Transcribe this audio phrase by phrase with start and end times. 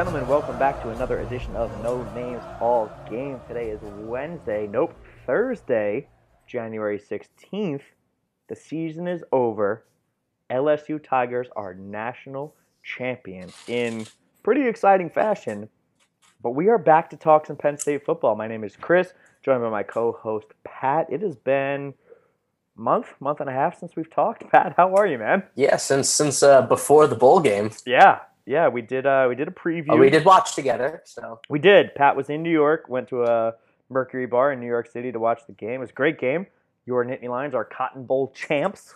[0.00, 3.38] gentlemen, welcome back to another edition of No Names All Game.
[3.46, 4.94] Today is Wednesday, nope,
[5.26, 6.08] Thursday,
[6.46, 7.82] January 16th.
[8.48, 9.84] The season is over.
[10.50, 14.06] LSU Tigers are national champions in
[14.42, 15.68] pretty exciting fashion.
[16.42, 18.36] But we are back to talk some Penn State football.
[18.36, 19.12] My name is Chris,
[19.42, 21.08] joined by my co-host Pat.
[21.10, 21.92] It has been
[22.74, 24.48] month, month and a half since we've talked.
[24.50, 25.42] Pat, how are you, man?
[25.56, 27.70] Yeah, since since uh, before the bowl game.
[27.84, 29.06] Yeah, yeah, we did.
[29.06, 29.90] Uh, we did a preview.
[29.90, 31.02] Oh, we did watch together.
[31.04, 31.94] So We did.
[31.94, 32.88] Pat was in New York.
[32.88, 33.54] Went to a
[33.88, 35.74] Mercury Bar in New York City to watch the game.
[35.74, 36.46] It was a great game.
[36.84, 38.94] Your Nittany Lions are Cotton Bowl champs.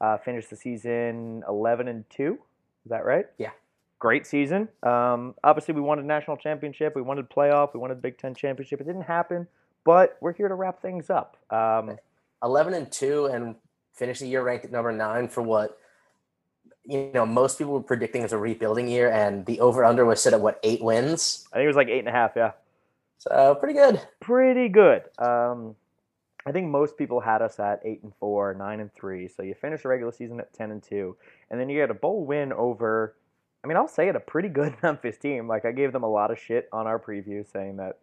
[0.00, 2.38] Uh, finished the season eleven and two.
[2.84, 3.26] Is that right?
[3.38, 3.50] Yeah.
[3.98, 4.68] Great season.
[4.84, 6.94] Um, obviously, we wanted national championship.
[6.94, 7.74] We wanted playoff.
[7.74, 8.80] We wanted Big Ten championship.
[8.80, 9.48] It didn't happen,
[9.84, 11.36] but we're here to wrap things up.
[11.50, 11.96] Um,
[12.42, 13.56] eleven and two, and
[13.94, 15.78] finished the year ranked at number nine for what
[16.84, 20.22] you know most people were predicting as a rebuilding year, and the over under was
[20.22, 21.46] set at what eight wins.
[21.52, 22.32] I think it was like eight and a half.
[22.36, 22.52] Yeah.
[23.18, 24.00] So pretty good.
[24.20, 25.02] pretty good.
[25.18, 25.76] Um,
[26.44, 29.28] I think most people had us at eight and four, nine and three.
[29.28, 31.16] So you finish the regular season at ten and two,
[31.50, 33.14] and then you get a bowl win over.
[33.62, 35.46] I mean, I'll say it a pretty good Memphis team.
[35.46, 37.98] Like I gave them a lot of shit on our preview, saying that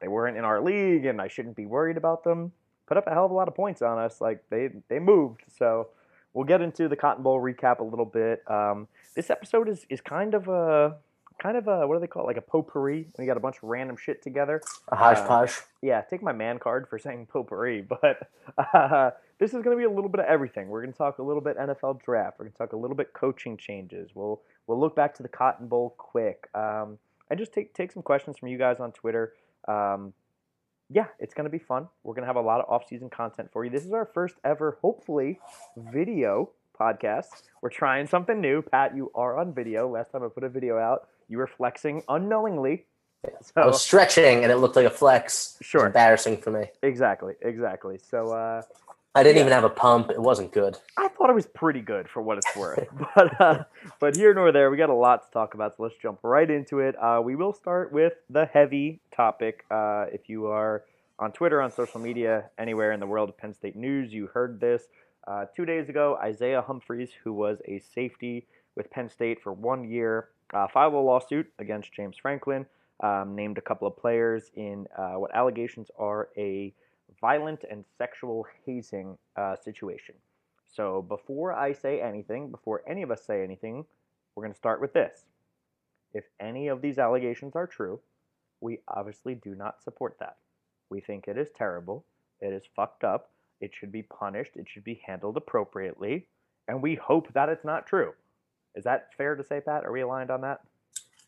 [0.00, 2.52] they weren't in our league and I shouldn't be worried about them.
[2.86, 4.20] Put up a hell of a lot of points on us.
[4.20, 5.42] Like they they moved.
[5.58, 5.88] So
[6.34, 8.42] we'll get into the Cotton Bowl recap a little bit.
[8.50, 10.96] Um, this episode is is kind of a
[11.38, 12.26] kind of a what do they call it?
[12.26, 13.06] Like a potpourri.
[13.18, 15.60] We got a bunch of random shit together A hodgepodge.
[15.82, 19.84] yeah, take my man card for saying potpourri, but uh, this is going to be
[19.84, 20.68] a little bit of everything.
[20.68, 22.38] We're going to talk a little bit NFL draft.
[22.38, 24.10] We're going to talk a little bit coaching changes.
[24.14, 26.48] We'll we'll look back to the Cotton Bowl quick.
[26.54, 29.32] Um, and just take take some questions from you guys on Twitter.
[29.66, 30.12] Um,
[30.92, 31.88] yeah, it's going to be fun.
[32.04, 33.70] We're going to have a lot of off-season content for you.
[33.70, 35.40] This is our first ever, hopefully,
[35.76, 37.42] video podcast.
[37.62, 38.62] We're trying something new.
[38.62, 39.88] Pat, you are on video.
[39.88, 42.86] Last time I put a video out, you were flexing unknowingly.
[43.56, 45.56] I was stretching, and it looked like a flex.
[45.62, 45.86] Sure.
[45.86, 46.66] embarrassing for me.
[46.82, 47.98] Exactly, exactly.
[47.98, 48.62] So uh,
[49.14, 49.42] I didn't Yeah.
[49.42, 50.10] even have a pump.
[50.10, 50.76] It wasn't good.
[50.98, 52.84] I thought it was pretty good for what it's worth.
[53.14, 53.64] but uh,
[54.00, 55.76] but here nor there, we got a lot to talk about.
[55.76, 56.96] So let's jump right into it.
[57.00, 59.64] Uh, we will start with the heavy topic.
[59.70, 60.82] Uh, if you are
[61.22, 64.58] on Twitter, on social media, anywhere in the world of Penn State news, you heard
[64.58, 64.88] this
[65.28, 66.18] uh, two days ago.
[66.20, 70.96] Isaiah Humphries, who was a safety with Penn State for one year, uh, filed a
[70.96, 72.66] lawsuit against James Franklin.
[73.00, 76.72] Um, named a couple of players in uh, what allegations are a
[77.20, 80.14] violent and sexual hazing uh, situation.
[80.72, 83.84] So before I say anything, before any of us say anything,
[84.34, 85.24] we're going to start with this.
[86.14, 88.00] If any of these allegations are true,
[88.60, 90.36] we obviously do not support that.
[90.92, 92.04] We think it is terrible.
[92.42, 93.30] It is fucked up.
[93.62, 94.50] It should be punished.
[94.56, 96.26] It should be handled appropriately.
[96.68, 98.12] And we hope that it's not true.
[98.74, 99.86] Is that fair to say, Pat?
[99.86, 100.60] Are we aligned on that?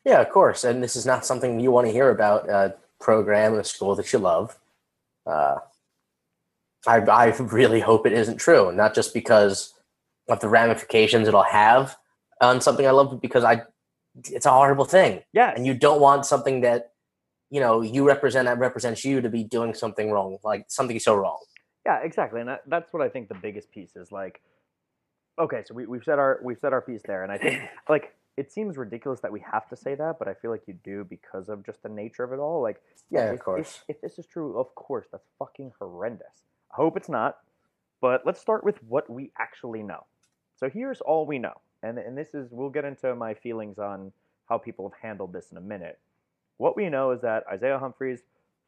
[0.05, 0.65] Yeah, of course.
[0.65, 3.95] And this is not something you want to hear about a program in a school
[3.95, 4.59] that you love.
[5.27, 5.57] Uh,
[6.87, 9.73] I, I really hope it isn't true, not just because
[10.29, 11.97] of the ramifications it'll have
[12.43, 13.63] on something I love, but because I,
[14.31, 15.55] it's a horrible thing, Yeah.
[15.57, 16.91] and you don't want something that,
[17.55, 21.15] you know, you represent that represents you to be doing something wrong, like something so
[21.15, 21.39] wrong.
[21.87, 24.11] Yeah, exactly, and that, that's what I think the biggest piece is.
[24.11, 24.41] Like,
[25.39, 28.13] okay, so we, we've said our we've said our piece there, and I think like
[28.37, 31.05] it seems ridiculous that we have to say that, but I feel like you do
[31.09, 32.61] because of just the nature of it all.
[32.61, 33.85] Like, Yeah, if, of if- course.
[33.87, 36.43] If, this is true, of course, that's fucking horrendous.
[36.73, 37.37] I hope it's not,
[38.01, 40.07] but let's start with what we actually know.
[40.57, 41.55] So here's all we know,
[41.85, 44.11] and and this is we'll get into my feelings on
[44.49, 46.01] how people have handled this in a minute.
[46.59, 48.21] What we know is that Isaiah Humphries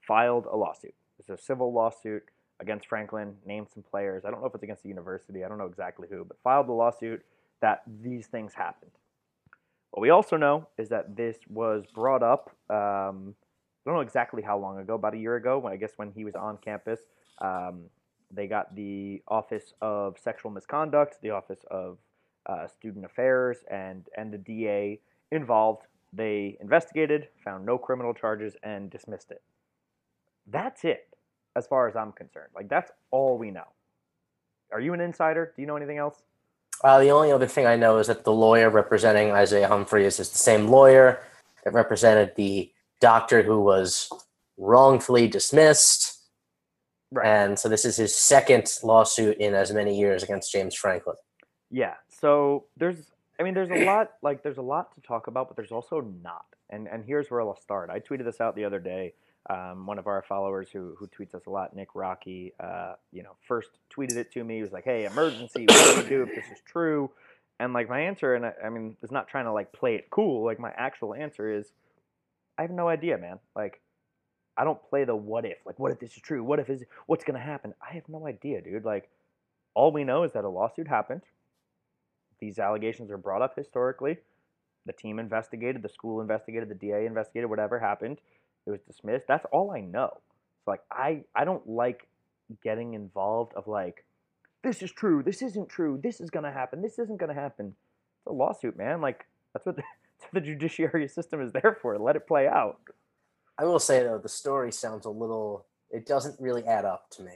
[0.06, 0.94] filed a lawsuit.
[1.18, 2.24] It's a civil lawsuit
[2.60, 4.24] against Franklin, named some players.
[4.24, 5.44] I don't know if it's against the university.
[5.44, 7.22] I don't know exactly who, but filed a lawsuit
[7.60, 8.92] that these things happened.
[9.90, 12.50] What we also know is that this was brought up.
[12.68, 13.34] Um,
[13.86, 15.58] I don't know exactly how long ago, about a year ago.
[15.58, 17.00] When I guess when he was on campus,
[17.40, 17.84] um,
[18.30, 21.98] they got the Office of Sexual Misconduct, the Office of
[22.46, 25.00] uh, Student Affairs, and and the DA
[25.30, 25.86] involved.
[26.16, 29.42] They investigated, found no criminal charges, and dismissed it.
[30.46, 31.08] That's it,
[31.54, 32.50] as far as I'm concerned.
[32.54, 33.68] Like that's all we know.
[34.72, 35.52] Are you an insider?
[35.54, 36.22] Do you know anything else?
[36.82, 40.30] Uh, the only other thing I know is that the lawyer representing Isaiah Humphries is
[40.30, 41.20] the same lawyer
[41.64, 42.70] that represented the
[43.00, 44.10] doctor who was
[44.56, 46.14] wrongfully dismissed.
[47.24, 51.16] And so this is his second lawsuit in as many years against James Franklin.
[51.70, 51.94] Yeah.
[52.08, 55.56] So there's, I mean, there's a lot, like, there's a lot to talk about, but
[55.56, 56.46] there's also not.
[56.70, 57.90] And and here's where I'll start.
[57.90, 59.14] I tweeted this out the other day.
[59.48, 63.22] Um, one of our followers who who tweets us a lot, Nick Rocky, uh, you
[63.22, 64.56] know, first tweeted it to me.
[64.56, 65.66] He was like, "Hey, emergency!
[65.68, 67.10] What do we do if this is true?"
[67.60, 70.10] And like my answer, and I, I mean, is not trying to like play it
[70.10, 70.44] cool.
[70.44, 71.72] Like my actual answer is,
[72.58, 73.38] I have no idea, man.
[73.54, 73.80] Like,
[74.56, 75.58] I don't play the what if.
[75.64, 76.42] Like, what if this is true?
[76.42, 77.74] What if is what's gonna happen?
[77.80, 78.84] I have no idea, dude.
[78.84, 79.08] Like,
[79.74, 81.22] all we know is that a lawsuit happened.
[82.40, 84.18] These allegations are brought up historically.
[84.86, 88.18] The team investigated, the school investigated, the DA investigated, whatever happened.
[88.66, 89.26] It was dismissed.
[89.26, 90.10] That's all I know.
[90.64, 92.06] So like I I don't like
[92.62, 94.04] getting involved of like
[94.62, 97.74] this is true, this isn't true, this is gonna happen, this isn't gonna happen.
[98.18, 99.00] It's a lawsuit, man.
[99.00, 99.82] Like that's what the,
[100.20, 101.98] that's what the judiciary system is there for.
[101.98, 102.78] Let it play out.
[103.58, 105.66] I will say though, the story sounds a little.
[105.90, 107.32] It doesn't really add up to me.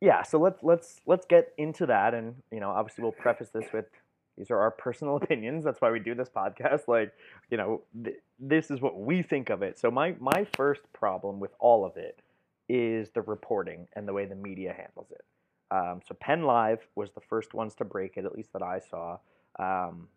[0.00, 3.66] Yeah, so let's let's let's get into that, and you know, obviously, we'll preface this
[3.72, 3.84] with
[4.36, 5.64] these are our personal opinions.
[5.64, 6.88] That's why we do this podcast.
[6.88, 7.12] Like,
[7.50, 9.78] you know, th- this is what we think of it.
[9.78, 12.20] So my my first problem with all of it
[12.68, 15.24] is the reporting and the way the media handles it.
[15.70, 18.78] Um, so Penn Live was the first ones to break it, at least that I
[18.78, 19.18] saw.
[19.58, 20.08] Um,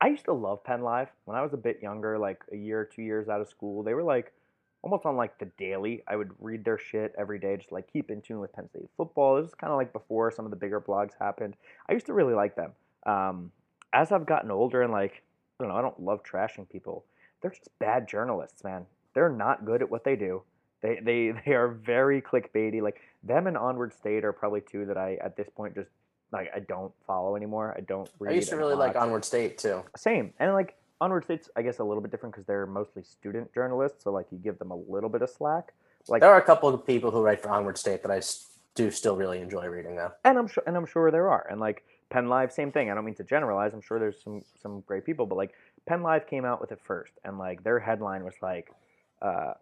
[0.00, 2.80] I used to love Penn Live when I was a bit younger, like a year
[2.80, 3.82] or two years out of school.
[3.82, 4.32] They were like
[4.82, 6.02] almost on like the daily.
[6.06, 8.88] I would read their shit every day, just like keep in tune with Penn State
[8.96, 9.38] football.
[9.38, 11.56] It was kind of like before some of the bigger blogs happened.
[11.88, 12.72] I used to really like them.
[13.06, 13.50] Um,
[13.92, 15.22] as I've gotten older and like,
[15.58, 17.04] I don't know, I don't love trashing people.
[17.40, 18.86] They're just bad journalists, man.
[19.14, 20.42] They're not good at what they do.
[20.80, 22.82] They they they are very clickbaity.
[22.82, 25.90] Like them and Onward State are probably two that I at this point just
[26.32, 27.74] like I don't follow anymore.
[27.76, 28.32] I don't read.
[28.32, 28.96] I used to really like.
[28.96, 29.82] Onward State too.
[29.96, 30.32] Same.
[30.40, 34.02] And like Onward State's I guess a little bit different because they're mostly student journalists,
[34.04, 35.72] so like you give them a little bit of slack.
[36.08, 38.20] Like There are a couple of people who write for Onward State that I
[38.74, 40.12] do still really enjoy reading though.
[40.24, 41.46] and I'm sure and I'm sure there are.
[41.48, 42.92] And like Penn Live, same thing.
[42.92, 43.74] I don't mean to generalize.
[43.74, 45.50] I'm sure there's some some great people, but like
[45.84, 48.70] Penn Live came out with it first, and like their headline was like,
[49.20, 49.54] uh,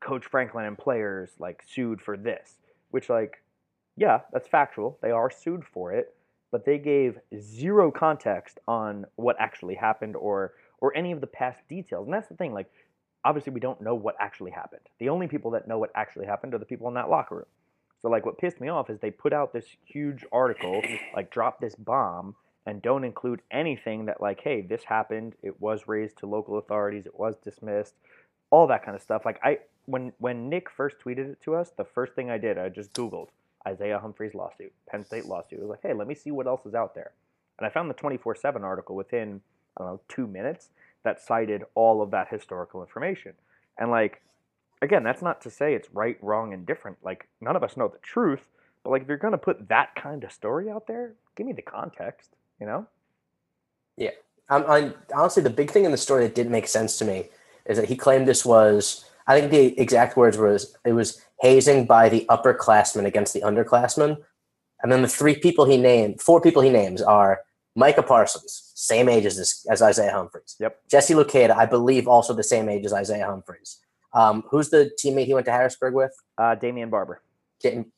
[0.00, 2.58] "Coach Franklin and players like sued for this,"
[2.92, 3.42] which like,
[3.96, 5.00] yeah, that's factual.
[5.02, 6.14] They are sued for it,
[6.52, 11.58] but they gave zero context on what actually happened or or any of the past
[11.68, 12.06] details.
[12.06, 12.54] And that's the thing.
[12.54, 12.70] Like,
[13.24, 14.82] obviously, we don't know what actually happened.
[15.00, 17.46] The only people that know what actually happened are the people in that locker room.
[18.02, 20.82] So like what pissed me off is they put out this huge article,
[21.14, 22.34] like drop this bomb,
[22.66, 27.06] and don't include anything that like, hey, this happened, it was raised to local authorities,
[27.06, 27.94] it was dismissed,
[28.50, 29.24] all that kind of stuff.
[29.24, 32.58] Like I when when Nick first tweeted it to us, the first thing I did,
[32.58, 33.28] I just Googled
[33.66, 35.60] Isaiah Humphries lawsuit, Penn State lawsuit.
[35.60, 37.12] I was like, hey, let me see what else is out there.
[37.58, 39.40] And I found the 24-7 article within,
[39.76, 40.68] I don't know, two minutes
[41.04, 43.32] that cited all of that historical information.
[43.78, 44.20] And like
[44.82, 46.98] again, that's not to say it's right, wrong, and different.
[47.02, 48.40] Like none of us know the truth,
[48.82, 51.62] but like if you're gonna put that kind of story out there, give me the
[51.62, 52.30] context.
[52.60, 52.86] You know?
[53.96, 54.10] Yeah.
[54.48, 57.28] I'm, I'm honestly the big thing in the story that didn't make sense to me
[57.66, 59.04] is that he claimed this was.
[59.26, 64.18] I think the exact words was it was hazing by the upperclassmen against the underclassmen,
[64.82, 67.40] and then the three people he named, four people he names are
[67.74, 70.56] Micah Parsons, same age as this, as Isaiah Humphries.
[70.60, 70.80] Yep.
[70.88, 73.80] Jesse Luketa, I believe, also the same age as Isaiah Humphries.
[74.12, 76.12] Um, who's the teammate he went to Harrisburg with?
[76.38, 77.22] Uh, Damion Barber.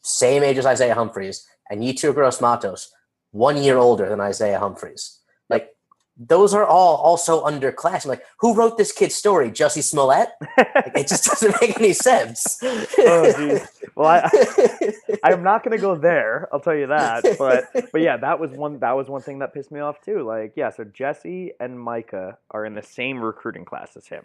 [0.03, 2.91] Same age as Isaiah Humphries, and Yetur Gross-Matos,
[3.33, 5.19] one year older than Isaiah Humphries.
[5.51, 5.75] Like
[6.19, 8.07] those are all also underclassmen.
[8.07, 9.51] Like who wrote this kid's story?
[9.51, 10.29] Jussie Smollett?
[10.57, 12.61] Like, it just doesn't make any sense.
[13.01, 13.67] Oh, geez.
[13.95, 14.93] Well, I,
[15.23, 16.49] I'm not gonna go there.
[16.53, 17.25] I'll tell you that.
[17.39, 18.81] But but yeah, that was one.
[18.81, 20.23] That was one thing that pissed me off too.
[20.23, 24.25] Like yeah, so Jesse and Micah are in the same recruiting class as him.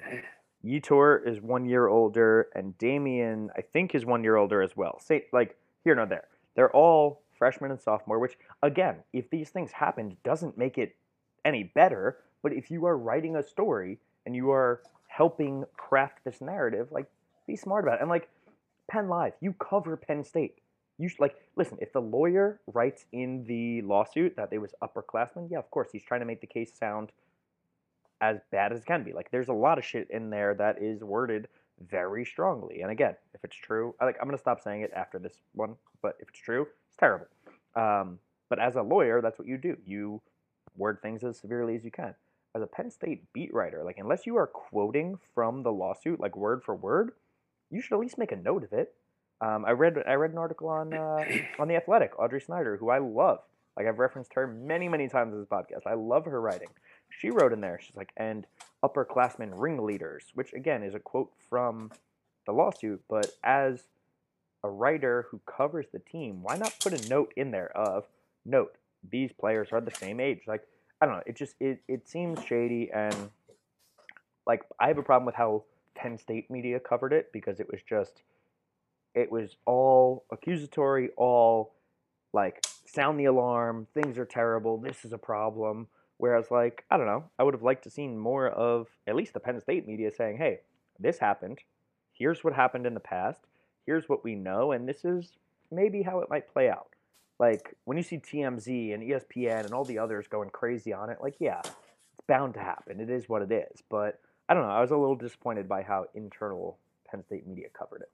[0.66, 5.00] Yetur is one year older, and Damion I think is one year older as well.
[5.00, 6.28] Say like here nor there.
[6.56, 8.20] They're all freshmen and sophomore.
[8.20, 10.96] Which again, if these things happened, doesn't make it
[11.44, 12.18] any better.
[12.42, 17.08] But if you are writing a story and you are helping craft this narrative, like
[17.46, 18.02] be smart about it.
[18.02, 18.30] And like
[18.90, 20.60] Penn Live, you cover Penn State.
[20.98, 21.78] You should, like listen.
[21.82, 26.04] If the lawyer writes in the lawsuit that they was upperclassmen, yeah, of course he's
[26.04, 27.12] trying to make the case sound
[28.24, 29.12] as bad as it can be.
[29.12, 31.50] Like there's a lot of shit in there that is worded
[31.90, 32.82] very strongly.
[32.82, 35.76] And again, if it's true, I like I'm gonna stop saying it after this one.
[36.02, 37.28] But if it's true, it's terrible.
[37.76, 39.76] Um, but as a lawyer, that's what you do.
[39.86, 40.22] You
[40.78, 42.16] word things as severely as you can.
[42.56, 46.38] As a Penn State beat writer, like unless you are quoting from the lawsuit, like
[46.38, 47.12] word for word,
[47.72, 48.94] you should at least make a note of it.
[49.42, 51.26] Um, I read I read an article on uh,
[51.60, 53.40] on the Athletic, Audrey Snyder, who I love.
[53.76, 55.86] Like I've referenced her many many times in this podcast.
[55.86, 56.70] I love her writing.
[57.20, 58.46] She wrote in there, she's like, and
[58.84, 61.92] upperclassmen ringleaders, which again is a quote from
[62.46, 63.02] the lawsuit.
[63.10, 63.84] But as
[64.64, 68.06] a writer who covers the team, why not put a note in there of
[68.46, 68.76] note
[69.10, 70.42] these players are the same age?
[70.48, 70.68] Like
[71.02, 73.16] I don't know, it just it it seems shady and
[74.46, 75.64] like I have a problem with how
[75.96, 78.24] Penn State media covered it because it was just
[79.16, 81.74] it was all accusatory, all
[82.34, 85.88] like sound the alarm, things are terrible, this is a problem.
[86.18, 89.34] Whereas like, I don't know, I would have liked to seen more of at least
[89.34, 90.60] the Penn State media saying, Hey,
[91.00, 91.60] this happened.
[92.14, 93.40] Here's what happened in the past.
[93.86, 95.34] Here's what we know, and this is
[95.72, 96.88] maybe how it might play out.
[97.40, 101.18] Like when you see TMZ and ESPN and all the others going crazy on it,
[101.22, 103.00] like yeah, it's bound to happen.
[103.00, 103.82] It is what it is.
[103.90, 104.70] But I don't know.
[104.70, 106.78] I was a little disappointed by how internal
[107.10, 108.12] Penn State media covered it.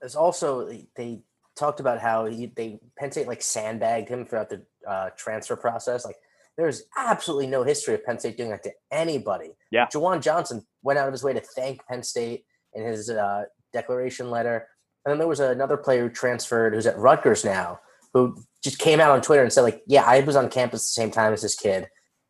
[0.00, 1.20] There's also they
[1.56, 6.04] talked about how he, they Penn State like sandbagged him throughout the uh, transfer process.
[6.04, 6.16] Like
[6.56, 9.52] there's absolutely no history of Penn State doing that to anybody.
[9.70, 9.86] Yeah.
[9.86, 12.44] Juwan Johnson went out of his way to thank Penn State
[12.74, 14.66] in his uh, declaration letter.
[15.04, 17.80] And then there was another player who transferred who's at Rutgers now,
[18.12, 21.00] who just came out on Twitter and said, like, yeah, I was on campus the
[21.00, 21.88] same time as this kid,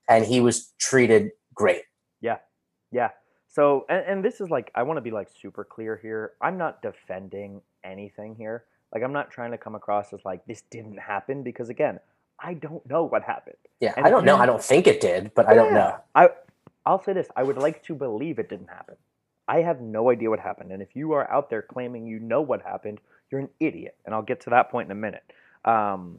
[0.09, 1.83] and he was treated great.
[2.21, 2.39] Yeah.
[2.91, 3.11] Yeah.
[3.49, 6.33] So, and, and this is like, I want to be like super clear here.
[6.43, 8.65] I'm not defending anything here.
[8.93, 12.01] Like, I'm not trying to come across as like, this didn't happen because, again,
[12.39, 13.57] I don't know what happened.
[13.81, 14.37] Yeah, And I don't know.
[14.37, 15.97] I don't think it did, but I don't know.
[16.15, 16.29] I,
[16.85, 18.97] I'll say this I would like to believe it didn't happen.
[19.49, 20.73] I have no idea what happened.
[20.73, 23.01] And if you are out there claiming you know what happened,
[23.31, 23.97] you're an idiot.
[24.05, 25.25] And I'll get to that point in a minute.
[25.65, 26.19] Um,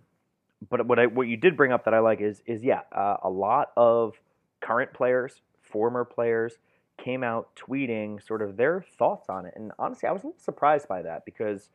[0.70, 3.18] but what I, what you did bring up that I like is is yeah, uh,
[3.24, 4.20] a lot of
[4.60, 6.58] current players, former players
[6.98, 9.54] came out tweeting sort of their thoughts on it.
[9.56, 11.70] And honestly, I was a little surprised by that because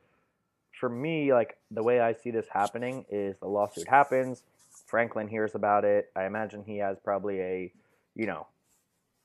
[0.82, 4.42] for me, like the way I see this happening is the lawsuit happens,
[4.88, 6.10] Franklin hears about it.
[6.16, 7.72] I imagine he has probably a,
[8.16, 8.48] you know,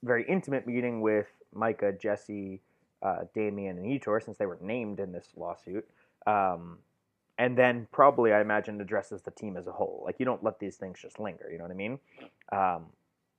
[0.03, 2.61] very intimate meeting with Micah, Jesse,
[3.01, 5.89] uh, Damion, and Yetur since they were named in this lawsuit.
[6.27, 6.77] Um,
[7.39, 10.03] and then probably, I imagine, addresses the team as a whole.
[10.05, 11.49] Like you don't let these things just linger.
[11.51, 11.97] You know what I mean?
[12.51, 12.85] Um,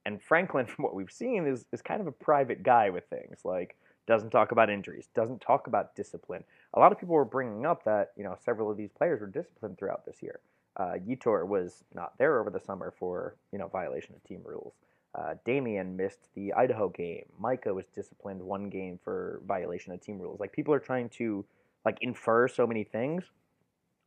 [0.04, 3.42] and Franklin, from what we've seen, is is kind of a private guy with things.
[3.44, 3.76] Like
[4.08, 6.42] doesn't talk about injuries, doesn't talk about discipline.
[6.74, 9.26] A lot of people were bringing up that you know several of these players were
[9.28, 10.40] disciplined throughout this year.
[10.76, 14.72] Uh, Yetur was not there over the summer for you know violation of team rules.
[15.14, 17.26] Uh, Damion missed the Idaho game.
[17.38, 20.40] Micah was disciplined one game for violation of team rules.
[20.40, 21.44] Like people are trying to
[21.84, 23.24] like infer so many things.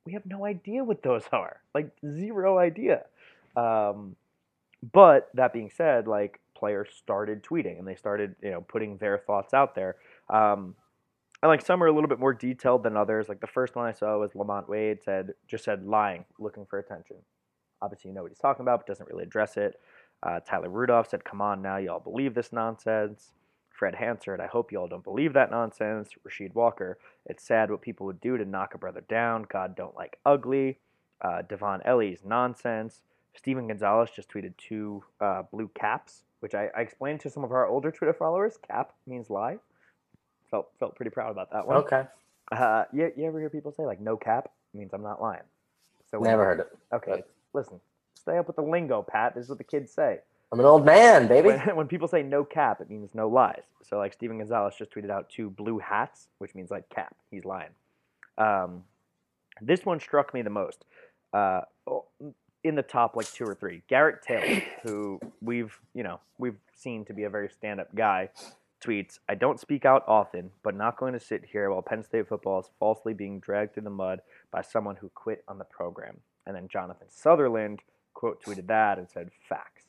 [0.06, 1.62] We have no idea what those are.
[1.76, 3.06] Like zero idea.
[3.56, 4.16] Um,
[4.94, 9.18] but that being said, like players started tweeting and they started you know putting their
[9.18, 9.96] thoughts out there.
[10.30, 10.76] Um,
[11.42, 13.28] and like some are a little bit more detailed than others.
[13.28, 16.78] Like the first one I saw was Lamont Wade said just said lying, looking for
[16.78, 17.18] attention.
[17.82, 19.74] Obviously, you know what he's talking about, but doesn't really address it.
[20.22, 23.34] Uh, Tyler Rudolph said, "Come on now, y'all believe this nonsense."
[23.72, 26.12] Fred Hansard, I hope y'all don't believe that nonsense.
[26.24, 29.48] Rasheed Walker, it's sad what people would do to knock a brother down.
[29.52, 30.78] God don't like ugly.
[31.20, 33.02] Uh, Devon Ellie's nonsense.
[33.34, 37.52] Steven Gonzalez just tweeted two uh, blue caps, which I, I explained to some of
[37.52, 38.58] our older Twitter followers.
[38.68, 39.58] Cap means lie.
[40.50, 41.78] Felt felt pretty proud about that one.
[41.78, 42.04] Okay,
[42.52, 45.44] Uh, you, you ever hear people say like no cap means I'm not lying?
[46.10, 46.68] So when- never heard it.
[46.94, 47.80] Okay, listen,
[48.16, 49.34] stay up with the lingo, Pat.
[49.34, 50.20] This is what the kids say.
[50.52, 51.48] I'm an old man, baby.
[51.48, 53.62] When, when people say no cap, it means no lies.
[53.84, 57.16] So like Steven Gonzalez just tweeted out two blue hats, which means like cap.
[57.30, 57.70] He's lying.
[58.38, 58.84] Um,
[59.62, 60.84] this one struck me the most.
[61.34, 62.06] Uh, oh,
[62.64, 67.06] in the top like two or three, Garrett Taylor, who we've you know we've seen
[67.06, 68.30] to be a very stand-up guy,
[68.84, 72.28] tweets, "I don't speak out often, but not going to sit here while Penn State
[72.28, 76.18] football is falsely being dragged through the mud by someone who quit on the program."
[76.46, 77.82] And then Jonathan Sutherland
[78.14, 79.86] quote tweeted that and said, "Facts."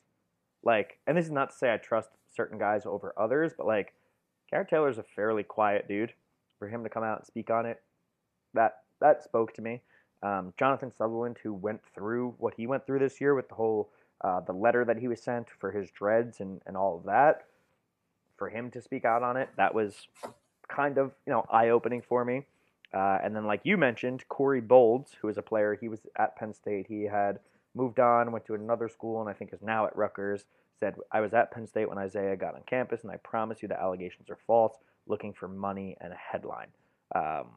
[0.63, 3.93] Like, and this is not to say I trust certain guys over others, but like,
[4.49, 6.13] Garrett Taylor's a fairly quiet dude.
[6.59, 7.81] For him to come out and speak on it,
[8.53, 9.81] that that spoke to me.
[10.23, 13.91] Um, Jonathan Sutherland, who went through what he went through this year with the whole
[14.21, 17.45] uh, the letter that he was sent for his dreads and and all of that,
[18.37, 20.07] for him to speak out on it, that was
[20.67, 22.45] kind of you know eye opening for me.
[22.93, 26.35] Uh, and then, like you mentioned, Corey Bolds, who is a player, he was at
[26.35, 26.85] Penn State.
[26.87, 27.39] He had
[27.73, 30.45] moved on, went to another school, and I think is now at Rutgers.
[30.79, 33.67] Said, I was at Penn State when Isaiah got on campus, and I promise you
[33.67, 34.75] the allegations are false,
[35.07, 36.67] looking for money and a headline.
[37.15, 37.47] Um,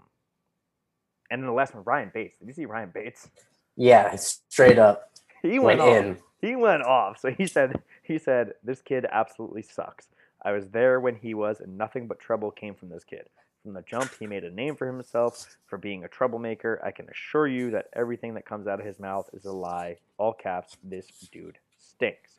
[1.31, 2.39] and then the last one, Ryan Bates.
[2.39, 3.29] Did you see Ryan Bates?
[3.77, 5.11] Yeah, straight up
[5.43, 5.97] He went went, off.
[6.05, 6.19] in.
[6.41, 7.19] He went off.
[7.21, 10.09] So he said, he said, this kid absolutely sucks.
[10.43, 13.29] I was there when he was, and nothing but trouble came from this kid.
[13.63, 16.81] From the jump, he made a name for himself for being a troublemaker.
[16.85, 19.97] I can assure you that everything that comes out of his mouth is a lie.
[20.19, 22.31] All caps, this dude stinks.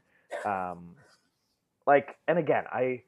[0.46, 0.96] Um,
[1.86, 3.02] like, and again, I,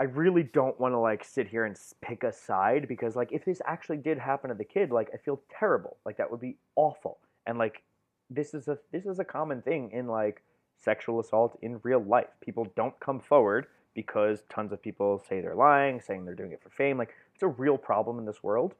[0.00, 3.44] I really don't want to like sit here and pick a side because like if
[3.44, 5.98] this actually did happen to the kid, like I feel terrible.
[6.06, 7.18] Like that would be awful.
[7.46, 7.82] And like
[8.30, 10.42] this is a this is a common thing in like
[10.82, 12.28] sexual assault in real life.
[12.40, 16.62] People don't come forward because tons of people say they're lying, saying they're doing it
[16.62, 16.96] for fame.
[16.96, 18.74] Like it's a real problem in this world.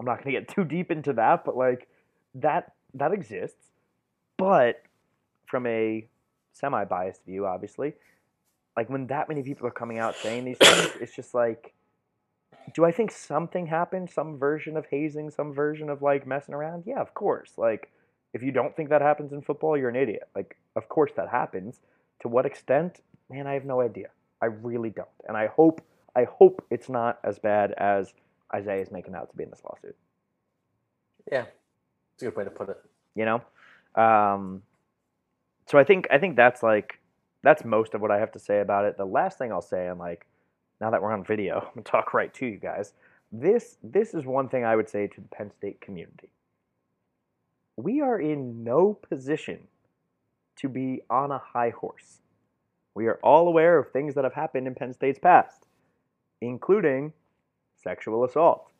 [0.00, 1.88] I'm not going to get too deep into that, but like
[2.36, 3.68] that that exists.
[4.38, 4.82] But
[5.46, 6.08] from a
[6.52, 7.92] semi-biased view, obviously,
[8.76, 11.74] like when that many people are coming out saying these things, it's just like,
[12.74, 14.10] do I think something happened?
[14.10, 16.84] Some version of hazing, some version of like messing around?
[16.86, 17.52] Yeah, of course.
[17.56, 17.90] Like,
[18.32, 20.28] if you don't think that happens in football, you're an idiot.
[20.34, 21.80] Like, of course that happens.
[22.22, 23.00] To what extent?
[23.30, 24.08] Man, I have no idea.
[24.42, 25.08] I really don't.
[25.28, 25.80] And I hope,
[26.16, 28.12] I hope it's not as bad as
[28.54, 29.96] Isaiah is making out to be in this lawsuit.
[31.30, 31.44] Yeah,
[32.14, 32.78] it's a good way to put it.
[33.14, 34.62] You know, um,
[35.66, 36.98] so I think I think that's like
[37.44, 38.96] that's most of what I have to say about it.
[38.96, 40.26] The last thing I'll say, and like
[40.80, 42.94] now that we're on video, I'm gonna talk right to you guys.
[43.30, 46.30] This this is one thing I would say to the Penn State community.
[47.76, 49.68] We are in no position
[50.56, 52.20] to be on a high horse.
[52.94, 55.66] We are all aware of things that have happened in Penn State's past,
[56.40, 57.12] including
[57.82, 58.70] sexual assault.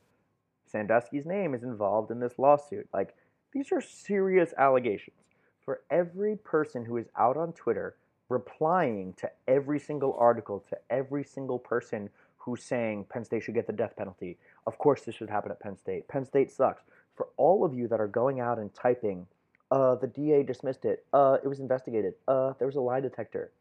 [0.66, 2.88] Sandusky's name is involved in this lawsuit.
[2.94, 3.14] Like,
[3.52, 5.16] these are serious allegations.
[5.64, 7.96] For every person who is out on Twitter
[8.28, 13.66] replying to every single article, to every single person who's saying Penn State should get
[13.66, 16.08] the death penalty, of course this should happen at Penn State.
[16.08, 16.82] Penn State sucks.
[17.14, 19.26] For all of you that are going out and typing,
[19.70, 23.52] uh, the DA dismissed it, uh, it was investigated, uh, there was a lie detector.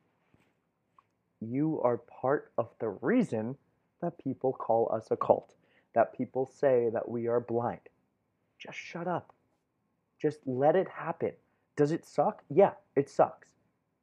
[1.39, 3.55] You are part of the reason
[4.01, 5.55] that people call us a cult,
[5.93, 7.79] that people say that we are blind.
[8.60, 9.34] Just shut up.
[10.22, 11.32] Just let it happen.
[11.75, 12.43] Does it suck?
[12.50, 13.48] Yeah, it sucks.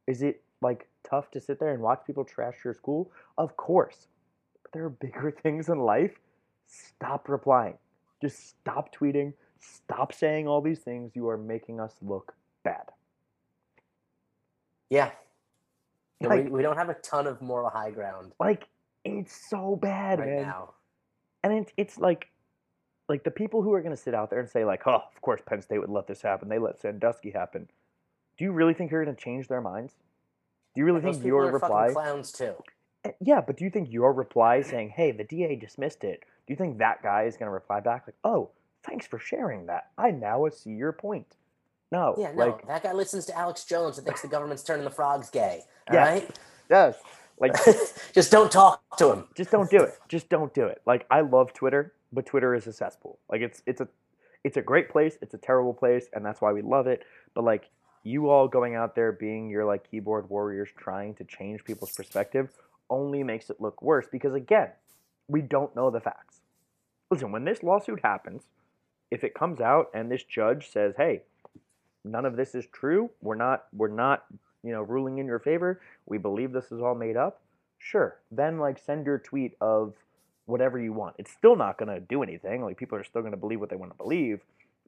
[0.06, 3.10] Is it like tough to sit there and watch people trash your school?
[3.38, 4.08] Of course.
[4.62, 6.12] But there are bigger things in life.
[6.66, 7.78] Stop replying.
[8.20, 9.32] Just stop tweeting.
[9.58, 11.12] Stop saying all these things.
[11.14, 12.84] You are making us look bad.
[14.88, 15.10] Yeah.
[16.22, 18.68] Like- we, we don't have a ton of moral high ground Like,
[19.04, 20.42] it's so bad, right man.
[20.42, 20.74] now.
[21.42, 22.26] and it's it's like
[23.08, 25.20] like the people who are going to sit out there and say like oh of
[25.22, 27.66] course penn state would let this happen they let sandusky happen
[28.36, 29.94] do you really think you're going to change their minds
[30.74, 32.54] do you really think your reply clowns too.
[33.04, 36.52] Eh, yeah but do you think your reply saying hey the da dismissed it do
[36.52, 38.50] you think that guy is going to reply back like oh
[38.84, 41.36] thanks for sharing that i now see your point
[41.92, 44.84] no Yeah, no, like that guy listens to Alex Jones and thinks the government's turning
[44.84, 45.62] the frogs gay.
[45.88, 46.02] All Yeah.
[46.04, 46.38] right,
[46.70, 46.96] yes
[47.40, 47.54] like
[48.14, 49.24] just don't talk to him.
[49.34, 49.98] just don't do it.
[50.08, 50.82] Just don't do it.
[50.86, 53.18] Like I love Twitter, but Twitter is a cesspool.
[53.30, 53.88] Like it's it's a
[54.44, 57.02] it's a great place, it's a terrible place, and that's why we love it.
[57.34, 57.70] But like
[58.02, 62.50] you all going out there being your like keyboard warriors trying to change people's perspective
[62.88, 64.70] only makes it look worse because again,
[65.28, 66.40] we don't know the facts.
[67.10, 68.42] Listen, when this lawsuit happens,
[69.10, 71.22] if it comes out and this judge says, "Hey,
[72.04, 73.10] none of this is true.
[73.20, 74.24] We're not we're not,
[74.62, 75.80] you know, ruling in your favor.
[76.06, 77.40] We believe this is all made up."
[77.78, 78.18] Sure.
[78.30, 79.94] Then like send your tweet of
[80.46, 81.16] whatever you want.
[81.18, 82.62] It's still not going to do anything.
[82.64, 84.40] Like people are still going to believe what they want to believe.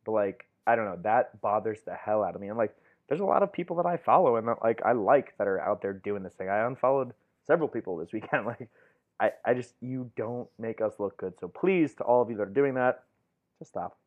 [0.05, 2.49] But like I don't know, that bothers the hell out of me.
[2.49, 2.75] And like
[3.13, 5.61] there's a lot of people that I follow and that like I like that are
[5.61, 6.49] out there doing this thing.
[6.49, 7.13] I unfollowed
[7.47, 8.47] several people this weekend.
[8.47, 8.71] Like
[9.21, 11.35] I, I just you don't make us look good.
[11.39, 13.05] So please to all of you that are doing that,
[13.59, 13.99] just stop.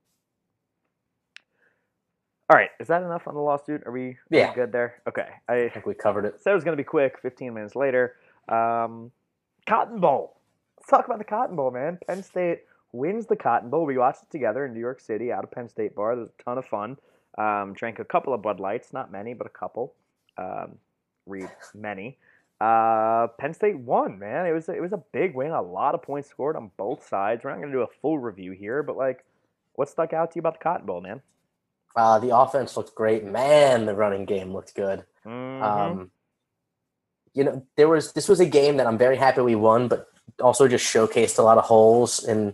[2.49, 3.83] All right, is that enough on the lawsuit?
[3.85, 4.55] Are we, are we Yeah.
[4.55, 5.03] good there?
[5.07, 5.27] Okay.
[5.47, 6.41] I I think we covered it.
[6.41, 7.19] said it was going to be quick.
[7.21, 8.15] 15 minutes later,
[8.49, 9.11] um,
[9.67, 10.37] Cotton Bowl.
[10.79, 11.99] Let's talk about the Cotton Bowl, man.
[12.07, 13.85] Penn State wins the Cotton Bowl.
[13.85, 16.13] We watched it together in New York City out of Penn State Bar.
[16.13, 16.97] It was a ton of fun.
[17.37, 19.93] Um, drank a couple of Bud Lights, not many, but a couple.
[20.37, 20.77] Um,
[21.25, 22.17] read many.
[22.61, 24.45] Uh, Penn State won, man.
[24.45, 25.51] It was it was a big win.
[25.51, 27.43] A lot of points scored on both sides.
[27.43, 29.25] We're not going to do a full review here, but like,
[29.73, 31.21] what stuck out to you about the Cotton Bowl, man?
[31.95, 33.25] Uh, the offense looked great.
[33.25, 35.03] Man, the running game looked good.
[35.25, 35.61] Mhm.
[35.61, 36.11] Um,
[37.33, 40.07] you know, there was this was a game that I'm very happy we won, but
[40.41, 42.53] also just showcased a lot of holes in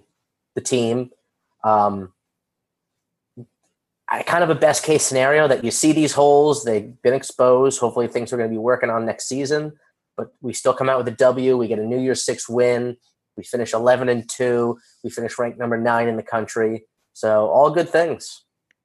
[0.55, 1.11] the team.
[1.63, 2.11] Um,
[4.25, 7.79] kind of a best case scenario that you see these holes, they've been exposed.
[7.79, 9.73] Hopefully, things we're going to be working on next season,
[10.17, 11.57] but we still come out with a W.
[11.57, 12.97] We get a New Year's Six win.
[13.37, 14.77] We finish 11 and two.
[15.03, 16.85] We finish ranked number nine in the country.
[17.13, 18.43] So all good things.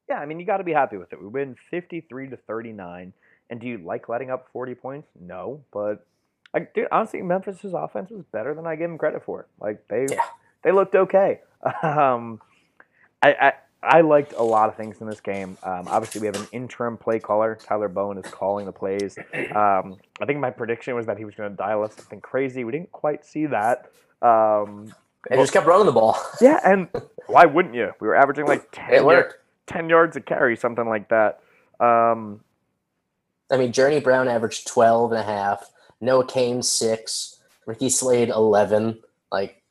[0.09, 1.21] Yeah, I mean, you got to be happy with it.
[1.21, 3.13] We win 53 to 39.
[3.51, 5.09] And do you like letting up 40 points?
[5.21, 6.07] No, but
[6.55, 9.47] I, dude, honestly, Memphis's offense was better than I give them credit for.
[9.61, 10.21] Like they Yeah.
[10.63, 11.41] they looked okay.
[11.83, 12.41] Um,
[13.23, 13.53] I, I
[13.87, 15.57] I liked a lot of things in this game.
[15.63, 17.57] Um, obviously, we have an interim play caller.
[17.63, 19.17] Tyler Bowen is calling the plays.
[19.57, 22.65] Um, I think my prediction was that he was going to dial up something crazy.
[22.65, 23.91] We didn't quite see that.
[24.21, 24.93] Um,
[25.31, 26.19] They just kept running the ball.
[26.41, 26.89] yeah, and
[27.27, 27.93] why wouldn't you?
[28.01, 29.05] We were averaging like 10, It
[29.67, 31.41] 10 yards a carry, something like that.
[31.81, 32.41] Um,
[33.51, 35.71] I mean, Journey Brown averaged 12 and a half.
[36.01, 37.39] Noah Cain, six.
[37.67, 39.01] Ricky Slade, 11.
[39.33, 39.63] Like,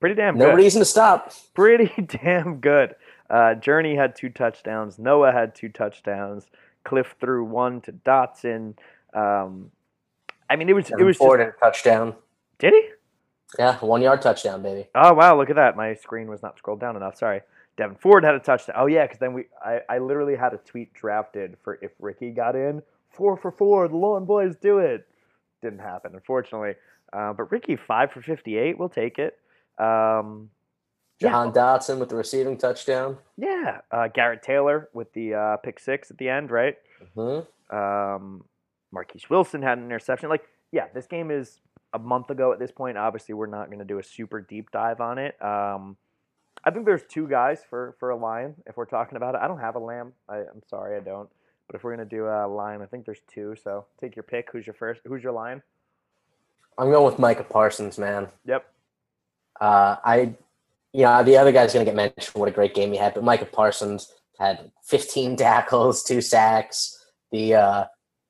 [0.00, 0.48] pretty damn good.
[0.48, 1.32] No reason to stop.
[1.54, 2.94] Pretty damn good.
[3.30, 4.98] Uh, Journey had two touchdowns.
[4.98, 6.46] Noah had two touchdowns.
[6.84, 8.74] Cliff threw one to Dotson.
[9.12, 9.70] Um,
[10.48, 12.14] I mean, it was Devyn it was Ford just, a touchdown.
[12.58, 12.88] did he?
[13.58, 14.88] Yeah, one yard touchdown, baby.
[14.94, 15.76] Oh wow, look at that.
[15.76, 17.16] My screen was not scrolled down enough.
[17.16, 17.40] Sorry.
[17.78, 18.76] Devyn Ford had a touchdown.
[18.78, 22.30] Oh yeah, because then we I, I literally had a tweet drafted for if Ricky
[22.30, 22.82] got in.
[23.10, 25.06] Four for four, the Lawn Boys do it.
[25.62, 26.74] Didn't happen, unfortunately.
[27.12, 29.38] Uh, but Ricky five for fifty eight, we'll take it.
[29.78, 30.50] Um,
[31.20, 31.28] Yeah.
[31.30, 33.18] Jahan Dotson with the receiving touchdown.
[33.36, 36.76] yeah, uh, Garrett Taylor with the uh, pick six at the end, right?
[37.14, 37.40] hmm
[37.74, 38.44] Um,
[38.92, 40.28] Marquis Wilson had an interception.
[40.30, 41.60] Like, yeah, this game is
[41.92, 42.96] a month ago at this point.
[42.98, 45.40] Obviously, we're not going to do a super deep dive on it.
[45.42, 45.96] Um,
[46.64, 49.40] I think there's two guys for for a lion if we're talking about it.
[49.42, 50.12] I don't have a lamb.
[50.28, 51.28] I, I'm sorry, I don't.
[51.66, 53.54] But if we're gonna do a lion, I think there's two.
[53.62, 54.48] So take your pick.
[54.52, 55.00] Who's your first?
[55.06, 55.62] Who's your lion?
[56.78, 58.28] I'm going with Micah Parsons, man.
[58.46, 58.64] Yep.
[59.60, 60.34] Uh, I,
[60.92, 62.34] you know, the other guy's going to get mentioned.
[62.34, 66.94] What a great game he had, but Micah Parsons had 15 tackles, two sacks.
[67.32, 67.84] The uh,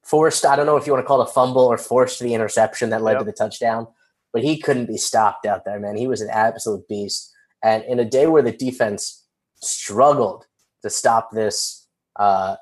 [0.05, 2.35] forced, I don't know if you want to call it a fumble or forced the
[2.35, 3.21] interception that led Yep.
[3.21, 3.87] to the touchdown,
[4.33, 5.97] but he couldn't be stopped out there, man.
[5.97, 7.33] He was an absolute beast.
[7.63, 9.27] And in a day where the defense
[9.61, 10.47] struggled
[10.83, 11.87] to stop this
[12.17, 12.57] uh,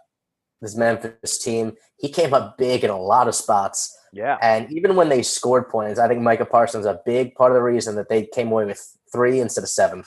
[0.60, 3.96] this Memphis team, he came up big in a lot of spots.
[4.16, 4.38] Yeah.
[4.40, 7.62] And even when they scored points, I think Micah Parsons a big part of the
[7.62, 10.04] reason that they came away with three instead of seven.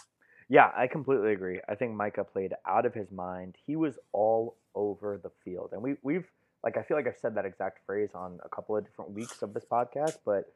[0.49, 1.59] Yeah, I completely agree.
[1.69, 3.55] I think Micah played out of his mind.
[3.67, 5.69] He was all over the field.
[5.73, 6.25] And we we've
[6.63, 9.41] like I feel like I've said that exact phrase on a couple of different weeks
[9.43, 10.51] of this podcast, but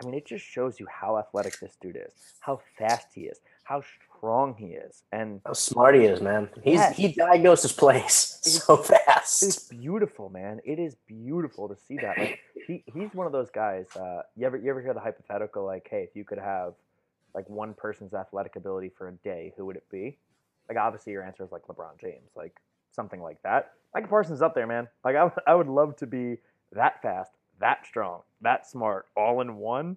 [0.00, 3.40] I mean it just shows you how athletic this dude is, how fast he is,
[3.64, 3.82] how
[4.16, 5.02] strong he is.
[5.12, 6.48] And How smart he is, man.
[6.62, 6.96] He's Yes.
[6.96, 9.42] he diagnosed his plays so fast.
[9.42, 10.60] it's beautiful, man.
[10.64, 12.18] It is beautiful to see that.
[12.18, 13.86] Like he, he's one of those guys.
[13.94, 16.74] Uh, you ever you ever hear the hypothetical like, hey, if you could have
[17.34, 20.18] like one person's athletic ability for a day, who would it be?
[20.68, 22.56] Like obviously your answer is like LeBron James, like
[22.92, 23.72] something like that.
[23.94, 24.88] Micah Parsons up there, man.
[25.04, 26.38] Like I, I would love to be
[26.72, 27.30] that fast,
[27.60, 29.96] that strong, that smart, all in one.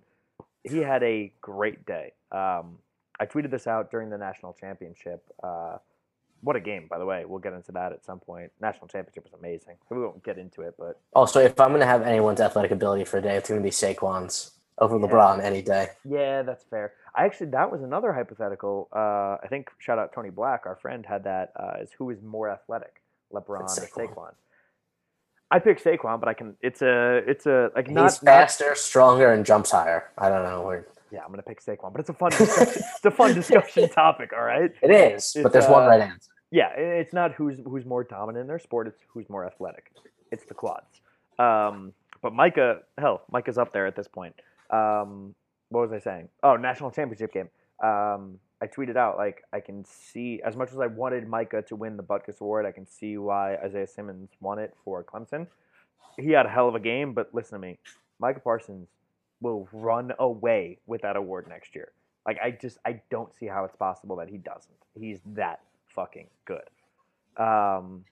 [0.64, 2.14] He had a great day.
[2.32, 2.80] Um,
[3.20, 5.24] I tweeted this out during the national championship.
[5.42, 5.78] Uh,
[6.42, 7.26] what a game, by the way.
[7.26, 8.52] We'll get into that at some point.
[8.62, 9.76] National championship was amazing.
[9.90, 13.06] We won't get into it, but Also, if I'm going to have anyone's athletic ability
[13.06, 15.08] for a day, it's going to be Saquon's over Yeah.
[15.08, 15.90] LeBron any day.
[16.06, 16.94] yeah, that's fair.
[17.16, 18.88] I actually that was another hypothetical.
[18.96, 22.22] Uh, I think shout out Tony Black, our friend, had that uh, as who is
[22.22, 23.02] more athletic,
[23.34, 24.34] LeBron It's or Saquon.
[25.50, 26.56] I pick Saquon, but I can.
[26.62, 27.18] It's a.
[27.28, 28.20] It's a like He's not, not.
[28.24, 30.10] faster, stronger, and jumps higher.
[30.18, 30.64] I don't know.
[30.66, 32.32] We're, Yeah, I'm gonna pick Saquon, but it's a fun.
[32.32, 34.32] Discussion, it's a fun discussion topic.
[34.34, 34.72] All right.
[34.82, 36.32] it is, It's, but there's one uh, right answer.
[36.52, 38.88] Yeah, it's not who's who's more dominant in their sport.
[38.88, 39.92] It's who's more athletic.
[40.32, 41.02] It's the quads.
[41.40, 44.34] Um, but Micah, hell, Micah's up there at this point.
[44.70, 45.34] Um,
[45.70, 46.30] what was I saying?
[46.44, 47.50] Oh, national championship game.
[47.84, 51.76] Um, I tweeted out like I can see as much as I wanted Micah to
[51.76, 55.48] win the Butkus Award, I can see why Isaiah Simmons won it for Clemson.
[56.18, 57.78] He had a hell of a game, but listen to me,
[58.20, 58.88] Micah Parsons
[59.42, 61.92] will run away with that award next year.
[62.26, 64.74] Like I just I don't see how it's possible that he doesn't.
[64.96, 65.62] He's that
[65.96, 66.70] fucking good.
[67.38, 68.06] Um,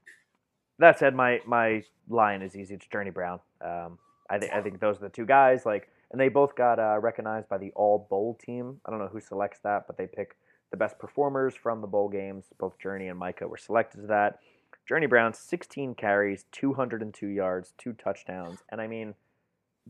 [0.79, 2.75] that said, my my line is easy.
[2.75, 3.39] It's Journey Brown.
[3.62, 3.97] Um,
[4.29, 5.65] I think I think those are the two guys.
[5.65, 8.79] Like, and they both got uh, recognized by the All Bowl team.
[8.85, 10.35] I don't know who selects that, but they pick
[10.71, 12.45] the best performers from the bowl games.
[12.59, 14.39] Both Journey and Micah were selected to that.
[14.87, 19.15] Journey Brown, 16 carries, 202 yards, two touchdowns, and I mean,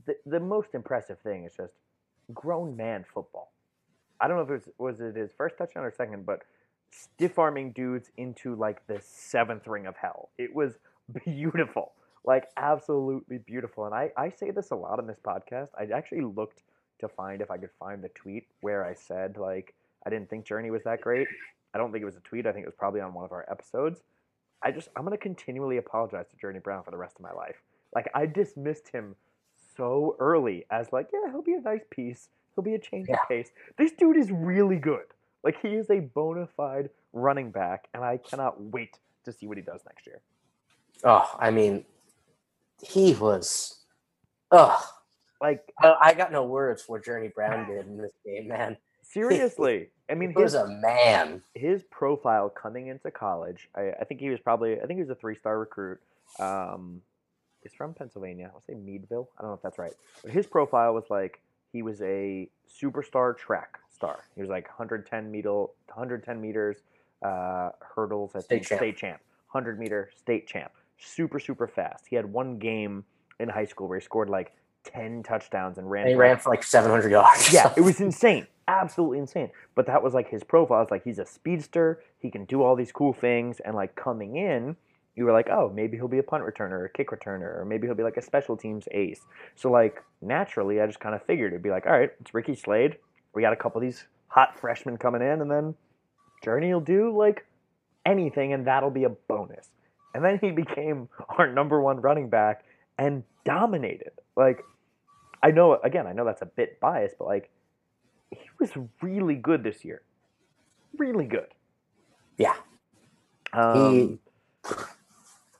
[0.05, 1.73] the the most impressive thing is just
[2.33, 3.51] grown man football.
[4.19, 6.43] I don't know if it was was it his first touchdown or second, but
[6.91, 10.29] stiff arming dudes into like the seventh ring of hell.
[10.37, 10.73] It was
[11.25, 11.93] beautiful,
[12.25, 13.85] like absolutely beautiful.
[13.85, 15.69] And I, I say this a lot on this podcast.
[15.77, 16.63] I actually looked
[16.99, 19.73] to find if I could find the tweet where I said like
[20.05, 21.27] I didn't think Journey was that great.
[21.73, 22.45] I don't think it was a tweet.
[22.45, 24.01] I think it was probably on one of our episodes.
[24.63, 27.61] I just I'm gonna continually apologize to Journey Brown for the rest of my life.
[27.93, 29.15] Like I dismissed him
[29.75, 32.29] so early as like, yeah, he'll be a nice piece.
[32.55, 33.15] He'll be a change Yeah.
[33.21, 33.51] of pace.
[33.77, 35.03] This dude is really good.
[35.43, 39.57] Like he is a bona fide running back, and I cannot wait to see what
[39.57, 40.21] he does next year.
[41.03, 41.83] Oh, I mean,
[42.85, 43.79] he was.
[44.51, 44.81] Oh,
[45.41, 48.77] Like I, I got no words for what Journey Brown did in this game, man.
[49.01, 51.41] seriously, I mean He was a man.
[51.53, 53.69] his profile coming into college.
[53.75, 55.99] I, I think he was probably I think he was a three star recruit.
[56.39, 57.01] Um,
[57.61, 58.51] he's from Pennsylvania.
[58.53, 59.29] I'll say Meadville.
[59.37, 59.93] I don't know if that's right.
[60.23, 62.49] But his profile was like he was a
[62.81, 64.19] superstar track star.
[64.35, 66.77] He was like 110 meter, 110 meters,
[67.23, 68.31] uh, hurdles.
[68.35, 68.79] I State think champ.
[68.79, 69.21] state champ,
[69.51, 70.71] 100 meter state champ.
[70.97, 72.05] Super super fast.
[72.09, 73.03] He had one game
[73.39, 74.53] in high school where he scored like
[74.85, 76.03] 10 touchdowns and ran.
[76.03, 77.51] And he for, ran for like 700 yards.
[77.51, 79.51] yeah, it was insane, absolutely insane.
[79.73, 80.81] But that was like his profile.
[80.81, 82.01] It's like he's a speedster.
[82.19, 84.75] He can do all these cool things, and like coming in,
[85.15, 87.65] you were like, oh, maybe he'll be a punt returner or a kick returner, or
[87.65, 89.21] maybe he'll be like a special teams ace.
[89.55, 92.55] So like naturally, I just kind of figured it'd be like, all right, it's Ricky
[92.55, 92.97] Slade.
[93.33, 95.75] We got a couple of these hot freshmen coming in, and then
[96.43, 97.45] Journey will do like
[98.05, 99.69] anything, and that'll be a bonus.
[100.15, 102.63] And then he became our number one running back
[102.97, 104.13] and dominated.
[104.35, 104.63] Like,
[105.43, 107.51] I know, again, I know that's a bit biased, but like,
[108.31, 110.01] he was really good this year.
[110.97, 111.47] Really good.
[112.37, 112.55] Yeah.
[113.53, 114.19] Um, he,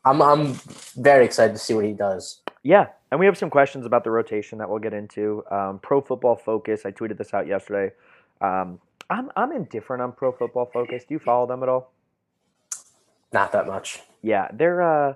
[0.05, 0.53] I'm I'm
[0.95, 2.41] very excited to see what he does.
[2.63, 5.43] Yeah, and we have some questions about the rotation that we'll get into.
[5.49, 7.93] Um, Pro Football Focus, I tweeted this out yesterday.
[8.39, 11.05] Um, I'm I'm indifferent on Pro Football Focus.
[11.05, 11.91] Do you follow them at all?
[13.33, 14.01] Not that much.
[14.25, 15.13] Yeah, they're uh,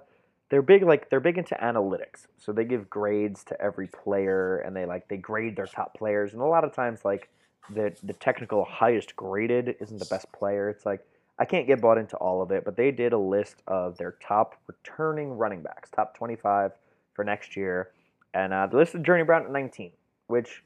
[0.52, 2.28] they're big like they're big into analytics.
[2.38, 6.34] So they give grades to every player, and they like they grade their top players.
[6.34, 7.28] And a lot of times, like
[7.74, 10.70] the the technical highest graded isn't the best player.
[10.70, 11.04] It's like
[11.40, 14.16] I can't get bought into all of it, but they did a list of their
[14.22, 16.74] top returning running backs, top 25
[17.16, 17.90] for next year,
[18.36, 19.90] and uh, list of Journey Brown at 19,
[20.28, 20.64] which,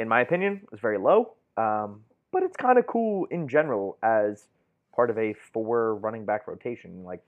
[0.00, 1.34] in my opinion, is very low.
[1.56, 2.00] Um,
[2.32, 4.48] but it's kind of cool in general as
[4.94, 7.22] part of a four running back rotation, like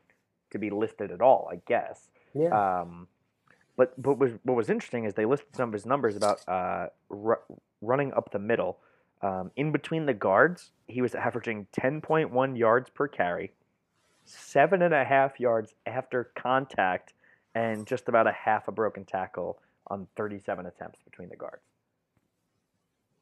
[0.50, 2.08] to be listed at all, I guess.
[2.34, 2.80] Yeah.
[2.80, 3.08] Um,
[3.76, 6.86] but but was, what was interesting is they listed some of his numbers about uh,
[7.08, 7.36] ru-
[7.80, 8.78] running up the middle.
[9.22, 13.52] Um, in between the guards, he was averaging 10.1 yards per carry,
[14.24, 17.14] seven and a half yards after contact,
[17.54, 21.62] and just about a half a broken tackle on 37 attempts between the guards.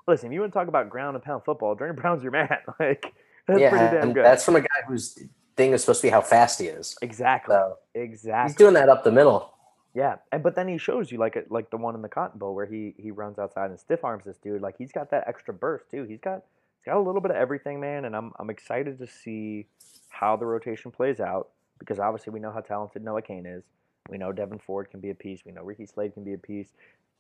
[0.09, 2.49] Listen, if you want to talk about ground and pound football, Journey Brown's your man.
[2.81, 3.15] Like
[3.47, 4.25] that's yeah, pretty damn good.
[4.25, 5.19] that's from a guy whose
[5.57, 6.97] thing is supposed to be how fast he is.
[7.03, 8.51] exactly, So exactly.
[8.53, 9.53] he's doing that up the middle.
[9.95, 12.55] Yeah, and but then he shows you like like the one in the Cotton Bowl
[12.55, 14.63] where he he runs outside and stiff arms this dude.
[14.63, 16.05] Like he's got that extra burst too.
[16.05, 16.43] He's got
[16.79, 18.07] he's got a little bit of everything, man.
[18.07, 19.67] And I'm I'm excited to see
[20.09, 23.65] how the rotation plays out because obviously we know how talented Noah Cain is.
[24.09, 25.41] We know Devyn Ford can be a piece.
[25.45, 26.69] We know Ricky Slade can be a piece.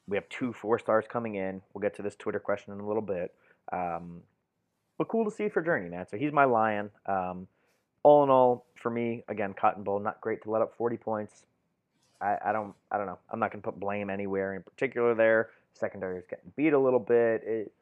[0.08, 1.60] We have two four stars coming in.
[1.74, 3.34] We'll get to this Twitter question in a little bit.
[3.70, 4.22] Um,
[4.98, 6.06] but cool to see for Journey, man.
[6.08, 6.90] So he's my lion.
[7.06, 7.46] Um,
[8.02, 11.44] all in all, for me, again, Cotton Bowl, not great to let up 40 points.
[12.22, 13.18] I, I don't I don't know.
[13.30, 15.50] I'm not gonna put blame anywhere in particular there.
[15.74, 17.42] Secondary is getting beat a little bit.
[17.44, 17.72] It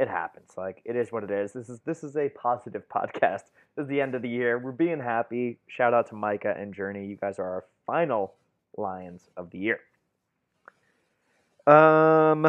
[0.00, 0.50] it happens.
[0.56, 1.52] Like it is what it is.
[1.52, 3.44] This is this is a positive podcast.
[3.76, 4.58] This is the end of the year.
[4.58, 5.58] We're being happy.
[5.68, 7.06] Shout out to Micah and Journey.
[7.06, 8.34] You guys are our final
[8.76, 9.80] Lions of the year.
[11.66, 12.46] Um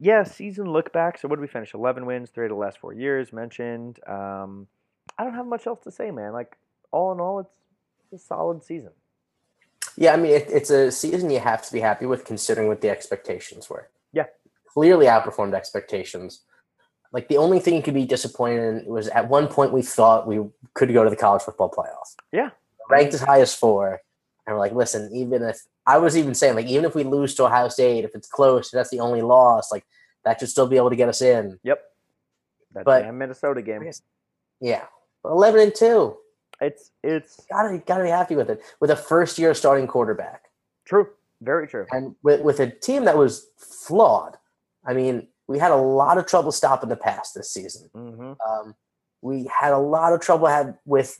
[0.00, 1.18] yeah, season look back.
[1.18, 1.74] So what did we finish?
[1.74, 4.00] Eleven wins, three of the last four years, mentioned.
[4.08, 4.66] Um
[5.18, 6.32] I don't have much else to say, man.
[6.32, 6.56] Like
[6.90, 7.50] all in all, it's,
[8.12, 8.90] a solid season.
[9.96, 12.80] Yeah, I mean it, it's a season you have to be happy with considering what
[12.80, 13.88] the expectations were.
[14.12, 14.26] Yeah.
[14.72, 16.40] clearly outperformed expectations.
[17.12, 20.26] Like the only thing you could be disappointed in was at one point we thought
[20.26, 20.40] we
[20.74, 22.16] could go to the college football playoff.
[22.32, 22.50] Yeah.
[22.88, 24.00] ranked as high as four,
[24.46, 27.34] and we're like, listen, even if I was even saying like even if we lose
[27.36, 29.84] to Ohio State, if it's close, if that's the only loss, like
[30.24, 31.58] that should still be able to get us in.
[31.62, 31.82] Yep.
[32.72, 33.88] That But- damn Minnesota game.
[34.60, 34.84] Yeah,
[35.24, 36.16] eleven and two.
[36.60, 40.44] It's it's Gotta gotta be happy with it with a first year starting quarterback.
[40.84, 41.08] true.
[41.42, 41.86] Very true.
[41.90, 44.36] and with, with a team that was flawed.
[44.86, 47.88] I mean, we had a lot of trouble stopping the pass this season.
[47.94, 48.74] hmm Um,
[49.22, 51.18] we had a lot of trouble had with,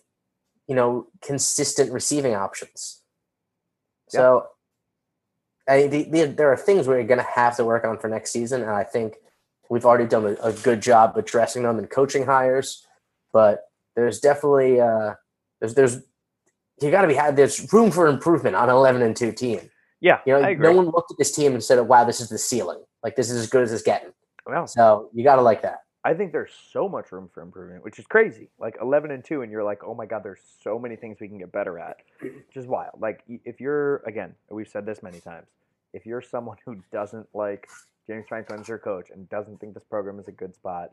[0.66, 2.99] you know, consistent receiving options.
[4.18, 4.46] So,
[5.68, 8.32] I, the, the, there are things we're going to have to work on for next
[8.32, 9.16] season, and I think
[9.68, 12.86] we've already done a, a good job addressing them in coaching hires.
[13.32, 15.14] But there's definitely uh,
[15.60, 16.02] there's there's
[16.80, 17.36] you got to be had.
[17.36, 19.70] There's room for improvement on an 11 and two team.
[20.00, 22.38] Yeah, You know, no one looked at this team and said, "Wow, this is the
[22.38, 22.82] ceiling.
[23.02, 24.12] Like this is as good as it's getting."
[24.46, 25.80] well, So you got to like that.
[26.02, 28.48] I think there's so much room for improvement, which is crazy.
[28.58, 31.28] Like 11 and 2 and you're like, "Oh my god, there's so many things we
[31.28, 33.00] can get better at." Which is wild.
[33.00, 35.46] Like if you're again, we've said this many times.
[35.92, 37.68] If you're someone who doesn't like
[38.06, 40.92] James Franklin as your coach and doesn't think this program is a good spot,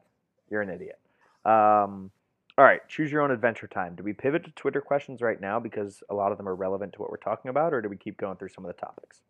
[0.49, 0.99] you're an idiot.
[1.45, 2.11] Um,
[2.57, 3.95] all right, choose your own adventure time.
[3.95, 6.93] Do we pivot to Twitter questions right now because a lot of them are relevant
[6.93, 9.21] to what we're talking about, or do we keep going through some of the topics?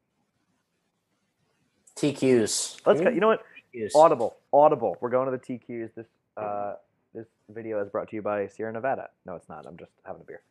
[1.98, 2.78] TQs.
[2.86, 3.10] Let's go.
[3.10, 3.44] You know what?
[3.74, 3.92] TQs.
[3.96, 4.98] Audible, Audible.
[5.02, 5.94] We're going to the TQs.
[5.96, 6.76] This uh,
[7.14, 9.10] this video is brought to you by Sierra Nevada.
[9.26, 9.66] No, it's not.
[9.66, 10.42] I'm just having a beer.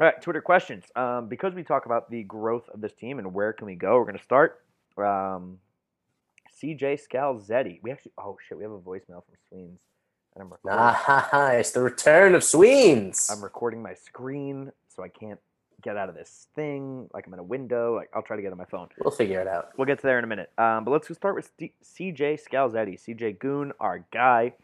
[0.00, 0.84] All right, Twitter questions.
[0.96, 3.96] Um, because we talk about the growth of this team and where can we go,
[3.96, 4.62] we're going to start.
[4.96, 5.58] Um,
[6.60, 7.80] CJ Scalzetti.
[7.82, 8.12] We actually.
[8.18, 9.78] Oh shit, we have a voicemail from Sweens,
[10.34, 11.58] and I'm recording.
[11.60, 13.28] It's the return of Sweens.
[13.30, 15.40] I'm recording my screen, so I can't
[15.84, 17.08] get out of this thing.
[17.12, 17.94] Like I'm in a window.
[17.94, 18.88] Like I'll try to get on my phone.
[18.98, 19.70] we'll figure it out.
[19.76, 20.50] We'll get to there in a minute.
[20.58, 22.98] Um, but let's start with CJ Scalzetti.
[22.98, 24.54] CJ Goon, our guy.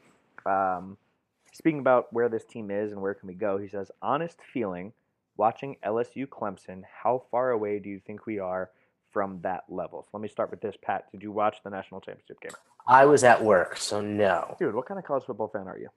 [0.47, 0.97] Um,
[1.53, 4.93] speaking about where this team is and where can we go, he says, honest feeling
[5.37, 8.71] watching LSU Clemson, how far away do you think we are
[9.11, 10.03] from that level?
[10.03, 11.11] So let me start with this, Pat.
[11.13, 12.53] Did you watch the national championship game?
[12.87, 14.57] I was at work, so no.
[14.59, 15.89] Dude, what kind of college football fan are you?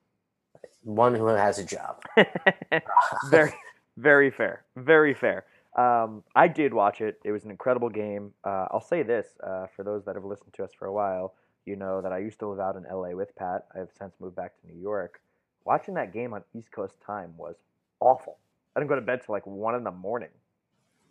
[0.84, 2.02] One who has a job.
[3.30, 3.54] very,
[3.98, 4.64] very fair.
[4.76, 5.46] Very fair.
[5.78, 7.20] Um, I did watch it.
[7.24, 8.32] It was an incredible game.
[8.44, 11.34] Uh, I'll say this uh, for those that have listened to us for a while,
[11.66, 13.66] you know that I used to live out in LA with Pat.
[13.74, 15.22] I have since moved back to New York.
[15.66, 17.56] Watching that game on East Coast time was
[18.00, 18.38] awful.
[18.76, 20.30] I didn't go to bed till like one in the morning.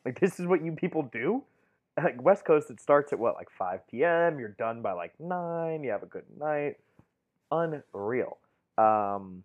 [0.04, 1.44] Like this is what you people do.
[2.02, 4.38] Like West Coast, it starts at what like 5 p.m.
[4.38, 5.84] You're done by like nine.
[5.84, 6.76] You have a good night.
[7.50, 8.38] Unreal.
[8.78, 9.44] Um,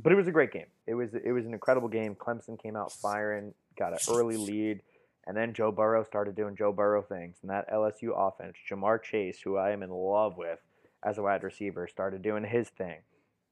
[0.00, 0.66] but it was a great game.
[0.86, 2.14] It was it was an incredible game.
[2.14, 4.80] Clemson came out firing, got an early lead,
[5.26, 7.36] and then Joe Burrow started doing Joe Burrow things.
[7.42, 10.58] And that LSU offense, Ja'Marr Chase, who I am in love with
[11.02, 12.98] as a wide receiver, started doing his thing.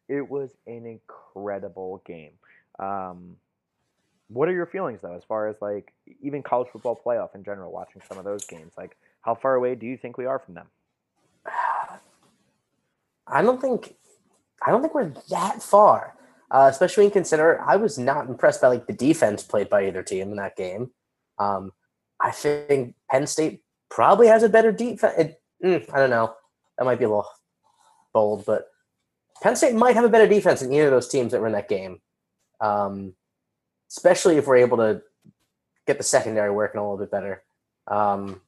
[0.09, 2.33] It was an incredible game.
[2.79, 3.37] Um,
[4.29, 7.73] what are your feelings though, as far as like even college football playoff in general?
[7.73, 10.55] Watching some of those games, like how far away do you think we are from
[10.55, 10.67] them?
[13.27, 13.95] I don't think
[14.65, 16.15] I don't think we're that far.
[16.53, 20.03] Uh, especially when consider I was not impressed by like the defense played by either
[20.03, 20.91] team in that game.
[21.39, 21.73] Um,
[22.21, 25.33] I think Penn State probably has a better defense.
[25.65, 26.35] Mm, I don't know.
[26.77, 27.27] That might be a little
[28.13, 28.67] bold, but
[29.43, 31.55] Penn State might have a better defense than either of those teams that were in
[31.55, 32.03] that game.
[32.61, 33.15] Um,
[33.91, 35.03] especially if we're able to
[35.87, 37.43] get the secondary working a little bit better.
[37.87, 38.43] Um,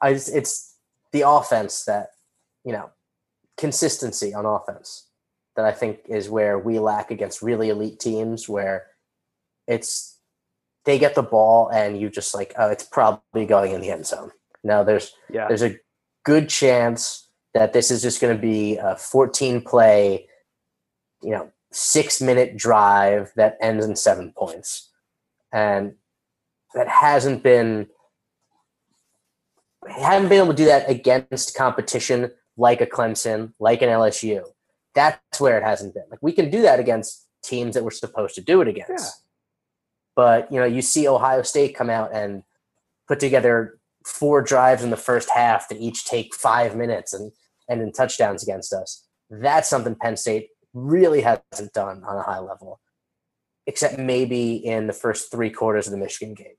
[0.00, 0.76] I just, it's
[1.12, 2.08] the offense that
[2.64, 2.90] you know
[3.58, 5.08] consistency on offense
[5.56, 8.86] that I think is where we lack against really elite teams, where
[9.66, 10.18] it's
[10.84, 14.06] they get the ball and you just like oh it's probably going in the end
[14.06, 14.30] zone.
[14.62, 15.78] Now there's Yeah, there's a
[16.24, 20.28] good chance that this is just going to be a 14 play,
[21.22, 24.90] you know, six minute drive that ends in seven points.
[25.52, 25.94] And
[26.74, 27.86] that hasn't been,
[29.88, 34.44] haven't been able to do that against competition like a Clemson, like an LSU.
[34.94, 36.04] That's where it hasn't been.
[36.10, 38.90] Like we can do that against teams that we're supposed to do it against.
[38.90, 39.10] Yeah.
[40.16, 42.44] But, you know, you see Ohio State come out and
[43.08, 47.32] put together four drives in the first half that each take five minutes and
[47.68, 49.06] and in touchdowns against us.
[49.30, 52.80] That's something Penn State really hasn't done on a high level,
[53.66, 56.56] except maybe in the first three quarters of the Michigan game.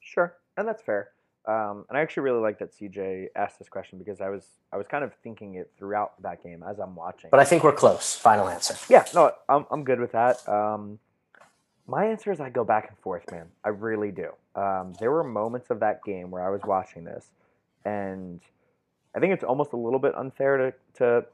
[0.00, 1.10] Sure, and that's fair.
[1.46, 4.76] Um, and I actually really like that CJ asked this question because I was I
[4.76, 7.30] was kind of thinking it throughout that game as I'm watching.
[7.30, 8.14] But I think we're close.
[8.14, 8.76] Final answer.
[8.88, 10.46] yeah, no, I'm I'm good with that.
[10.48, 10.98] Um,
[11.86, 13.46] my answer is I go back and forth, man.
[13.64, 14.30] I really do.
[14.54, 17.26] Um, there were moments of that game where I was watching this,
[17.84, 18.40] and
[19.14, 21.24] I think it's almost a little bit unfair to to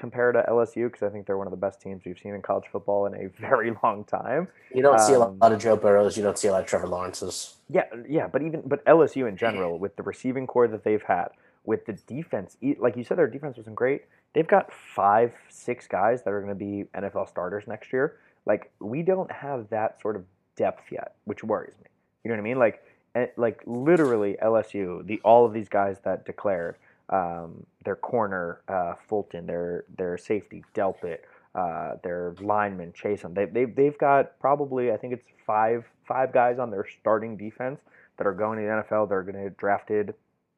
[0.00, 2.42] compare to LSU because I think they're one of the best teams we've seen in
[2.42, 4.48] college football in a very long time.
[4.74, 6.16] You don't see a Um, lot of Joe Burrows.
[6.16, 7.54] You don't see a lot of Trevor Lawrences.
[7.68, 11.28] Yeah, yeah, but even but LSU in general, with the receiving core that they've had,
[11.64, 14.02] with the defense, like you said, their defense wasn't great.
[14.32, 18.16] They've got five, six guys that are going to be NFL starters next year.
[18.46, 20.24] Like we don't have that sort of
[20.56, 21.88] depth yet, which worries me.
[22.24, 22.58] You know what I mean?
[22.58, 22.82] Like,
[23.14, 26.76] eh, like literally LSU, the all of these guys that declared,
[27.10, 31.18] um, their corner uh, Fulton, their their safety Delpit,
[31.54, 33.34] uh, their lineman Chaisson.
[33.34, 37.80] They they they've got probably I think it's five five guys on their starting defense
[38.16, 39.08] that are going to the NFL.
[39.08, 40.14] They're going to drafted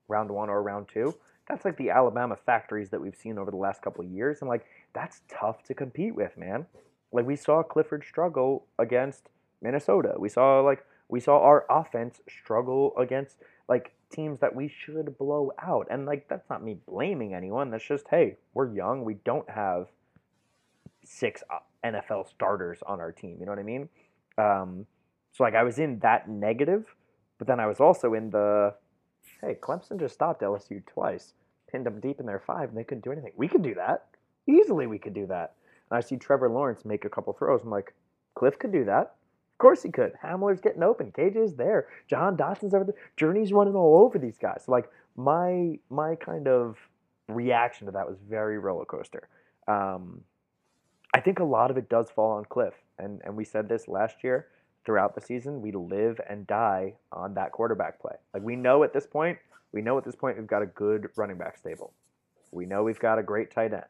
[0.09, 1.15] round one or round two.
[1.49, 4.49] That's like the Alabama factories that we've seen over the last couple of years, and
[4.49, 6.67] like that's tough to compete with, man.
[7.13, 9.29] Like we saw Clifford struggle against
[9.61, 10.15] Minnesota.
[10.19, 13.37] We saw like we saw our offense struggle against
[13.69, 15.89] like teams that we should blow out.
[15.91, 17.71] And like that's not me blaming anyone.
[17.71, 19.05] That's just hey, we're young.
[19.05, 19.89] We don't have
[21.05, 23.37] six uh, NFL starters on our team.
[23.41, 23.89] You know what I mean?
[24.39, 24.87] Um,
[25.33, 26.95] so like I was in that negative,
[27.39, 28.75] but then I was also in the
[29.41, 31.35] hey, Clemson just stopped LSU twice,
[31.71, 33.33] pinned them deep in their five, and they couldn't do anything.
[33.37, 34.07] We could do that
[34.49, 34.87] easily.
[34.87, 35.55] We could do that.
[35.91, 37.63] And I see Trevor Lawrence make a couple throws.
[37.63, 37.95] I'm like,
[38.35, 39.17] Cliff could do that.
[39.63, 40.15] Course he could.
[40.21, 41.13] Hamler's getting open.
[41.13, 41.87] KJ is there.
[42.09, 42.97] Jahan Dotson's over there.
[43.17, 44.65] Journey's running all over these guys.
[44.67, 46.77] So like my my kind of
[47.29, 49.29] reaction to that was very roller coaster.
[49.69, 50.23] Um,
[51.15, 53.87] I think a lot of it does fall on Cliff, and and we said this
[53.87, 54.49] last year.
[54.85, 58.17] Throughout the season, we live and die on that quarterback play.
[58.35, 59.39] Like we know at this point,
[59.71, 61.93] we know at this point we've got a good running back stable.
[62.51, 63.85] We know we've got a great tight end.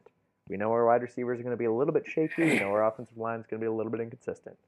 [0.50, 2.42] We know our wide receivers are going to be a little bit shaky.
[2.44, 4.58] We know our offensive line is going to be a little bit inconsistent.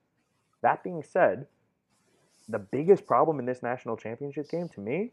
[0.65, 1.47] That being said,
[2.49, 5.11] the biggest problem in this national championship game to me,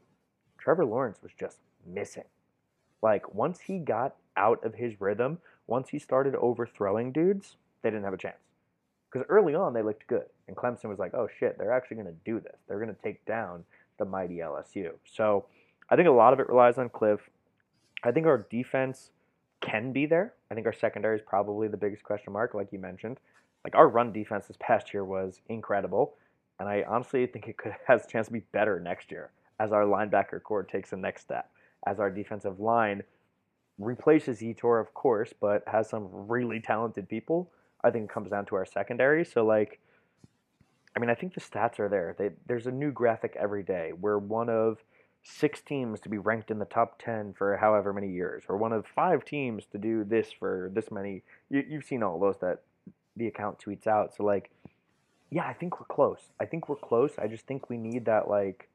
[0.58, 2.24] Trevor Lawrence was just missing.
[3.02, 8.06] Like once he got out of his rhythm, once he started overthrowing dudes, they didn't
[8.06, 8.38] have a chance.
[9.12, 12.08] Because early on they looked good, and Clemson was like, "Oh shit, they're actually going
[12.08, 12.56] to do this.
[12.70, 13.66] They're going to take down
[13.98, 15.48] the mighty LSU." So
[15.90, 17.30] I think a lot of it relies on Cliff.
[18.06, 19.12] I think our defense
[19.60, 20.34] can be there.
[20.50, 23.20] I think our secondary is probably the biggest question mark, like you mentioned.
[23.64, 26.16] Like our run defense this past year was incredible,
[26.60, 29.72] and I honestly think it could has a chance to be better next year as
[29.72, 31.52] our linebacker core takes the next step,
[31.86, 33.04] as our defensive line
[33.78, 37.52] replaces Yetur, of course, but has some really talented people.
[37.84, 39.26] I think it comes down to our secondary.
[39.26, 39.80] So like,
[40.96, 42.16] I mean, I think the stats are there.
[42.18, 43.92] They, there's a new graphic every day.
[44.00, 44.84] We're one of
[45.24, 48.74] six teams to be ranked in the top 10 for however many years, or one
[48.74, 51.24] of five teams to do this for this many.
[51.50, 52.64] You, you've seen all those that
[53.22, 54.16] the account tweets out.
[54.16, 54.50] So, like,
[55.30, 56.20] yeah, I think we're close.
[56.40, 57.12] I think we're close.
[57.18, 58.68] I just think we need that, like,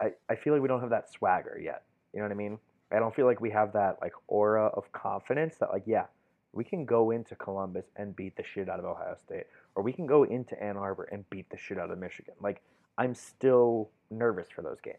[0.00, 1.82] I, I feel like we don't have that swagger yet.
[2.12, 2.58] You know what I mean?
[2.92, 6.04] I don't feel like we have that, like, aura of confidence that, like, yeah,
[6.52, 9.92] we can go into Columbus and beat the shit out of Ohio State, or we
[9.92, 12.34] can go into Ann Arbor and beat the shit out of Michigan.
[12.40, 12.60] Like,
[12.98, 14.98] I'm still nervous for those games.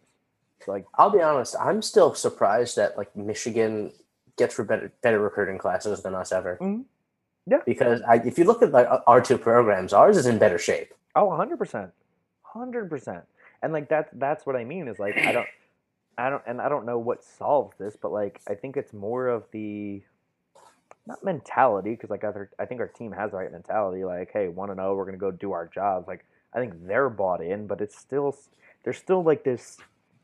[0.66, 3.91] So, like, I'll be honest, I'm still surprised that like Michigan
[4.38, 6.58] gets for better better recruiting classes than us ever.
[6.60, 6.84] Mhm.
[7.48, 7.60] Yeah.
[7.66, 10.93] Because I, if you look at like our two programs, ours is in better shape.
[11.16, 11.91] Oh, 100%.
[12.56, 13.22] 100%.
[13.64, 15.48] And like that's that's what I mean is like I don't
[16.18, 19.28] I don't and I don't know what solves this, but like I think it's more
[19.28, 20.04] of the
[21.08, 24.48] not mentality because like other I think our team has the right mentality like hey,
[24.48, 26.08] 1 and 0, we're going to go do our jobs.
[26.08, 28.38] Like I think they're bought in, but it's still
[28.84, 29.78] there's still like this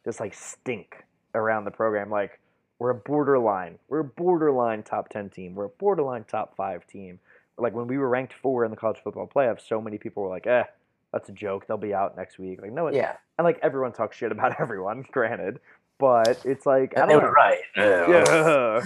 [0.03, 1.03] this like stink
[1.33, 2.39] around the program like
[2.79, 3.79] we're a borderline.
[3.87, 5.55] We're a borderline top 10 team.
[5.55, 7.19] We're a borderline top 5 team.
[7.57, 10.29] Like when we were ranked 4 in the college football playoffs, so many people were
[10.29, 10.63] like, "Eh,
[11.11, 11.67] that's a joke.
[11.67, 14.55] They'll be out next week." Like, no, it, Yeah, and like everyone talks shit about
[14.59, 15.59] everyone, granted,
[15.99, 17.33] but it's like I they don't were know.
[17.33, 17.59] right.
[17.77, 18.81] Yeah.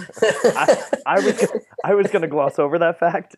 [1.06, 3.36] I was gonna, I was gonna gloss over that fact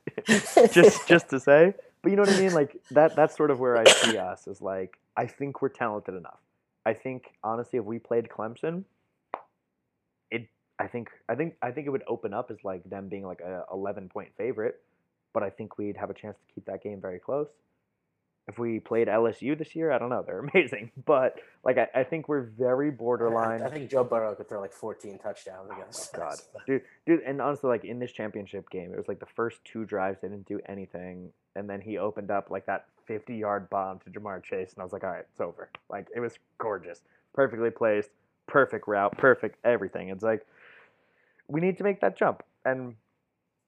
[0.72, 2.52] just just to say, but you know what I mean.
[2.52, 6.14] Like that that's sort of where I see us is like I think we're talented
[6.16, 6.40] enough.
[6.84, 8.84] I think honestly, if we played Clemson,
[10.80, 13.40] I think I think I think it would open up as like them being like
[13.40, 14.80] a 11 point favorite,
[15.34, 17.48] but I think we'd have a chance to keep that game very close.
[18.48, 20.22] If we played LSU this year, I don't know.
[20.26, 23.60] They're amazing, but like I, I think we're very borderline.
[23.60, 26.12] I think Joe Burrow could throw like 14 touchdowns oh against.
[26.14, 29.26] Oh God, dude, dude, and honestly, like in this championship game, it was like the
[29.36, 33.68] first two drives they didn't do anything, and then he opened up like that fifty-yard
[33.68, 35.68] bomb to Ja'Marr Chase, and I was like, all right, it's over.
[35.90, 37.02] Like it was gorgeous,
[37.34, 38.08] perfectly placed,
[38.46, 40.08] perfect route, perfect everything.
[40.08, 40.46] It's like
[41.50, 42.94] we need to make that jump, and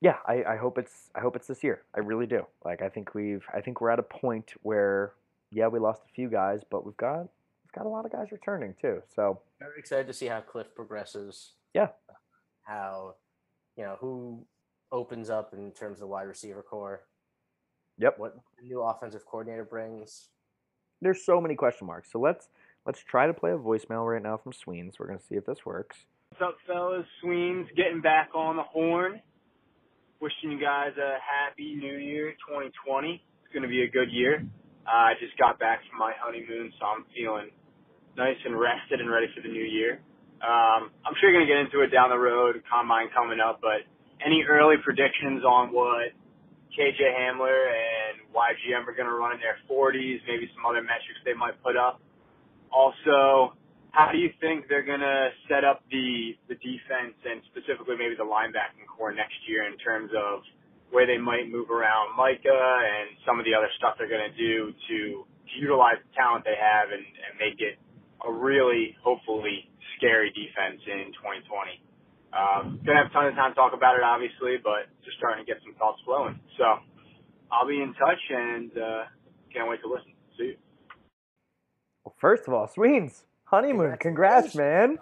[0.00, 1.82] yeah, I, I hope it's I hope it's this year.
[1.94, 2.46] I really do.
[2.64, 5.12] Like I think we've I think we're at a point where
[5.52, 8.32] yeah, we lost a few guys, but we've got we've got a lot of guys
[8.32, 9.02] returning too.
[9.14, 11.52] So Very excited to see how Cliff progresses.
[11.74, 11.88] Yeah.
[12.62, 13.14] How,
[13.76, 14.44] you know, who
[14.90, 17.02] opens up in terms of the wide receiver core.
[17.98, 18.18] Yep.
[18.18, 20.28] What the new offensive coordinator brings.
[21.00, 22.10] there's so many question marks.
[22.10, 22.48] So let's
[22.86, 24.96] let's try to play a voicemail right now from Sweens.
[24.98, 26.06] We're gonna see if this works.
[26.42, 27.06] Up, fellas?
[27.22, 29.22] Sweens getting back on the horn.
[30.18, 33.22] Wishing you guys a happy new year 2020.
[33.22, 34.42] It's going to be a good year.
[34.82, 37.54] Uh, I just got back from my honeymoon, so I'm feeling
[38.18, 40.02] nice and rested and ready for the new year.
[40.42, 43.62] Um, I'm sure you're going to get into it down the road, combine coming up,
[43.62, 43.86] but
[44.18, 46.10] any early predictions on what
[46.74, 51.22] KJ Hamler and YGM are going to run in their 40s, maybe some other metrics
[51.22, 52.02] they might put up?
[52.74, 53.54] Also,
[53.92, 58.16] how do you think they're going to set up the the defense and specifically maybe
[58.16, 60.40] the linebacking core next year in terms of
[60.90, 62.52] where they might move around Micah
[62.84, 65.24] and some of the other stuff they're going to do to,
[65.60, 67.76] utilize the talent they have and, and make it
[68.24, 69.68] a really hopefully
[69.98, 71.76] scary defense in 2020.
[72.32, 75.44] Um, gonna have a ton of time to talk about it, obviously, but just starting
[75.44, 76.40] to get some thoughts flowing.
[76.56, 76.64] So
[77.52, 79.02] I'll be in touch and uh,
[79.52, 80.16] can't wait to listen.
[80.40, 80.58] See you.
[82.04, 84.98] Well, first of all, Sweens, honeymoon, congrats, man.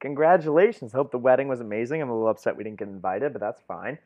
[0.00, 0.92] Congratulations.
[0.92, 2.02] Hope the wedding was amazing.
[2.02, 3.98] I'm a little upset we didn't get invited, but that's fine.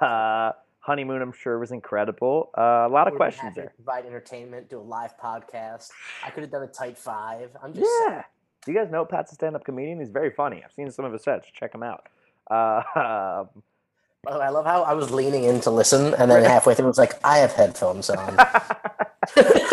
[0.00, 2.50] Uh, honeymoon, I'm sure, was incredible.
[2.56, 3.72] Uh, a lot of questions there.
[3.76, 5.90] Provide entertainment, do a live podcast.
[6.24, 7.50] I could have done a tight five.
[7.62, 8.24] I'm just Yeah.
[8.64, 9.98] Do you guys know Pat's a stand-up comedian?
[10.00, 10.62] He's very funny.
[10.64, 11.46] I've seen some of his sets.
[11.52, 12.08] Check him out.
[12.50, 12.82] Uh,
[14.24, 16.74] By the way, I love how I was leaning in to listen, and then halfway
[16.74, 18.38] through, it was like, I have headphones on.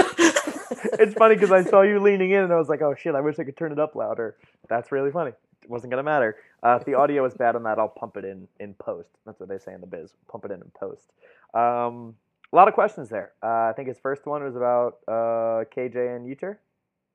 [0.84, 3.22] it's funny because I saw you leaning in and I was like, oh shit, I
[3.22, 4.36] wish I could turn it up louder.
[4.70, 5.32] That's really funny.
[5.64, 6.38] It wasn't going to matter.
[6.64, 9.10] Uh, if the audio is bad on that, I'll pump it in in post.
[9.26, 10.14] That's what they say in the biz.
[10.28, 11.12] Pump it in in post.
[11.54, 12.16] Um,
[12.52, 13.32] a lot of questions there.
[13.42, 16.58] Uh, I think his first one was about uh, KJ and Yetur,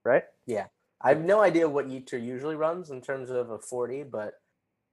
[0.04, 0.24] right?
[0.46, 0.66] Yeah,
[1.00, 4.40] I have no idea what Yetur usually runs in terms of a 40, but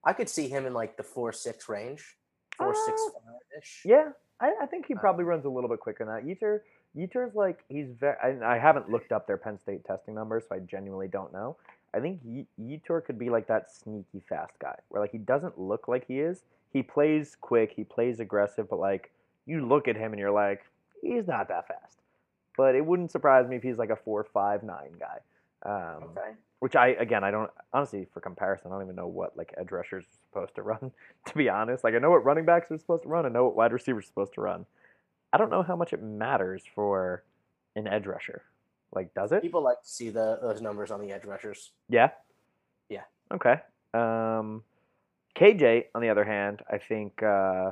[0.04, 2.18] I could see him in like the 4 6 range.
[2.58, 3.22] 4 6 Uh, 5
[3.62, 3.82] ish.
[3.86, 4.10] Yeah,
[4.40, 6.26] I, I think he probably runs a little bit quicker than that.
[6.26, 6.60] Yetur,
[6.98, 8.16] Yetur's like he's very.
[8.24, 11.58] I, I haven't looked up their Penn State testing numbers, so I genuinely don't know.
[11.94, 15.60] I think Ye- Yetur could be like that sneaky fast guy, where like he doesn't
[15.60, 16.44] look like he is.
[16.72, 19.12] He plays quick, he plays aggressive, but like
[19.46, 20.66] you look at him and you're like,
[21.02, 21.98] he's not that fast.
[22.58, 25.20] But it wouldn't surprise me if he's like a four five nine guy.
[25.66, 26.32] Um, Okay.
[26.60, 29.72] which I again I don't honestly for comparison I don't even know what like edge
[29.72, 30.92] rushers are supposed to run
[31.26, 33.46] to be honest like I know what running backs are supposed to run I know
[33.46, 34.66] what wide receivers are supposed to run
[35.34, 37.24] I don't know how much it matters for
[37.76, 38.44] an edge rusher
[38.94, 41.72] like does it People like to see the those numbers on the edge rushers.
[41.90, 42.12] yeah
[42.90, 43.02] Yeah.
[43.34, 43.56] okay
[43.96, 44.64] um
[45.36, 47.72] KJ on the other hand I think uh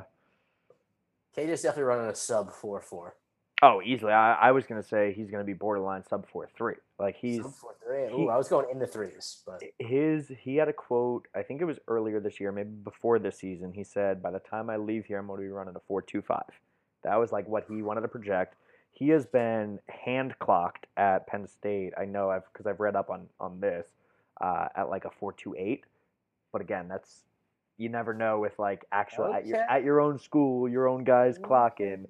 [1.36, 3.14] KJ's definitely running a sub four four.
[3.62, 7.16] oh easily I, I was gonna say he's gonna be borderline sub four three like
[7.16, 8.08] he's Sub four three.
[8.08, 11.42] he- Ooh, I was going in the threes, but his he had a quote i
[11.42, 14.68] think it was earlier this year maybe before this season he said by the time
[14.68, 16.42] i leave here i'm going to be running a 425
[17.04, 18.56] that was like what he wanted to project.
[18.92, 21.92] He has been hand clocked at penn state.
[21.98, 23.86] I know i've because i've read up on on this
[24.40, 25.84] uh, at like a 428
[26.52, 27.24] but again that's
[27.78, 31.38] you never know with like actual at your at your own school your own guys
[31.38, 32.06] clocking.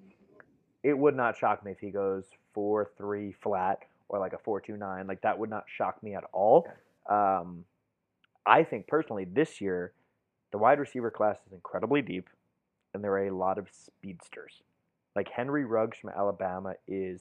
[0.83, 3.79] It would not shock me if he goes four three flat
[4.09, 5.07] or like a four two nine.
[5.07, 6.69] Like that would not shock me at all.
[7.09, 7.65] Um,
[8.45, 9.93] I think personally this year,
[10.51, 12.29] the wide receiver class is incredibly deep,
[12.93, 14.63] and there are a lot of speedsters.
[15.15, 17.21] Like Henry Ruggs from Alabama is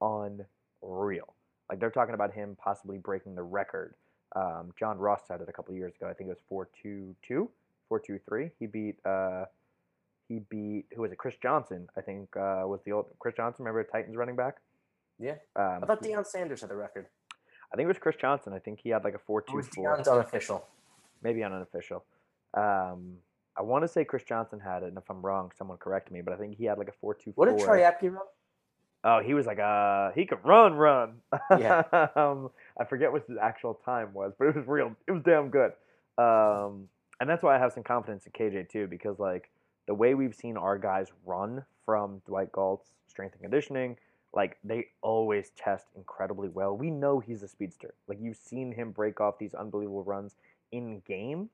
[0.00, 1.34] unreal.
[1.68, 3.94] Like they're talking about him possibly breaking the record.
[4.36, 6.08] Um, John Ross said it a couple years ago.
[6.08, 7.50] I think it was four two two,
[7.88, 8.50] four two three.
[8.58, 9.44] He beat uh,
[10.28, 11.18] he beat who was it?
[11.18, 11.88] Chris Johnson.
[11.96, 13.64] I think uh, was the old Chris Johnson.
[13.64, 14.56] Remember Titans running back?
[15.18, 15.34] Yeah.
[15.56, 17.06] Um, I thought Deion Sanders had the record.
[17.72, 18.52] I think it was Chris Johnson.
[18.52, 19.68] I think he had like a four It two was
[20.08, 20.66] unofficial.
[21.22, 22.04] maybe unofficial.
[22.54, 23.16] Um,
[23.56, 26.22] I want to say Chris Johnson had it, and if I'm wrong, someone correct me.
[26.22, 27.46] But I think he had like a four two four.
[27.46, 28.22] What did Troy Apke run?
[29.02, 31.14] Oh, he was like uh he could run, run.
[31.58, 31.82] Yeah.
[32.16, 34.94] um, I forget what his actual time was, but it was real.
[35.06, 35.72] It was damn good.
[36.18, 36.88] Um,
[37.20, 39.50] and that's why I have some confidence in KJ too, because like
[39.86, 43.96] the way we've seen our guys run from Dwight Galt's strength and conditioning,
[44.32, 46.76] like they always test incredibly well.
[46.76, 47.94] We know he's a speedster.
[48.06, 50.34] Like you've seen him break off these unbelievable runs
[50.72, 51.50] in game.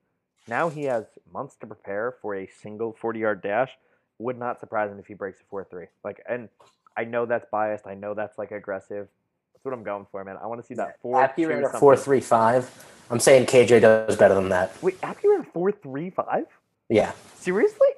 [0.48, 3.70] Now he has months to prepare for a single 40 yard dash.
[4.18, 5.86] Would not surprise him if he breaks a 4 3.
[6.04, 6.48] Like, and
[6.96, 7.86] I know that's biased.
[7.86, 9.08] I know that's like aggressive.
[9.52, 10.36] That's what I'm going for, man.
[10.42, 12.70] I want to see that 4 Apke ran a four three five.
[13.10, 14.72] I'm saying KJ does better than that.
[14.82, 16.44] Wait, Apke ran 4 3 5?
[16.88, 17.12] Yeah.
[17.36, 17.88] Seriously?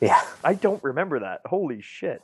[0.00, 0.20] Yeah.
[0.42, 1.42] I don't remember that.
[1.46, 2.22] Holy shit.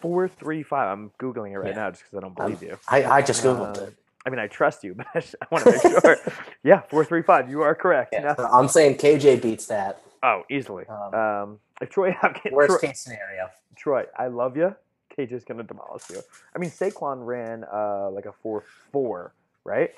[0.00, 0.98] 4 3 5.
[0.98, 1.74] I'm Googling it right Yeah.
[1.76, 2.78] now just because I don't believe you.
[2.88, 3.94] I, I just googled Uh, it.
[4.26, 6.16] I mean, I trust you, but I, want to make sure.
[6.64, 7.50] yeah, four three five.
[7.50, 8.10] You are correct.
[8.12, 10.02] Yeah, so I'm saying KJ beats that.
[10.22, 10.84] oh, easily.
[10.86, 12.52] Um, Um, if Troy Hopkins.
[12.54, 13.48] Worst Troy, case scenario.
[13.76, 14.74] Troy, I love you.
[15.16, 16.20] KJ's gonna demolish you.
[16.54, 19.32] I mean, Saquon ran uh, like a four four,
[19.64, 19.90] right?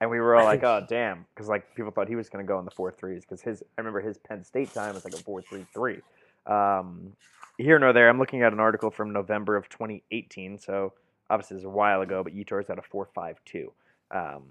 [0.00, 2.58] And we were all like, "Oh, damn," because like people thought he was gonna go
[2.58, 3.62] in the four threes because his.
[3.76, 5.98] I remember his Penn State time was like a four three three.
[6.46, 7.12] Um,
[7.58, 10.94] here nor there, I'm looking at an article from November of 2018, so
[11.30, 12.22] obviously it's a while ago.
[12.22, 13.72] But Yetur's at a four five two.
[14.10, 14.42] Um,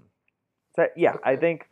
[0.74, 1.68] so yeah, I think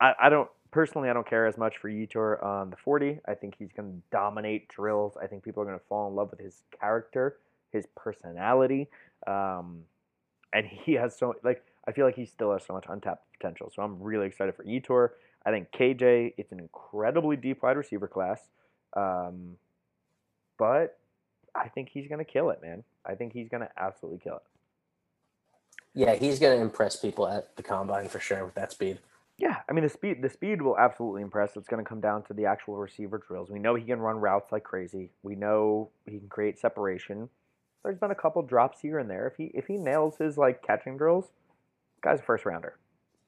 [0.00, 3.20] I, I don't personally I don't care as much for Yetur on the 40.
[3.26, 5.16] I think he's going to dominate drills.
[5.22, 7.36] I think people are going to fall in love with his character,
[7.72, 8.88] his personality,
[9.26, 9.80] um,
[10.52, 13.70] and he has so like I feel like he still has so much untapped potential.
[13.74, 15.10] So I'm really excited for Yetur.
[15.46, 18.40] I think KJ, it's an incredibly deep wide receiver class,
[18.94, 19.56] um,
[20.58, 20.98] but
[21.54, 22.84] I think he's going to kill it, man.
[23.08, 24.42] I think he's going to absolutely kill it.
[25.94, 28.98] Yeah, he's going to impress people at the combine for sure with that speed.
[29.38, 31.56] Yeah, I mean the speed the speed will absolutely impress.
[31.56, 33.50] It's going to come down to the actual receiver drills.
[33.50, 35.10] We know he can run routes like crazy.
[35.22, 37.28] We know he can create separation.
[37.84, 39.28] There's been a couple drops here and there.
[39.28, 41.26] If he if he nails his like catching drills,
[42.02, 42.78] guy's a first rounder,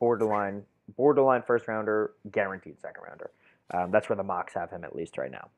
[0.00, 0.64] borderline
[0.96, 3.30] borderline first rounder, guaranteed second rounder.
[3.72, 5.48] Um, that's where the mocks have him at least right now.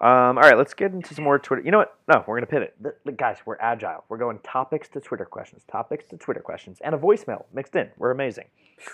[0.00, 1.62] Um, all right, let's get into some more Twitter.
[1.62, 1.96] You know what?
[2.06, 2.74] No, we're gonna pivot.
[2.80, 4.04] The, the, guys, we're agile.
[4.08, 7.90] We're going topics to Twitter questions, topics to Twitter questions, and a voicemail mixed in.
[7.96, 8.44] We're amazing.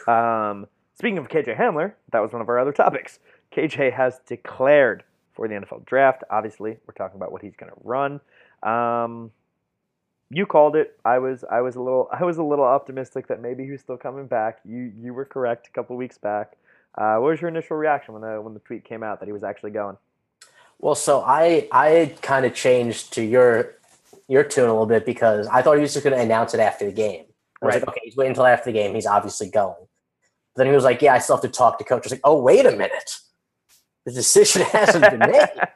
[0.07, 3.19] Um, speaking of KJ Hamler, that was one of our other topics.
[3.53, 6.25] KJ has declared for the NFL draft.
[6.31, 8.21] Obviously, we're talking about what he's going to run.
[8.63, 9.31] Um,
[10.31, 10.99] you called it.
[11.05, 13.97] I was I was a little I was a little optimistic that maybe he's still
[13.97, 14.61] coming back.
[14.65, 16.57] You you were correct a couple weeks back.
[16.97, 19.33] Uh, what was your initial reaction when the when the tweet came out that he
[19.33, 19.97] was actually going?
[20.81, 23.75] Well, so I I kind of changed to your
[24.29, 26.61] your tune a little bit because I thought he was just going to announce it
[26.61, 27.25] after the game.
[27.63, 27.81] I was Right.
[27.83, 28.95] like, okay, he's waiting until after the game.
[28.95, 29.75] He's obviously going.
[30.57, 32.03] then he was like, yeah, I still have to talk to coach.
[32.05, 33.17] I was like, oh, wait a minute.
[34.07, 35.49] The decision hasn't been made.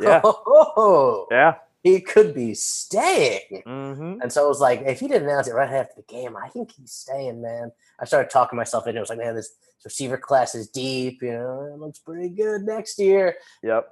[0.00, 0.20] Yeah.
[0.24, 1.54] Oh, Yeah.
[1.82, 3.62] he could be staying.
[3.66, 4.20] Mm-hmm.
[4.22, 6.48] And so it was like, if he didn't announce it right after the game, I
[6.48, 7.70] think he's staying, man.
[8.00, 9.00] I started talking myself into it.
[9.00, 9.54] I was like, man, this
[9.84, 11.22] receiver class is deep.
[11.22, 13.36] You know, it looks pretty good next year.
[13.62, 13.88] Yep.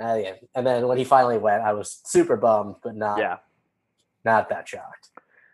[0.00, 0.34] Uh, yeah.
[0.54, 3.38] And then when he finally went, I was super bummed, but not Yeah.
[4.24, 5.08] not that shocked.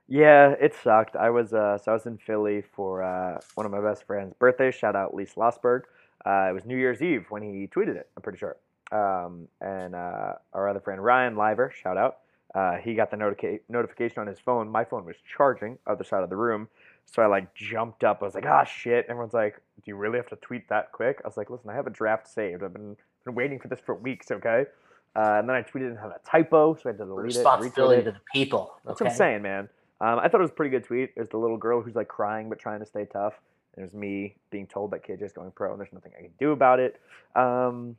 [0.07, 1.17] Yeah, it sucked.
[1.17, 4.35] I was uh, so I was in Philly for uh, one of my best friend's
[4.35, 4.71] birthday.
[4.71, 5.83] Shout out Lee Schlossberg.
[6.27, 8.09] Uh, it was New Year's Eve when he tweeted it.
[8.17, 8.57] I'm pretty sure.
[8.93, 12.19] Um, and uh, our other friend Ryan Liver, shout out.
[12.55, 14.69] Uh, he got the notica- notification on his phone.
[14.69, 16.69] My phone was charging other side of the room,
[17.07, 18.19] so I like jumped up.
[18.21, 21.21] I was like, "Ah, shit!" Everyone's like, "Do you really have to tweet that quick?"
[21.25, 22.63] I was like, "Listen, I have a draft saved.
[22.63, 24.67] I've been been waiting for this for weeks, okay?"
[25.17, 27.39] Uh, and then I tweeted and had a typo, so I had to delete it.
[27.39, 28.75] Responsibility to the people.
[28.85, 29.69] That's what I'm saying, man.
[30.01, 31.15] Um, I thought it was a pretty good tweet.
[31.15, 33.35] There's the little girl who's like crying but trying to stay tough.
[33.77, 36.51] And There's me being told that KJ's going pro and there's nothing I can do
[36.51, 37.01] about it.
[37.37, 37.97] Um,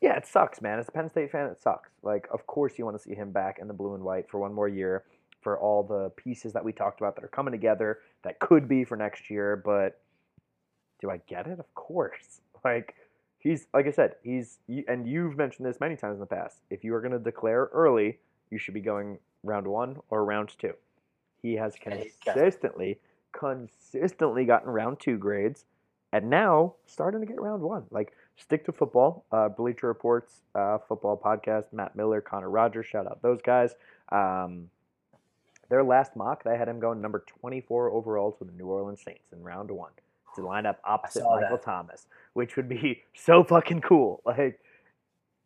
[0.00, 0.78] yeah, it sucks, man.
[0.78, 1.90] As a Penn State fan, it sucks.
[2.02, 4.38] Like, of course, you want to see him back in the blue and white for
[4.38, 5.04] one more year
[5.40, 8.84] for all the pieces that we talked about that are coming together that could be
[8.84, 9.56] for next year.
[9.56, 10.00] But
[11.00, 11.58] do I get it?
[11.58, 12.40] Of course.
[12.64, 12.94] Like,
[13.42, 16.58] he's like I said, he's and you've mentioned this many times in the past.
[16.70, 18.18] If you are going to declare early,
[18.50, 20.74] you should be going round one or round two.
[21.42, 23.00] He has And he's got- consistently,
[23.32, 25.64] consistently gotten round two grades,
[26.12, 27.84] and now starting to get round one.
[27.90, 29.24] Like stick to football.
[29.32, 31.72] Uh, Bleacher Reports, uh, football podcast.
[31.72, 32.86] Matt Miller, Connor Rogers.
[32.86, 33.74] Shout out those guys.
[34.10, 34.70] Um,
[35.68, 39.32] their last mock, they had him going number 24 overall to the New Orleans Saints
[39.32, 39.92] in round one
[40.36, 41.62] to line up opposite Michael that.
[41.62, 44.22] Thomas, which would be so fucking cool.
[44.24, 44.60] Like,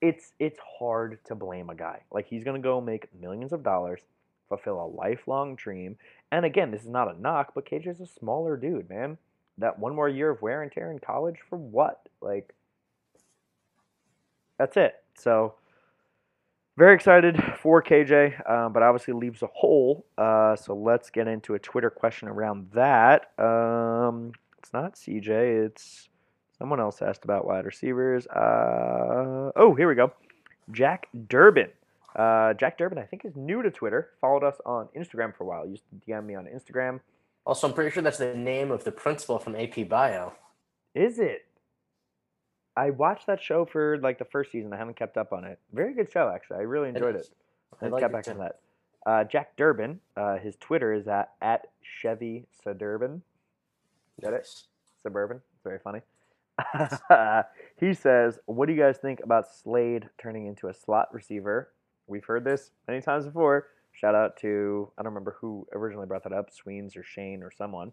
[0.01, 2.01] it's it's hard to blame a guy.
[2.11, 4.01] Like he's gonna go make millions of dollars,
[4.49, 5.97] fulfill a lifelong dream.
[6.33, 9.17] And again, this is not a knock, but KJ is a smaller dude, man.
[9.59, 12.09] That one more year of wear and tear in college for what?
[12.21, 12.55] Like,
[14.59, 14.95] that's it.
[15.19, 15.55] So,
[16.77, 20.05] very excited for KJ, um, but obviously leaves a hole.
[20.19, 23.31] Uh, so let's get into a Twitter question around that.
[23.39, 24.33] Um,
[24.67, 25.67] it's not CJ.
[25.67, 26.09] It's
[26.59, 28.27] someone else asked about wide receivers.
[28.27, 30.13] Uh, oh, here we go.
[30.73, 31.69] Jack Durbin.
[32.17, 34.11] Uh, Jack Durbin, I think, is new to Twitter.
[34.21, 35.69] Followed us on Instagram for a while.
[35.69, 36.99] Used to DM me on Instagram.
[37.47, 40.33] Also, I'm pretty sure that's the name of the principal from AP Bio.
[40.97, 41.47] Is it?
[42.77, 44.73] I watched that show for like the first season.
[44.73, 45.61] I haven't kept up on it.
[45.73, 46.57] Very good show, actually.
[46.57, 47.29] I really enjoyed it.
[47.81, 48.59] I I like got it back to that.
[49.07, 53.23] Uh, Jack Durbin, uh, his Twitter is at, at Chevy Suburban.
[54.21, 54.49] Get it?
[55.03, 55.41] Suburban.
[55.55, 56.01] It's very funny.
[57.81, 61.71] he says, What do you guys think about Slade turning into a slot receiver?
[62.07, 63.69] We've heard this many times before.
[63.93, 67.51] Shout out to, I don't remember who originally brought that up, Sweens or Shane or
[67.51, 67.93] someone.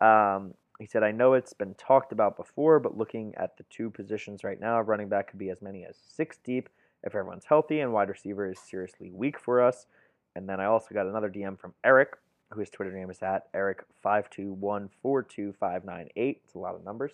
[0.00, 3.90] Um, he said, I know it's been talked about before, but looking at the two
[3.90, 6.68] positions right now, running back could be as many as six deep
[7.04, 9.86] if everyone's healthy, and wide receiver is seriously weak for us.
[10.34, 12.16] And then I also got another DM from Eric,
[12.50, 16.10] whose Twitter name is at Eric52142598.
[16.16, 17.12] It's a lot of numbers.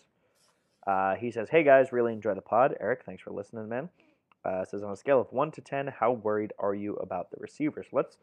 [0.87, 2.77] Uh, he says, Hey guys, really enjoy the pod.
[2.81, 3.89] Eric, thanks for listening, man.
[4.45, 7.37] Uh, says on a scale of one to ten, how worried are you about the
[7.39, 7.87] receivers?
[7.93, 8.17] Let's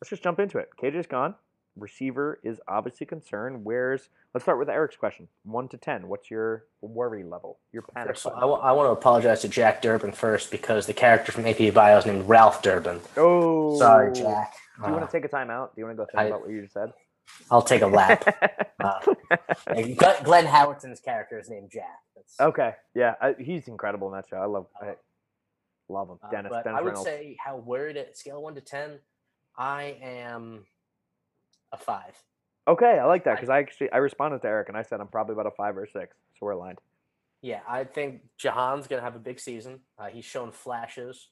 [0.00, 0.68] let's just jump into it.
[0.80, 1.34] KJ's gone.
[1.76, 3.64] Receiver is obviously concerned.
[3.64, 5.28] Where's let's start with Eric's question.
[5.44, 6.06] One to ten.
[6.08, 7.58] What's your worry level?
[7.72, 8.50] Your panic First, I, level?
[8.50, 11.96] wa- I want to apologize to Jack Durbin first because the character from AP Bio
[11.98, 13.00] is named Ralph Durbin.
[13.16, 14.54] Oh, Sorry, Jack.
[14.76, 15.74] Do you Uh, want to take a time out?
[15.74, 16.92] Do you want to go think I- about what you just said?
[17.50, 18.24] I'll take a lap.
[18.82, 18.98] Uh,
[20.24, 22.00] Glenn, Howerton's character is named Jack.
[22.16, 24.38] That's, okay, yeah, I, he's incredible in that show.
[24.38, 24.94] I love, I
[25.88, 26.18] love him.
[26.20, 27.08] uh, Dennis, but Dennis I would Reynolds.
[27.08, 28.98] say how worried at scale one to ten,
[29.56, 30.64] I am
[31.72, 32.14] a five.
[32.68, 35.08] Okay, I like that because I actually I responded to Eric and I said I'm
[35.08, 36.78] probably about a five or a six, so we're aligned.
[37.40, 39.80] Yeah, I think Jahan's gonna have a big season.
[39.98, 41.28] Uh, he's shown flashes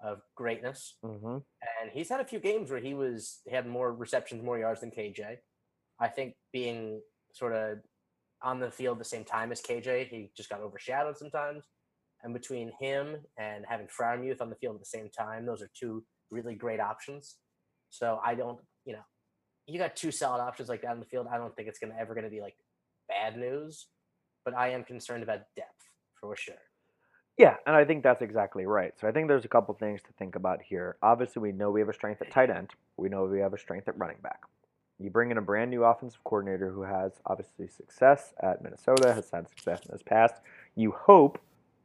[0.00, 1.38] of greatness, Mm-hmm.
[1.82, 4.80] and he's had a few games where he was he had more receptions, more yards
[4.80, 5.38] than KJ.
[5.98, 7.00] I think being
[7.32, 7.78] sort of
[8.40, 11.64] on the field at the same time as KJ, he just got overshadowed sometimes.
[12.22, 15.70] And between him and having Freiermuth on the field at the same time, those are
[15.78, 17.36] two really great options.
[17.90, 19.02] So I don't, you know,
[19.68, 21.26] you got two solid options like that on the field.
[21.30, 22.56] I don't think it's gonna ever gonna be like
[23.08, 23.86] bad news,
[24.44, 25.88] but I am concerned about depth
[26.20, 26.54] for sure.
[27.36, 28.92] Yeah, and I think that's exactly right.
[29.00, 30.96] So I think there's a couple things to think about here.
[31.02, 32.70] Obviously, we know we have a strength at tight end.
[32.96, 34.40] We know we have a strength at running back.
[34.98, 39.30] You bring in a brand new offensive coordinator who has obviously success at Minnesota, has
[39.30, 40.34] had success in his past.
[40.74, 41.38] You hope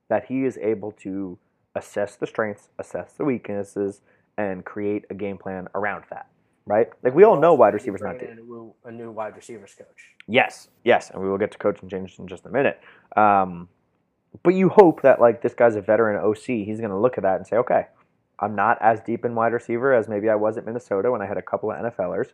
[0.09, 1.37] that he is able to
[1.75, 4.01] assess the strengths, assess the weaknesses,
[4.37, 6.27] and create a game plan around that.
[6.65, 6.87] Right?
[7.03, 8.29] Like we all know wide receivers not deep.
[8.29, 10.15] a new, a new wide receivers coach.
[10.27, 12.79] Yes, yes, and we will get to coaching changes in just a minute.
[13.17, 13.67] Um,
[14.41, 16.45] but you hope that like this guy's a veteran OC.
[16.45, 17.87] He's going to look at that and say, okay,
[18.39, 21.25] I'm not as deep in wide receiver as maybe I was at Minnesota when I
[21.25, 22.27] had a couple of NFLers.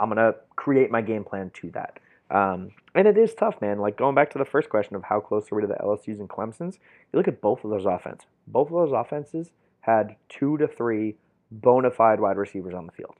[0.00, 1.98] I'm going to create my game plan to that.
[2.30, 3.78] Um, and it is tough, man.
[3.78, 6.20] Like going back to the first question of how close are we to the LSU's
[6.20, 6.78] and Clemson's,
[7.12, 8.26] you look at both of those offenses.
[8.46, 9.50] Both of those offenses
[9.80, 11.16] had two to three
[11.50, 13.14] bona fide wide receivers on the field.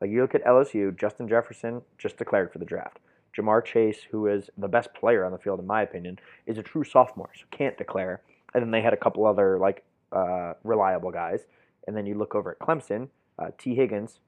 [0.00, 2.98] Like you look at LSU, Justin Jefferson just declared for the draft.
[3.36, 6.62] Ja'Marr Chase, who is the best player on the field in my opinion, is a
[6.62, 8.22] true sophomore, so can't declare.
[8.54, 11.40] And then they had a couple other like uh, reliable guys.
[11.86, 14.20] And then you look over at Clemson, uh, Tee Higgins,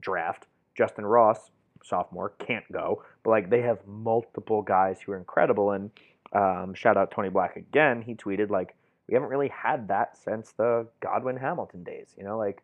[0.00, 0.46] draft.
[0.78, 1.50] Justyn Ross,
[1.84, 3.04] sophomore, can't go.
[3.22, 5.72] But like they have multiple guys who are incredible.
[5.72, 5.90] And
[6.32, 8.02] um, shout out Tony Black again.
[8.02, 8.74] He tweeted like
[9.08, 12.08] we haven't really had that since the Godwin Hamilton days.
[12.16, 12.62] You know, like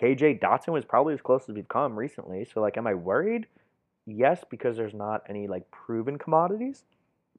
[0.00, 2.44] KJ Dotson was probably as close as we've come recently.
[2.44, 3.46] So like, am I worried?
[4.06, 6.84] Yes, because there's not any like proven commodities.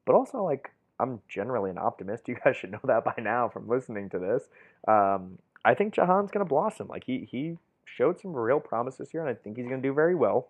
[0.06, 2.24] But also like I'm generally an optimist.
[2.28, 4.44] You guys should know that by now from listening to this.
[4.86, 6.88] Um, I think Jahan's gonna blossom.
[6.88, 9.92] Like he he showed some real promise this year, and I think he's gonna do
[9.92, 10.48] very well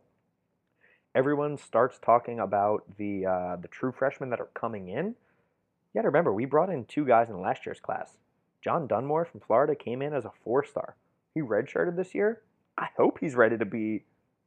[1.14, 5.14] everyone starts talking about the uh, the true freshmen that are coming in.
[5.94, 8.16] To remember, we brought in two guys in last year's class.
[8.62, 10.96] John Dunmore from Florida came in as a four star.
[11.34, 12.40] He redshirted this year.
[12.78, 14.04] I hope he's ready to be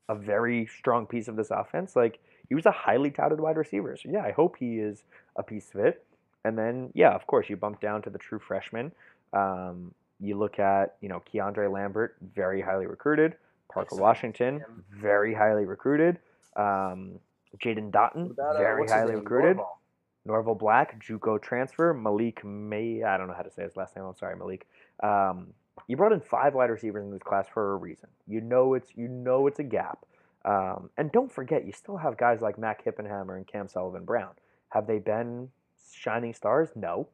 [0.09, 1.95] a very strong piece of this offense.
[1.95, 2.19] Like
[2.49, 3.97] he was a highly touted wide receiver.
[3.97, 5.03] So yeah, I hope he is
[5.35, 6.05] a piece of it.
[6.45, 8.91] And then yeah, of course, you bump down to the true freshman.
[9.33, 13.35] Um, you look at you know Keandre Lambert, very highly recruited.
[13.71, 16.19] Parker Washington, very highly recruited.
[16.55, 17.19] Um,
[17.63, 19.57] Jaden Dottin, about, uh, very highly recruited.
[19.57, 19.79] Norval.
[20.25, 21.93] Norval Black, JUCO transfer.
[21.93, 24.05] Malik May, I don't know how to say his last name.
[24.05, 24.67] I'm sorry, Malik.
[25.01, 25.53] Um,
[25.87, 28.09] you brought in five wide receivers in this class for a reason.
[28.27, 30.05] You know it's you know it's a gap.
[30.45, 34.31] Um, and don't forget, you still have guys like Mac Hippenhammer and Cam Sullivan Brown.
[34.69, 35.49] Have they been
[35.91, 36.69] shining stars?
[36.75, 37.09] No.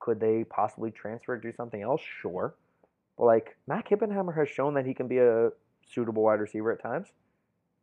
[0.00, 2.00] Could they possibly transfer to do something else?
[2.20, 2.54] Sure.
[3.16, 5.50] But like Mac Hippenhammer has shown that he can be a
[5.88, 7.08] suitable wide receiver at times.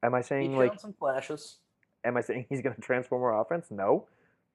[0.03, 1.57] Am I saying showed like some flashes.
[2.03, 3.67] am I saying he's going to transform our offense?
[3.71, 4.07] No,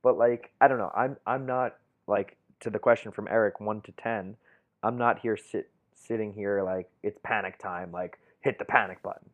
[0.03, 0.93] but like I don't know.
[0.95, 4.37] I'm I'm not like to the question from Eric one to ten.
[4.83, 7.93] I'm not here sit sitting here like it's panic time.
[7.93, 9.29] Like hit the panic button.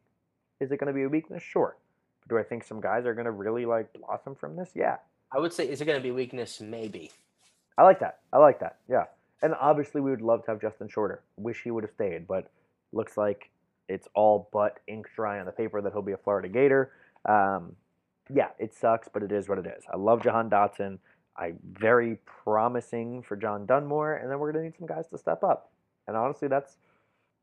[0.60, 1.42] Is it going to be a weakness?
[1.42, 1.76] Sure.
[2.28, 4.70] Do I think some guys are going to really like blossom from this?
[4.74, 4.96] Yeah,
[5.30, 6.60] I would say, is it going to be weakness?
[6.60, 7.12] Maybe.
[7.76, 8.20] I like that.
[8.32, 8.78] I like that.
[8.88, 9.04] Yeah,
[9.42, 11.22] and obviously we would love to have Justin Shorter.
[11.36, 12.50] Wish he would have stayed, but
[12.92, 13.50] looks like
[13.88, 16.92] it's all but ink dry on the paper that he'll be a Florida Gator.
[17.28, 17.76] Um,
[18.32, 19.84] yeah, it sucks, but it is what it is.
[19.92, 20.98] I love Jahan Dotson.
[21.36, 25.42] I very promising for John Dunmore, and then we're gonna need some guys to step
[25.42, 25.72] up.
[26.06, 26.76] And honestly, that's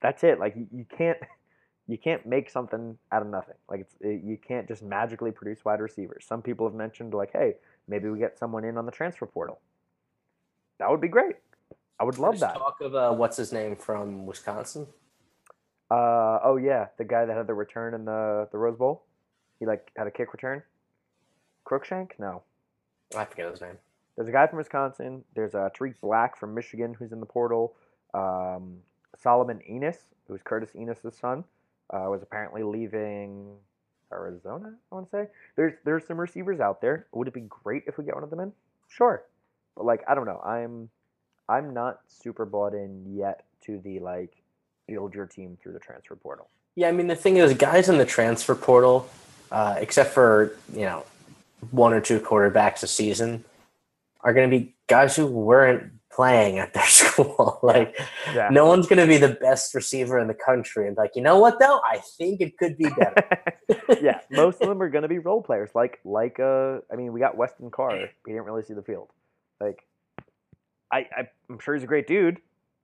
[0.01, 0.39] that's it.
[0.39, 1.17] Like you, you can't
[1.87, 3.55] you can't make something out of nothing.
[3.69, 6.25] Like it's it, you can't just magically produce wide receivers.
[6.25, 7.55] Some people have mentioned like, hey,
[7.87, 9.59] maybe we get someone in on the transfer portal.
[10.79, 11.35] That would be great.
[11.99, 12.57] I would love There's that.
[12.57, 14.87] Talk of uh, what's his name from Wisconsin.
[15.91, 19.03] Uh, oh yeah, the guy that had the return in the the Rose Bowl.
[19.59, 20.63] He like had a kick return.
[21.67, 22.11] Cruickshank?
[22.17, 22.41] No.
[23.15, 23.77] I forget his name.
[24.15, 25.23] There's a guy from Wisconsin.
[25.35, 27.75] There's a Tarik Black from Michigan who's in the portal.
[28.13, 28.77] Um,
[29.17, 29.97] Solomon Enis,
[30.27, 31.43] who's Curtis Enis' son,
[31.89, 33.55] uh, was apparently leaving
[34.11, 34.73] Arizona.
[34.91, 37.07] I want to say there's there's some receivers out there.
[37.13, 38.51] Would it be great if we get one of them in?
[38.89, 39.23] Sure,
[39.75, 40.39] but like I don't know.
[40.39, 40.89] I'm
[41.47, 44.33] I'm not super bought in yet to the like
[44.87, 46.49] build your team through the transfer portal.
[46.75, 49.09] Yeah, I mean the thing is, guys in the transfer portal,
[49.51, 51.05] uh, except for you know
[51.69, 53.45] one or two quarterbacks a season,
[54.21, 57.59] are going to be guys who weren't playing at their school.
[57.63, 57.95] like
[58.33, 58.49] Yeah.
[58.51, 61.39] no one's going to be the best receiver in the country, and like you know
[61.39, 63.23] what though, I think it could be better.
[64.01, 65.69] yeah, most of them are going to be role players.
[65.75, 67.97] Like, like, uh, I mean, we got Weston Carr.
[68.25, 69.09] He didn't really see the field.
[69.59, 69.83] Like,
[70.91, 72.39] I, I I'm sure he's a great dude.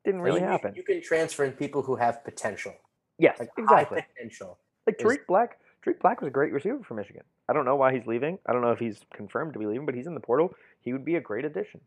[0.06, 0.74] Didn't really happen.
[0.76, 2.74] You can transfer in people who have potential,
[3.20, 4.00] yes, like exactly.
[4.00, 4.58] high potential.
[4.86, 5.58] Like is- Black.
[5.88, 7.24] Tarik Black was a great receiver for Michigan.
[7.48, 8.40] I don't know why he's leaving.
[8.46, 10.54] I don't know if he's confirmed to be leaving, but he's in the portal.
[10.82, 11.80] He would be a great addition.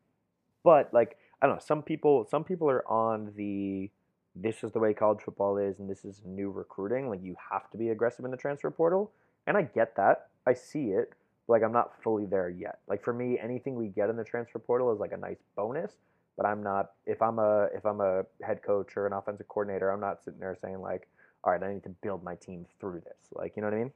[0.65, 1.63] But like, I don't know.
[1.63, 3.91] Some people, some people are on the
[4.35, 7.11] this is the way college football is, and this is new recruiting.
[7.11, 9.11] Like, you have to be aggressive in the transfer portal,
[9.47, 10.29] and I get that.
[10.47, 11.13] I see it.
[11.47, 12.79] Like, I'm not fully there yet.
[12.89, 15.93] Like for me, anything we get in the transfer portal is like a nice bonus.
[16.39, 16.93] But I'm not.
[17.05, 20.41] If I'm a if I'm a head coach or an offensive coordinator, I'm not sitting
[20.41, 21.07] there saying like,
[21.45, 23.17] all right, I need to build my team through this.
[23.33, 23.93] Like, you know what I mean?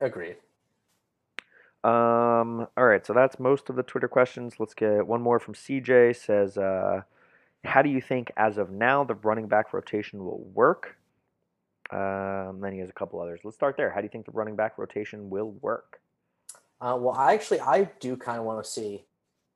[0.00, 0.36] Agreed.
[1.82, 4.54] Um, all right, so that's most of the Twitter questions.
[4.58, 6.16] Let's get one more from CJ.
[6.16, 7.02] Says, uh,
[7.64, 10.96] "How do you think, as of now, the running back rotation will work?"
[11.90, 13.40] Um, then he has a couple others.
[13.44, 13.90] Let's start there.
[13.90, 16.00] How do you think the running back rotation will work?
[16.80, 19.04] Uh, well, I actually I do kind of want to see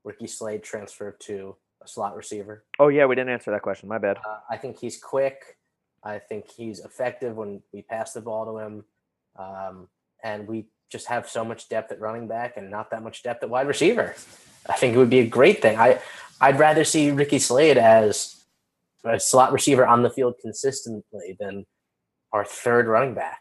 [0.05, 2.65] Ricky Slade transfer to a slot receiver.
[2.79, 3.89] Oh yeah, we didn't answer that question.
[3.89, 4.19] My bad.
[4.19, 5.57] Uh, I think he's quick.
[6.03, 8.85] I think he's effective when we pass the ball to him.
[9.37, 9.89] Um,
[10.23, 13.43] and we just have so much depth at running back and not that much depth
[13.43, 14.15] at wide receiver.
[14.69, 15.79] I think it would be a great thing.
[15.79, 16.01] I
[16.41, 18.45] I'd rather see Ricky Slade as
[19.05, 21.67] a slot receiver on the field consistently than
[22.33, 23.41] our third running back.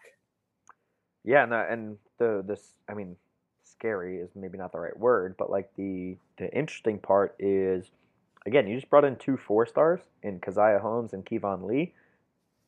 [1.23, 3.15] Yeah, and the, this I mean,
[3.63, 7.91] scary is maybe not the right word, but like the the interesting part is,
[8.45, 11.93] again, you just brought in two four stars in Caziah Holmes and Keyvone Lee.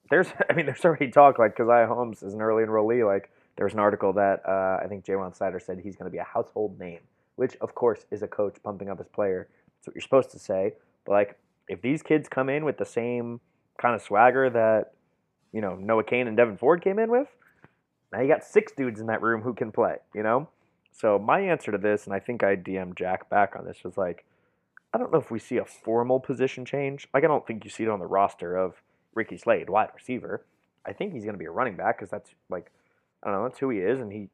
[0.10, 3.06] There's I mean, there's already talk like Caziah Holmes is an early enrollee.
[3.06, 6.12] Like there was an article that uh, I think JaJuan Seider said he's going to
[6.12, 7.00] be a household name,
[7.36, 9.48] which of course is a coach pumping up his player.
[9.78, 10.74] That's what you're supposed to say.
[11.06, 13.40] But like if these kids come in with the same
[13.78, 14.94] kind of swagger that
[15.52, 17.28] you know Noah Cain and Devyn Ford came in with,
[18.12, 19.98] now you got six dudes in that room who can play.
[20.14, 20.50] You know.
[20.92, 23.96] So my answer to this, and I think I DM Jack back on this, was
[23.96, 24.26] like,
[24.94, 27.08] I don't know if we see a formal position change.
[27.14, 28.82] Like I don't think you see it on the roster of
[29.14, 30.46] Ricky Slade, wide receiver.
[30.86, 32.72] I think he's going to be a running back because that's like,
[33.24, 34.30] I don't know, that's who he is, and he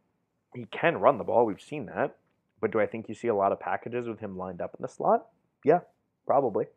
[0.54, 1.46] he can run the ball.
[1.46, 2.16] We've seen that.
[2.62, 4.82] But do I think you see a lot of packages with him lined up in
[4.82, 5.28] the slot?
[5.64, 5.82] Yeah,
[6.26, 6.68] probably.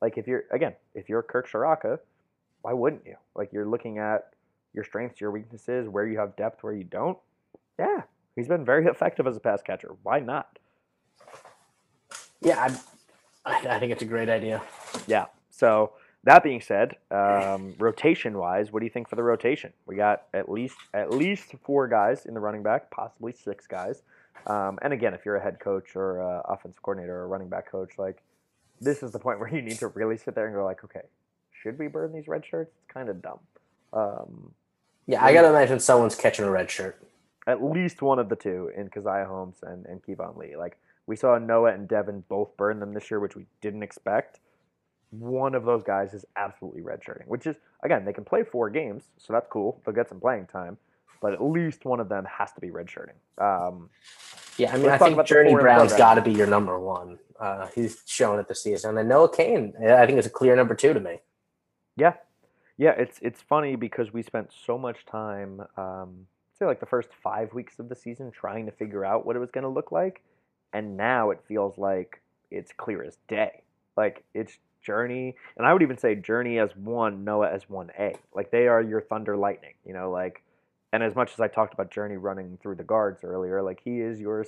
[0.00, 1.98] Like if you're again, if you're Kirk Ciarrocca,
[2.62, 3.16] why wouldn't you?
[3.34, 4.30] Like you're looking at
[4.74, 7.18] your strengths, your weaknesses, where you have depth, where you don't.
[7.78, 8.02] Yeah,
[8.34, 9.96] he's been very effective as a pass catcher.
[10.02, 10.58] Why not?
[12.40, 12.76] Yeah,
[13.46, 14.60] I, I think it's a great idea.
[15.06, 15.26] Yeah.
[15.50, 15.92] So
[16.24, 19.72] that being said, um, rotation wise, what do you think for the rotation?
[19.86, 24.02] We got at least at least four guys in the running back, possibly six guys.
[24.46, 27.48] Um, and again, if you're a head coach or a offensive coordinator or a running
[27.48, 28.22] back coach, like
[28.80, 31.02] this is the point where you need to really sit there and go like, okay,
[31.50, 32.72] should we burn these red shirts?
[32.76, 33.38] It's kind of dumb.
[33.92, 34.52] Um,
[35.06, 37.02] Yeah, I gotta imagine someone's catching a red shirt.
[37.48, 40.56] at least one of the two in Caziah Holmes and, and Keyvone Lee.
[40.56, 44.38] Like we saw Noah and Devyn both burn them this year, which we didn't expect.
[45.12, 49.04] One of those guys is absolutely redshirting, which is again they can play four games,
[49.18, 49.80] so that's cool.
[49.84, 50.78] They'll get some playing time,
[51.20, 53.16] but at least one of them has to be redshirting.
[53.38, 53.90] Um,
[54.58, 57.18] Yeah, I mean, I think Journey Brown's got to be your number one.
[57.38, 60.54] Uh, he's shown it this season, and then Noah Cain, I think, is a clear
[60.56, 61.20] number two to me.
[61.96, 62.14] Yeah,
[62.78, 62.92] yeah.
[62.92, 66.26] It's it's funny because we spent so much time, um,
[66.58, 69.40] say like the first five weeks of the season, trying to figure out what it
[69.40, 70.22] was going to look like,
[70.72, 73.62] and now it feels like it's clear as day.
[73.96, 78.14] Like it's Journey, and I would even say Journey as one, Noah as one A.
[78.34, 79.74] Like they are your Thunder Lightning.
[79.86, 80.42] You know, like,
[80.92, 84.00] and as much as I talked about Journey running through the guards earlier, like he
[84.00, 84.44] is your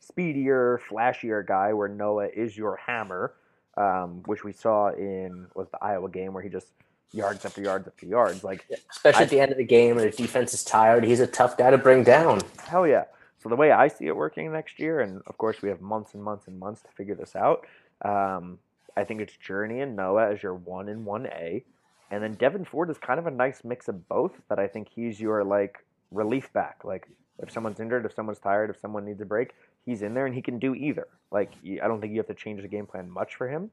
[0.00, 3.34] speedier, flashier guy, where Noah is your hammer
[3.76, 6.68] um, which we saw in was the Iowa game where he just
[7.12, 8.44] yards after yards after yards.
[8.44, 11.20] Like Especially I- at the end of the game, when the defense is tired, he's
[11.20, 12.40] a tough guy to bring down.
[12.66, 13.04] hell yeah.
[13.42, 16.14] So the way I see it working next year, and of course we have months
[16.14, 17.66] and months and months to figure this out.
[18.02, 18.58] Um,
[18.96, 21.64] I think it's Journey and Noah as your one and one A,
[22.10, 24.32] and then Devyn Ford is kind of a nice mix of both.
[24.48, 26.80] That I think he's your like relief back.
[26.84, 27.08] Like
[27.40, 29.52] if someone's injured, if someone's tired, if someone needs a break,
[29.84, 31.08] he's in there and he can do either.
[31.30, 33.70] Like I don't think you have to change the game plan much for him.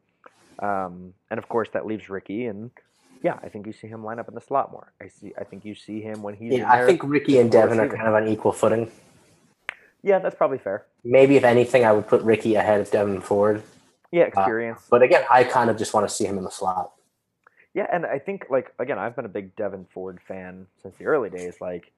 [0.60, 2.72] Um, and of course that leaves Ricky, and
[3.24, 4.92] yeah, I think you see him line up in the slot more.
[5.02, 5.34] I see.
[5.40, 6.52] I think you see him when he's.
[6.52, 8.92] in Yeah, I think Ricky and Devyn are kind of on equal footing.
[10.04, 10.86] Yeah, that's probably fair.
[11.04, 13.62] Maybe, if anything, I would put Ricky ahead of Devyn Ford.
[14.12, 14.88] Yeah, experience.
[14.90, 16.92] But again, I kind of just want to see him in the slot.
[17.74, 21.06] Yeah, and I think like again, I've been a big Devyn Ford fan since the
[21.06, 21.62] early days.
[21.62, 21.92] Like,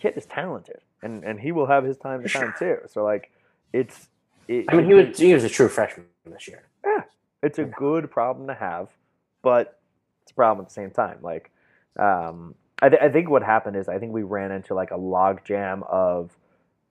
[0.00, 2.78] kid is talented, and and he will have his time to shine too.
[2.86, 3.30] So like,
[3.72, 4.08] it's.
[4.48, 6.62] It, I mean, he was he was a true freshman this year.
[6.82, 7.02] Yeah,
[7.42, 8.88] it's a good problem to have,
[9.42, 9.78] but
[10.22, 11.18] it's a problem at the same time.
[11.20, 11.50] Like,
[11.98, 14.96] um, I, th- I think what happened is I think we ran into like a
[14.96, 16.30] log jam of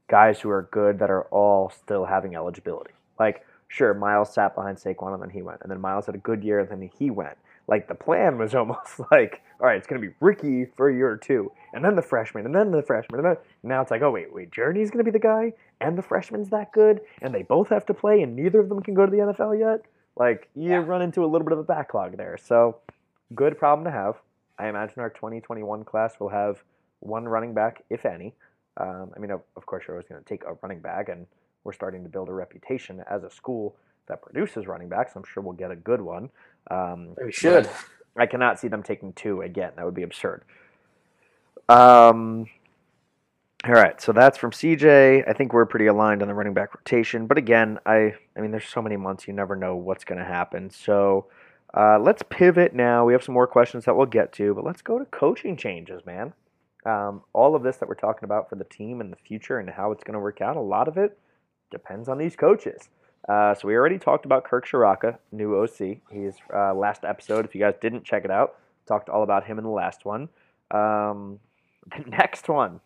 [0.07, 2.93] guys who are good that are all still having eligibility.
[3.19, 6.19] Like, sure, Miles sat behind Saquon and then he went, and then Miles had a
[6.19, 7.37] good year and then he went.
[7.67, 11.09] Like the plan was almost like, all right, it's gonna be Ricky for a year
[11.09, 14.01] or two, and then the freshman, and then the freshman, and then now it's like,
[14.01, 17.43] oh wait, wait, Journey's gonna be the guy, and the freshman's that good, and they
[17.43, 19.81] both have to play, and neither of them can go to the NFL yet.
[20.15, 20.83] Like you Yeah.
[20.85, 22.37] run into a little bit of a backlog there.
[22.37, 22.77] So
[23.35, 24.15] good problem to have.
[24.57, 26.63] I imagine our 2021 class will have
[27.01, 28.33] one running back, if any.
[28.77, 31.27] Um, I mean, of, of course, you're always going to take a running back, and
[31.67, 33.75] we're starting to build a reputation as a school
[34.07, 35.11] that produces running backs.
[35.15, 36.29] I'm sure we'll get a good one.
[36.71, 37.69] Um, We should.
[38.15, 39.73] I cannot see them taking two again.
[39.75, 40.43] That would be absurd.
[41.69, 42.47] Um,
[43.65, 45.27] all right, so that's from CJ.
[45.27, 48.51] I think we're pretty aligned on the running back rotation, but again, I I mean,
[48.51, 50.69] there's so many months you never know what's going to happen.
[50.69, 51.27] So
[51.73, 53.05] uh, let's pivot now.
[53.05, 56.05] We have some more questions that we'll get to, but let's go to coaching changes,
[56.05, 56.33] man.
[56.85, 59.69] Um, all of this that we're talking about for the team and the future and
[59.69, 61.19] how it's going to work out, a lot of it
[61.71, 62.89] depends on these coaches.
[63.27, 65.97] Uh, so we already talked about Kirk Ciarrocca, new OC.
[66.11, 67.45] He's uh, last episode.
[67.45, 68.55] If you guys didn't check it out,
[68.87, 70.29] talked all about him in the last one.
[70.71, 71.39] Um,
[71.97, 72.79] the next one,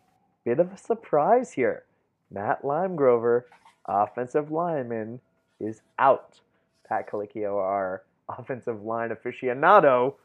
[0.43, 1.83] bit of a surprise here.
[2.31, 3.43] Matt Limegrover,
[3.85, 5.19] offensive lineman,
[5.59, 6.39] is out.
[6.87, 10.15] Pat Colicchio, our offensive line aficionado.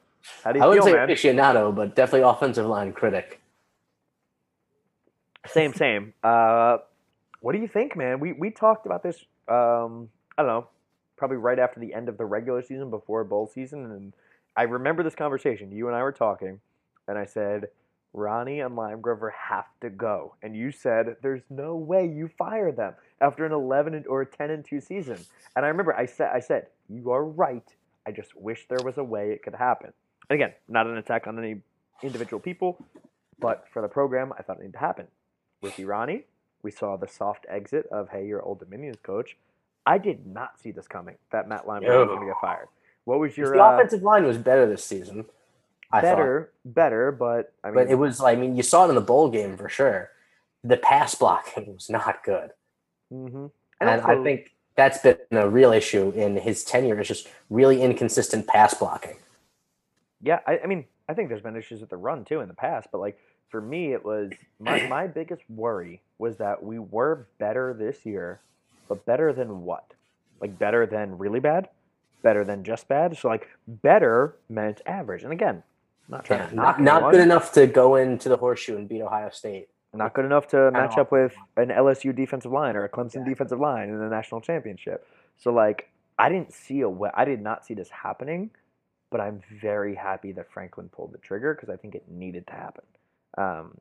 [0.42, 1.08] How do you I wouldn't feel, say man?
[1.08, 3.40] aficionado, but definitely offensive line critic.
[5.46, 6.12] Same, same.
[6.24, 6.78] Uh,
[7.46, 8.18] what do you think, man?
[8.18, 9.24] We we talked about this.
[9.46, 10.66] Um, I don't know,
[11.16, 14.12] probably right after the end of the regular season, before bowl season, and
[14.56, 15.70] I remember this conversation.
[15.70, 16.58] You and I were talking,
[17.06, 17.68] and I said,
[18.12, 22.94] Rahne and Limegrover have to go, and you said, "There's no way you fire them
[23.20, 25.18] after an 11 and- or a 10 and two season."
[25.54, 27.76] And I remember I said, "I said you are right.
[28.04, 29.92] I just wish there was a way it could happen."
[30.28, 31.62] And again, not an attack on any
[32.02, 32.84] individual people,
[33.38, 35.06] but for the program, I thought it needed to happen
[35.62, 36.24] with Irani.
[36.66, 39.36] We saw the soft exit of hey, your Old Dominions coach.
[39.86, 41.14] I did not see this coming.
[41.30, 42.66] That Matt Lyman was going to get fired.
[43.04, 45.26] What was your the uh, offensive line was better this season.
[45.92, 46.16] I thought.
[46.16, 46.52] better?
[46.64, 48.20] Better, but I mean, but it was.
[48.20, 50.10] I mean, you saw it in the bowl game for sure.
[50.64, 52.50] The pass blocking was not good,
[53.12, 53.52] mhm.
[53.80, 56.98] and, I also- think that's been a real issue in his tenure.
[56.98, 59.18] Is just really inconsistent pass blocking.
[60.20, 62.54] yeah, I, I mean, I think there's been issues with the run too in the
[62.54, 63.20] past, but like
[63.50, 68.42] for me, it was my my biggest worry was that we were better this year,
[68.88, 69.94] but better than what?
[70.40, 71.68] Like better than really bad,
[72.22, 73.16] better than just bad.
[73.18, 75.64] So like better meant average, and again,
[76.08, 79.02] not trying Yeah, to not, not good enough to go into the horseshoe and beat
[79.02, 79.68] Ohio State.
[79.94, 83.24] Not good enough to match up with an LSU defensive line or a Clemson Exactly.
[83.24, 85.06] defensive line in the national championship.
[85.38, 88.52] So like I didn't see a way, I did not see this happening,
[89.10, 92.54] but I'm very happy that Franklin pulled the trigger because I think it needed to
[92.54, 92.84] happen.
[93.36, 93.78] Um,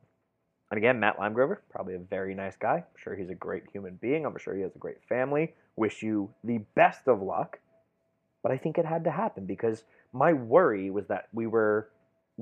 [0.70, 2.76] and again, Matt Limegrover, probably a very nice guy.
[2.76, 4.26] I'm sure he's a great human being.
[4.26, 5.54] I'm sure he has a great family.
[5.76, 7.58] Wish you the best of luck.
[8.42, 11.90] But I think it had to happen because my worry was that we were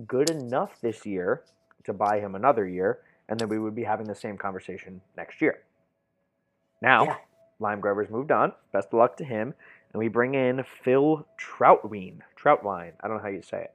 [0.07, 1.43] good enough this year
[1.85, 5.41] to buy him another year, and then we would be having the same conversation next
[5.41, 5.63] year.
[6.83, 7.17] Now, Yeah.
[7.61, 8.53] Limegrover's moved on.
[8.73, 9.55] Best of luck to him.
[9.93, 12.21] And we bring in Phil Trautwein.
[12.37, 12.93] Trautwein.
[13.01, 13.75] I don't know how you say it.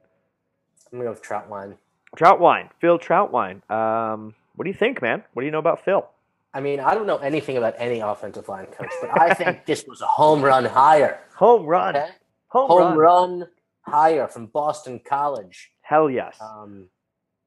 [0.92, 1.78] I'm gonna go with Troutline.
[2.16, 2.68] Trautwein.
[2.80, 3.68] Phil Trautwein.
[3.70, 5.22] Um, what do you think, man?
[5.32, 6.06] What do you know about Phil?
[6.52, 9.84] I mean, I don't know anything about any offensive line coach, but I think this
[9.86, 11.20] was a home run hire.
[11.36, 11.96] Home run.
[11.96, 12.08] Okay?
[12.48, 13.40] Home, Home run.
[13.40, 13.48] run
[13.82, 15.70] hire from Boston College.
[15.82, 16.36] Hell yes.
[16.40, 16.88] Um,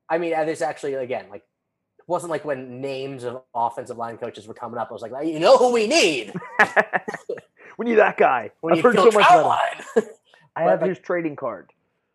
[0.09, 1.41] I mean, and there's actually again like
[1.99, 4.89] it wasn't like when names of offensive line coaches were coming up.
[4.89, 6.33] I was like, you know who we need?
[7.77, 8.51] we need that guy.
[8.61, 9.59] We I've heard so much about
[9.95, 10.03] him.
[10.55, 11.71] I have like- his trading card.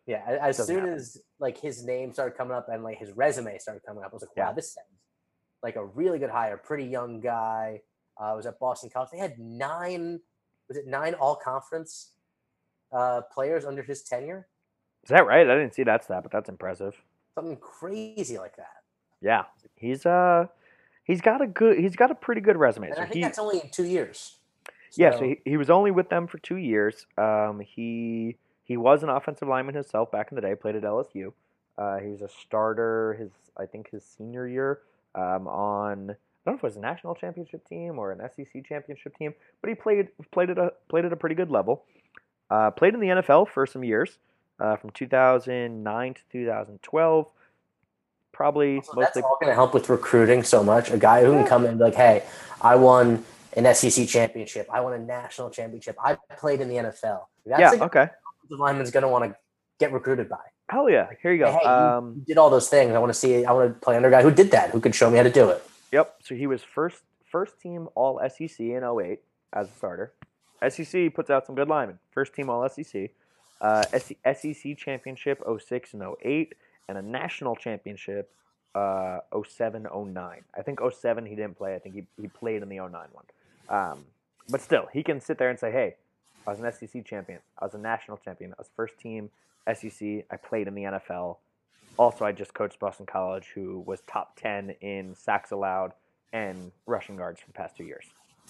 [0.09, 0.93] Yeah, as Doesn't soon happen.
[0.95, 4.15] as like his name started coming up and like his resume started coming up, I
[4.15, 4.53] was like, wow, Yeah.
[4.53, 4.87] this sounds
[5.61, 6.57] like a really good hire.
[6.57, 7.81] Pretty young guy.
[8.17, 9.09] Uh, was at Boston College.
[9.11, 10.19] They had nine.
[10.67, 12.11] Was it nine all conference
[12.91, 14.47] uh, players under his tenure?
[15.03, 15.47] Is that right?
[15.49, 16.95] I didn't see that stat, but that's impressive.
[17.35, 18.83] Something crazy like that.
[19.21, 19.43] Yeah,
[19.75, 20.47] he's uh,
[21.05, 22.87] he's got a good, he's got a pretty good resume.
[22.87, 24.37] And So I think he, that's only two years.
[24.97, 27.05] yeah, so he, he was only with them for two years.
[27.17, 28.35] Um, he
[28.69, 30.53] he was an offensive lineman himself back in the day.
[30.53, 31.33] Played at LSU.
[31.75, 33.17] Uh, he was a starter.
[33.19, 34.79] His I think his senior year
[35.15, 38.63] um, on I don't know if it was a national championship team or an SEC
[38.63, 41.83] championship team, but he played played at a played at a pretty good level.
[42.51, 44.19] Uh, played in the NFL for some years,
[44.59, 47.27] uh, from 2009 to 2012.
[48.31, 50.91] Probably So that's all going to help with recruiting so much.
[50.91, 52.23] A guy who can come in and be like, hey,
[52.61, 53.25] I won
[53.57, 54.67] an SEC championship.
[54.71, 55.97] I won a national championship.
[56.03, 57.25] I played in the NFL.
[57.45, 57.83] That's yeah.
[57.83, 58.07] Okay.
[58.49, 59.35] The lineman's going to want to
[59.79, 60.37] get recruited by.
[60.69, 61.07] Hell yeah.
[61.21, 61.51] Here you go.
[61.51, 62.93] Hey, Um, you did all those things.
[62.93, 63.45] I want to see.
[63.45, 65.23] I want to play under a guy who did that, who could show me how
[65.23, 65.63] to do it.
[65.91, 66.17] Yep.
[66.23, 69.19] So he was first first team All SEC in 08
[69.53, 70.13] as a starter.
[70.67, 71.99] SEC puts out some good linemen.
[72.11, 73.11] First team All SEC.
[73.61, 76.53] Uh, SEC championship 06 and 08,
[76.87, 78.31] and a national championship
[78.75, 80.41] uh, 07 09.
[80.57, 81.75] I think 07 he didn't play.
[81.75, 83.25] I think he, he played in the 09 one.
[83.69, 84.05] Um,
[84.49, 85.95] but still, he can sit there and say, hey,
[86.49, 87.39] I was an SEC champion.
[87.59, 88.51] I was a national champion.
[88.53, 89.29] I was first team
[89.71, 90.25] SEC.
[90.31, 91.37] I played in the NFL.
[91.97, 95.93] Also, I just coached Boston College, who was top 10 in sacks allowed
[96.33, 98.05] and rushing yards for the past two years.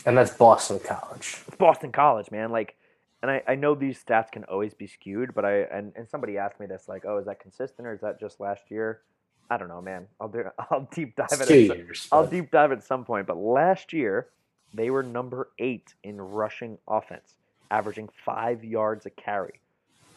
[0.05, 1.41] And that's Boston College.
[1.47, 2.51] It's Boston College, man.
[2.51, 2.75] Like,
[3.21, 6.37] and I, I know these stats can always be skewed, but I and, and somebody
[6.37, 9.01] asked me this, like, oh, is that consistent or is that just last year?
[9.49, 10.07] I don't know, man.
[10.21, 11.47] I'll do I'll deep dive It's it.
[11.47, 12.07] two some- years.
[12.13, 13.27] I'll deep dive at some point.
[13.27, 14.27] But last year,
[14.73, 17.33] they were number eight in rushing offense,
[17.71, 19.59] averaging five yards a carry.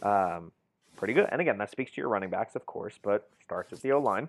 [0.03, 0.53] Um,
[0.97, 1.29] pretty good.
[1.31, 4.01] And again, that speaks to your running backs, of course, but starts with the O
[4.01, 4.29] line.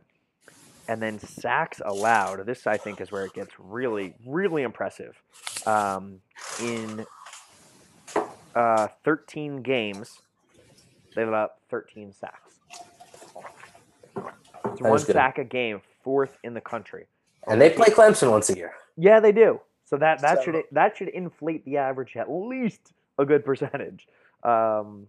[0.88, 2.46] And then sacks allowed.
[2.46, 5.16] This, I think, is where it gets really, really impressive.
[5.66, 6.20] Um,
[6.62, 7.06] in
[8.54, 10.20] uh, 13 games,
[11.16, 12.56] they have about 13 sacks.
[14.66, 17.08] It's That one sack a game, fourth in the country.
[17.48, 18.74] And they play Clemson once a year.
[18.98, 19.62] Yeah, they do.
[19.86, 24.08] So that that So- should that should inflate the average at least a good percentage.
[24.44, 25.08] Um,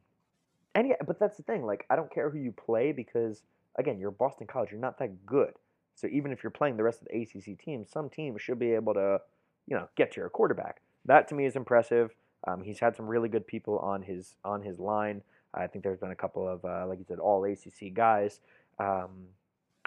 [0.74, 1.64] and yeah, but that's the thing.
[1.64, 3.42] Like, I don't care who you play because
[3.76, 4.70] again, you're Boston College.
[4.70, 5.54] You're not that good.
[5.94, 8.72] So even if you're playing the rest of the ACC teams, some teams should be
[8.72, 9.20] able to,
[9.66, 10.80] you know, get to your quarterback.
[11.04, 12.14] That to me is impressive.
[12.46, 15.22] Um, he's had some really good people on his on his line.
[15.54, 18.40] I think there's been a couple of uh, like you said, all ACC guys.
[18.78, 19.28] Um,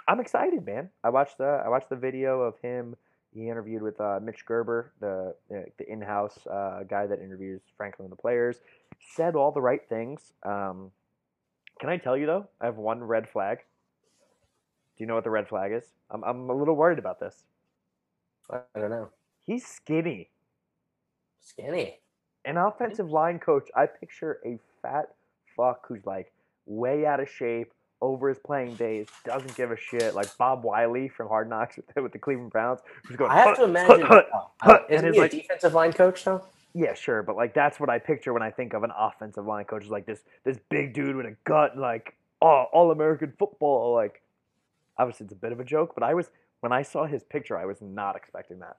[0.06, 0.88] I'm excited, man.
[1.04, 2.96] I watched the I watched the video of him.
[3.38, 8.12] He interviewed with uh, Mitch Gerber, the the in-house uh, guy that interviews Franklin and
[8.12, 8.60] the players.
[9.14, 10.32] Said all the right things.
[10.44, 10.90] Um,
[11.78, 12.48] can I tell you though?
[12.60, 13.58] I have one red flag.
[14.96, 15.84] Do you know what the red flag is?
[16.10, 17.44] I'm I'm a little worried about this.
[18.50, 19.10] I don't know.
[19.46, 20.30] He's skinny.
[21.40, 22.00] Skinny.
[22.44, 25.14] An offensive line coach, I picture a fat
[25.56, 26.32] fuck who's like
[26.66, 31.08] way out of shape, over his playing days, doesn't give a shit, like Bob Wiley
[31.08, 33.30] from Hard Knocks with, with the Cleveland Browns, who's going.
[33.30, 34.02] I have to imagine.
[34.02, 34.28] hut,
[34.60, 36.42] hut," and isn't it's he a like- defensive line coach though?
[36.74, 39.64] Yeah, sure, but like that's what I picture when I think of an offensive line
[39.64, 39.84] coach.
[39.84, 43.94] Is like this this big dude with a gut, like oh, all American football.
[43.94, 44.22] Like,
[44.96, 46.30] obviously it's a bit of a joke, but I was
[46.60, 48.76] when I saw his picture, I was not expecting that.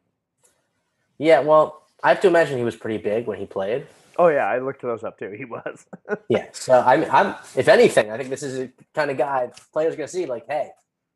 [1.18, 1.40] Yeah.
[1.42, 3.88] Well, I have to imagine he was pretty big when he played.
[4.20, 5.32] Oh yeah, I looked those up too.
[5.32, 5.86] He was.
[6.28, 6.48] Yeah.
[6.52, 7.36] So I'm, I'm.
[7.56, 10.26] If anything, I think this is a kind of guy players are gonna see.
[10.26, 10.70] Like, hey,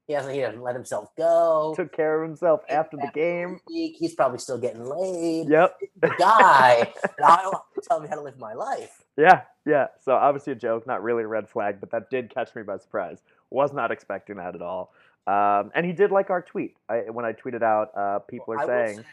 [0.08, 0.34] he hasn't.
[0.34, 1.74] He hasn't let himself go.
[1.76, 3.60] Took care of himself after the game.
[3.68, 5.50] Week, He's probably still getting laid.
[5.50, 5.78] Yep.
[6.02, 6.94] The guy.
[7.24, 9.04] I don't want to tell me how to live my life.
[9.18, 9.88] Yeah, yeah.
[10.04, 12.78] So obviously a joke, not really a red flag, but that did catch me by
[12.78, 13.20] surprise.
[13.52, 14.94] Was not expecting that at all.
[15.28, 16.76] Um, and he did like our tweet.
[16.90, 19.06] I, when I tweeted out, uh, people are I saying say,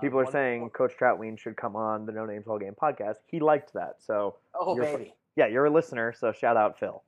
[0.00, 3.16] people are saying Coach Troutween should come on the No Names All Game podcast.
[3.26, 3.96] He liked that.
[4.00, 5.14] So Oh you're- baby.
[5.36, 6.12] yeah, you're a listener.
[6.12, 7.02] So shout out Phil.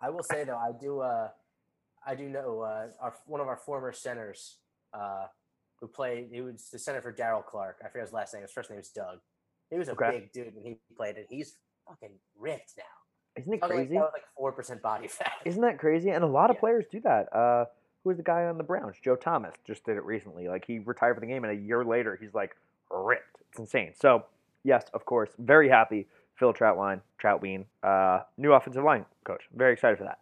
[0.00, 1.00] I will say though, I do.
[1.00, 1.28] Uh,
[2.06, 4.56] I do know uh, our one of our former centers
[4.92, 5.26] uh,
[5.80, 6.28] who played.
[6.32, 7.78] He was the center for Daryl Clark.
[7.84, 8.42] I forget his last name.
[8.42, 9.20] His first name is Doug.
[9.70, 10.10] He was a Okay.
[10.10, 11.54] big dude when he played, and he's
[11.88, 12.82] fucking ripped now.
[13.40, 13.94] Isn't it Talking crazy?
[13.98, 15.32] like four percent body fat.
[15.46, 16.10] Isn't that crazy?
[16.10, 16.60] And a lot of Yeah.
[16.60, 17.32] players do that.
[17.34, 17.64] Uh,
[18.02, 18.96] who was the guy on the Browns?
[19.02, 20.48] Joe Thomas just did it recently.
[20.48, 22.56] Like he retired for the game, and a year later, he's like
[22.90, 23.38] ripped.
[23.50, 23.92] It's insane.
[23.98, 24.24] So
[24.64, 26.06] yes, of course, very happy.
[26.38, 29.42] Phil Trautwein, Troutween, uh, new offensive line coach.
[29.54, 30.18] Very excited for that.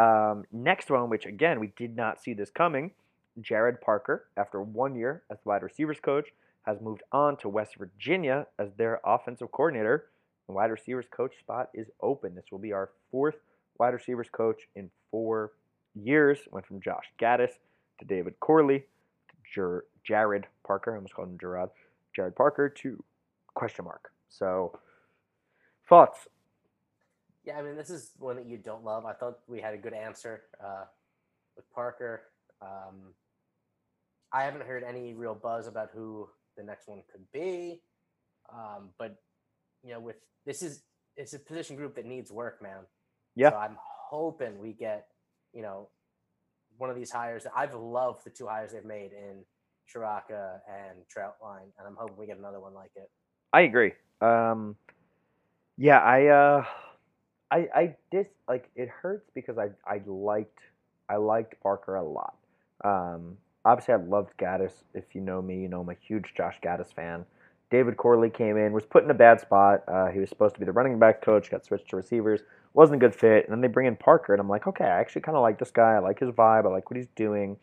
[0.00, 2.92] Um, next one, which again we did not see this coming.
[3.40, 6.28] Jared Parker, after one year as wide receivers coach,
[6.62, 10.06] has moved on to West Virginia as their offensive coordinator.
[10.46, 12.34] The wide receivers coach spot is open.
[12.34, 13.36] This will be our fourth
[13.78, 15.52] wide receivers coach in four
[15.94, 16.38] years.
[16.50, 17.52] Went from Josh Gaddis
[17.98, 20.92] to David Corley to Jer- Jared Parker.
[20.92, 21.70] I almost called him Gerard.
[22.14, 23.02] Jared Parker to
[23.54, 24.10] question mark.
[24.28, 24.78] So,
[25.88, 26.28] thoughts?
[27.44, 29.06] Yeah, I mean, this is one that you don't love.
[29.06, 30.84] I thought we had a good answer uh,
[31.56, 32.22] with Parker.
[32.62, 33.14] Um,
[34.32, 37.80] I haven't heard any real buzz about who the next one could be,
[38.52, 39.16] um, but
[39.82, 40.82] you know, with this is
[41.16, 42.80] it's a position group that needs work, man.
[43.34, 43.50] Yeah.
[43.50, 45.08] So I'm hoping we get
[45.52, 45.88] you know
[46.78, 47.44] one of these hires.
[47.44, 49.44] that I've loved the two hires they've made in
[49.92, 53.10] Ciarrocca and Troutline, and I'm hoping we get another one like it.
[53.52, 53.92] I agree.
[54.20, 54.76] Um,
[55.76, 56.64] yeah, I, uh,
[57.50, 60.60] I, I dis like it hurts because I, I liked,
[61.08, 62.36] I liked Parker a lot.
[62.82, 64.72] Um, obviously, I loved Gaddis.
[64.94, 67.24] If you know me, you know I'm a huge Josh Gaddis fan.
[67.70, 69.84] David Corley came in, was put in a bad spot.
[69.86, 72.40] Uh, he was supposed to be the running back coach, got switched to receivers,
[72.74, 73.44] wasn't a good fit.
[73.44, 75.58] And then they bring in Parker, and I'm like, okay, I actually kind of like
[75.58, 75.92] this guy.
[75.92, 76.66] I like his vibe.
[76.66, 77.56] I like what he's doing.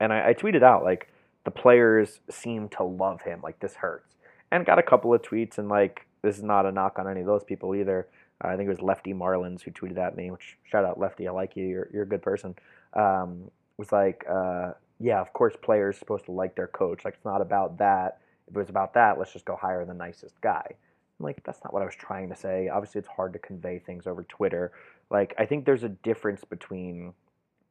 [0.00, 1.12] And I, I tweeted out like
[1.44, 3.40] the players seem to love him.
[3.42, 4.16] Like this hurts
[4.52, 7.20] and got a couple of tweets and like this is not a knock on any
[7.20, 8.06] of those people either.
[8.44, 11.26] Uh, I think it was Lefty Marlins who tweeted at me, which shout out Lefty,
[11.26, 12.54] I like you, you're you're a good person.
[12.92, 17.04] Um, was like, uh, yeah, of course players supposed to like their coach.
[17.04, 18.18] Like it's not about that.
[18.48, 20.64] If it was about that, let's just go hire the nicest guy.
[20.68, 22.68] I'm like, that's not what I was trying to say.
[22.68, 24.72] Obviously, it's hard to convey things over Twitter.
[25.10, 27.12] Like, I think there's a difference between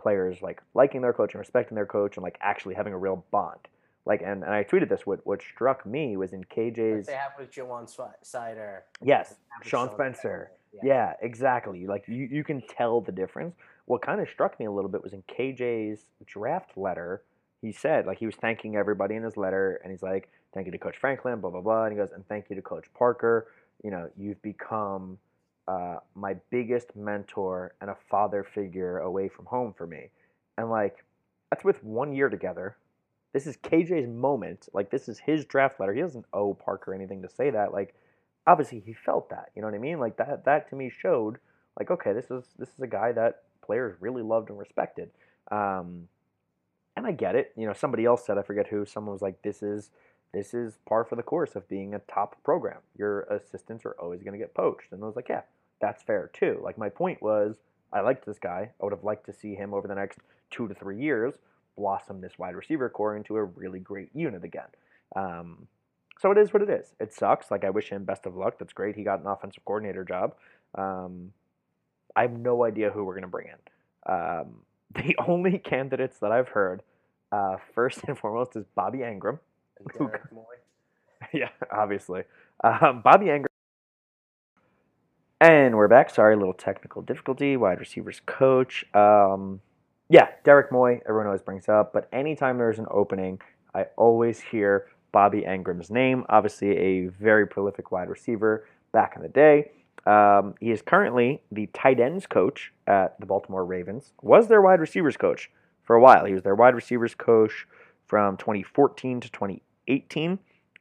[0.01, 3.23] players like liking their coach and respecting their coach and like actually having a real
[3.31, 3.59] bond.
[4.05, 5.05] Like, and, and I tweeted this.
[5.05, 7.05] What what struck me was in Like KJ's.
[7.05, 7.87] they have with JaJuan
[8.23, 8.79] Seider.
[9.03, 10.51] Yes, Sean Spencer.
[10.73, 10.79] Yeah.
[10.83, 11.85] Yeah, exactly.
[11.85, 13.55] Like you, you can tell the difference.
[13.85, 17.21] What kind of struck me a little bit was in KJ's draft letter.
[17.61, 20.71] He said, like, he was thanking everybody in his letter, and he's like, "Thank you
[20.71, 23.47] to Coach Franklin, blah blah blah." And he goes, "And thank you to Coach Parker.
[23.83, 25.17] You know, you've become
[25.67, 30.09] uh, my biggest mentor and a father figure away from home for me."
[30.57, 31.03] And like,
[31.49, 32.77] that's with one year together.
[33.33, 34.67] This is KJ's moment.
[34.73, 35.93] Like, this is his draft letter.
[35.93, 37.71] He doesn't owe Parker anything to say that.
[37.71, 37.95] Like,
[38.47, 39.51] obviously he felt that.
[39.55, 39.99] You know what I mean?
[39.99, 41.37] Like that that to me showed
[41.79, 45.09] like okay, this is this is a guy that players really loved and respected.
[45.51, 46.07] Um,
[46.95, 47.53] and I get it.
[47.55, 48.85] You know, somebody else said I forget who.
[48.85, 49.89] Someone was like, "This is
[50.33, 52.79] this is par for the course of being a top program.
[52.97, 55.41] Your assistants are always going to get poached." And I was like, "Yeah,
[55.79, 57.57] that's fair too." Like my point was,
[57.93, 58.71] I liked this guy.
[58.79, 61.35] I would have liked to see him over the next two to three years
[61.77, 64.67] blossom this wide receiver core into a really great unit again.
[65.15, 65.67] Um,
[66.19, 66.93] so it is what it is.
[66.99, 67.49] It sucks.
[67.49, 68.59] Like I wish him best of luck.
[68.59, 68.95] That's great.
[68.95, 70.35] He got an offensive coordinator job.
[70.75, 71.33] Um,
[72.15, 74.13] I have no idea who we're going to bring in.
[74.13, 74.61] Um,
[74.95, 76.83] the only candidates that I've heard,
[77.31, 79.39] uh, first and foremost, is Bobby Engram.
[79.81, 80.43] And Derek Moye.
[81.33, 82.23] yeah, obviously.
[82.63, 83.45] Um, Bobby Engram.
[85.39, 86.09] And we're back.
[86.09, 87.57] Sorry, a little technical difficulty.
[87.57, 88.85] Wide receivers coach.
[88.93, 89.61] Um,
[90.09, 91.93] yeah, Derek Moy, everyone always brings up.
[91.93, 93.41] But anytime there's an opening,
[93.73, 96.25] I always hear Bobby Engram's name.
[96.29, 99.71] Obviously, a very prolific wide receiver back in the day.
[100.05, 104.13] Um, he is currently the tight ends coach at the Baltimore Ravens.
[104.21, 105.49] Was their wide receivers coach
[105.83, 106.25] for a while.
[106.25, 107.67] He was their wide receivers coach
[108.07, 109.61] from 2014 to 2018,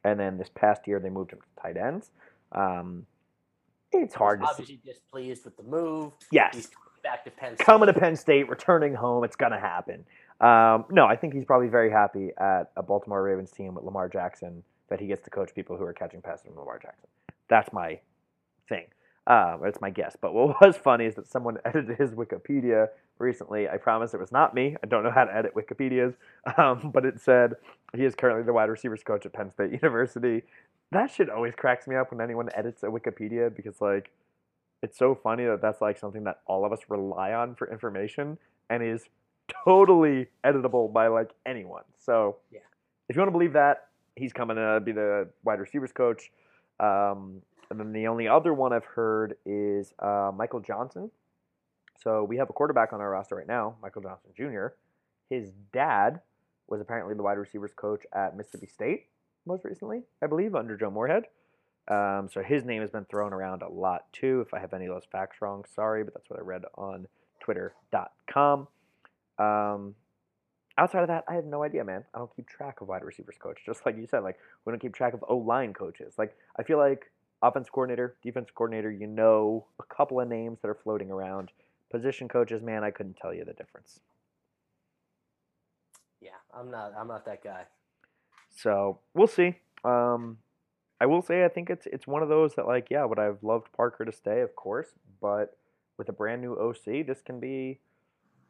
[0.03, 2.11] and then this past year they moved him to tight ends.
[2.51, 3.05] Um,
[3.91, 4.61] it's hard He's to see.
[4.63, 6.13] obviously displeased with the move.
[6.31, 7.65] Yes, He's coming back to Penn State.
[7.65, 9.23] coming to Penn State, returning home.
[9.23, 10.05] It's gonna happen.
[10.39, 14.09] Um, no, I think he's probably very happy at a Baltimore Ravens team with Lamar
[14.09, 17.07] Jackson that he gets to coach people who are catching passes from Lamar Jackson.
[17.47, 17.99] That's my
[18.67, 18.85] thing.
[19.27, 20.15] Um, that's my guess.
[20.19, 22.87] But what was funny is that someone edited his Wikipedia
[23.19, 23.69] recently.
[23.69, 24.75] I promise it was not me.
[24.83, 26.15] I don't know how to edit Wikipedias,
[26.57, 27.53] um, but it said
[27.95, 30.43] he is currently the wide receivers coach at Penn State University.
[30.91, 34.11] That shit always cracks me up when anyone edits a Wikipedia because like
[34.81, 38.37] it's so funny that that's like something that all of us rely on for information
[38.69, 39.03] and is
[39.63, 41.83] totally editable by like anyone.
[41.99, 42.61] So Yeah.
[43.07, 46.31] if you want to believe that, he's coming to be the wide receivers coach.
[46.79, 51.09] Um, and then the only other one I've heard is uh, Michael Johnson.
[52.03, 54.67] So we have a quarterback on our roster right now, Michael Johnson Jr.
[55.29, 56.19] His dad
[56.67, 59.07] was apparently the wide receivers coach at Mississippi State
[59.45, 61.23] most recently, I believe, under Joe Moorhead.
[61.87, 64.43] Um, so his name has been thrown around a lot too.
[64.45, 67.07] If I have any of those facts wrong, sorry, but that's what I read on
[67.39, 68.67] twitter.com.
[69.39, 69.95] Um,
[70.77, 72.03] outside of that, I have no idea, man.
[72.13, 73.59] I don't keep track of wide receivers coach.
[73.65, 76.15] Just like you said, like we don't keep track of O line coaches.
[76.17, 77.11] Like I feel like
[77.41, 81.51] offense coordinator, defense coordinator, you know a couple of names that are floating around.
[81.89, 83.99] Position coaches, man, I couldn't tell you the difference.
[86.21, 86.93] Yeah, I'm not.
[86.97, 87.63] I'm not that guy.
[88.49, 89.55] So we'll see.
[89.83, 90.37] Um,
[90.99, 93.41] I will say I think it's it's one of those that like yeah, would I've
[93.41, 94.89] loved Parker to stay, of course,
[95.19, 95.57] but
[95.97, 97.79] with a brand new OC, this can be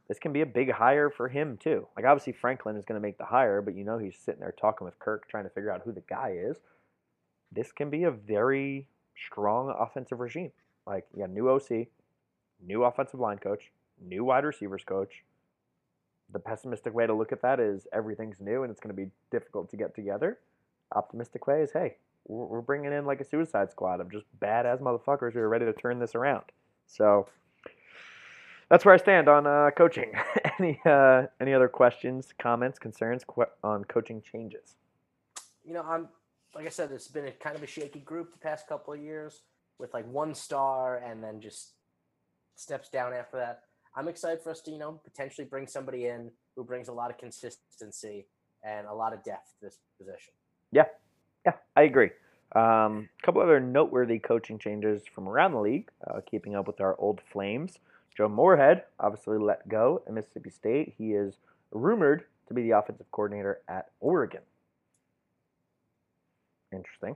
[0.08, 1.88] this can be a big hire for him too.
[1.96, 4.52] Like obviously Franklin is going to make the hire, but you know he's sitting there
[4.52, 6.58] talking with Kirk, trying to figure out who the guy is.
[7.52, 8.88] This can be a very
[9.28, 10.52] strong offensive regime.
[10.88, 11.88] Like yeah, new OC,
[12.66, 13.72] new offensive line coach,
[14.02, 15.24] new wide receivers coach.
[16.32, 19.12] The pessimistic way to look at that is everything's new and it's going to be
[19.32, 20.40] difficult to get together.
[20.96, 21.98] Optimistic way is hey,
[22.28, 25.74] we're bringing in like a suicide squad of just badass motherfuckers who are ready to
[25.74, 26.44] turn this around.
[26.88, 27.28] So
[28.70, 30.14] that's where I stand on uh, coaching.
[30.60, 34.76] any uh, any other questions, comments, concerns qu- on coaching changes?
[35.66, 36.08] You know, I'm
[36.56, 39.00] like I said, it's been a kind of a shaky group the past couple of
[39.00, 39.44] years
[39.80, 41.74] with like one star and then just
[42.56, 43.62] steps down after that.
[43.96, 47.10] I'm excited for us to, you know, potentially bring somebody in who brings a lot
[47.10, 48.26] of consistency
[48.64, 50.34] and a lot of depth to this position.
[50.72, 50.86] Yeah,
[51.46, 52.12] Yeah, I agree.
[52.54, 56.82] Um, a couple other noteworthy coaching changes from around the league, uh, keeping up with
[56.82, 57.80] our old flames.
[58.16, 60.94] Joe Moorhead obviously let go at Mississippi State.
[60.98, 61.38] He is
[61.72, 64.42] rumored to be the offensive coordinator at Oregon.
[66.74, 67.16] Interesting.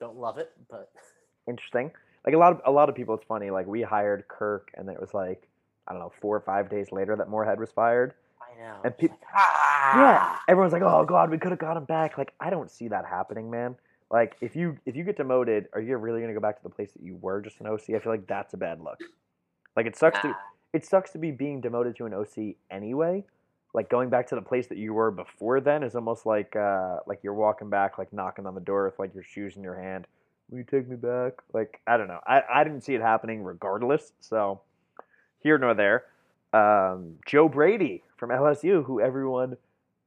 [0.00, 0.90] Don't love it, but
[1.48, 1.90] Interesting.
[2.24, 3.50] Like a lot of a lot of people, it's funny.
[3.50, 5.48] Like we hired Kirk, and then it was like
[5.88, 8.14] I don't know, four or five days later that Moorhead was fired.
[8.40, 8.76] I know.
[8.84, 9.98] And it's peop- like, ah!
[9.98, 12.88] Yeah, everyone's like, "Oh God, we could have got him back." Like, I don't see
[12.88, 13.74] that happening, man.
[14.10, 16.70] Like, if you if you get demoted, are you really gonna go back to the
[16.70, 17.90] place that you were just an OC?
[17.96, 19.00] I feel like that's a bad look.
[19.74, 20.36] Like, it sucks to
[20.72, 23.24] it sucks to be being demoted to an OC anyway.
[23.74, 26.98] Like going back to the place that you were before then is almost like uh,
[27.06, 29.80] like you're walking back, like knocking on the door with like your shoes in your
[29.80, 30.06] hand.
[30.50, 31.34] Will you take me back?
[31.54, 32.20] Like I don't know.
[32.26, 34.12] I, I didn't see it happening regardless.
[34.20, 34.60] So
[35.40, 36.04] here nor there.
[36.52, 39.56] Um, Joe Brady from LSU, who everyone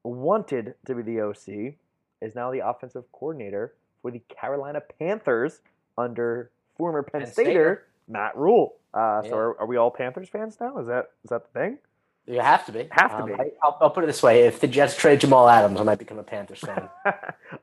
[0.04, 1.74] wanted to be the OC,
[2.22, 3.74] is now the offensive coordinator
[4.04, 5.62] for the Carolina Panthers
[5.98, 7.88] under former Penn, Penn Stater Stater.
[8.08, 8.76] Matt Rhule.
[8.94, 10.78] Uh, So are, are we all Panthers fans now?
[10.78, 11.80] Is that is that the thing?
[12.27, 12.88] You have to be.
[12.91, 13.34] Have to Um, be.
[13.34, 15.99] I, will I'll put it this way: if the Jets trade Jamal Adams, I might
[15.99, 16.89] become a Panthers fan.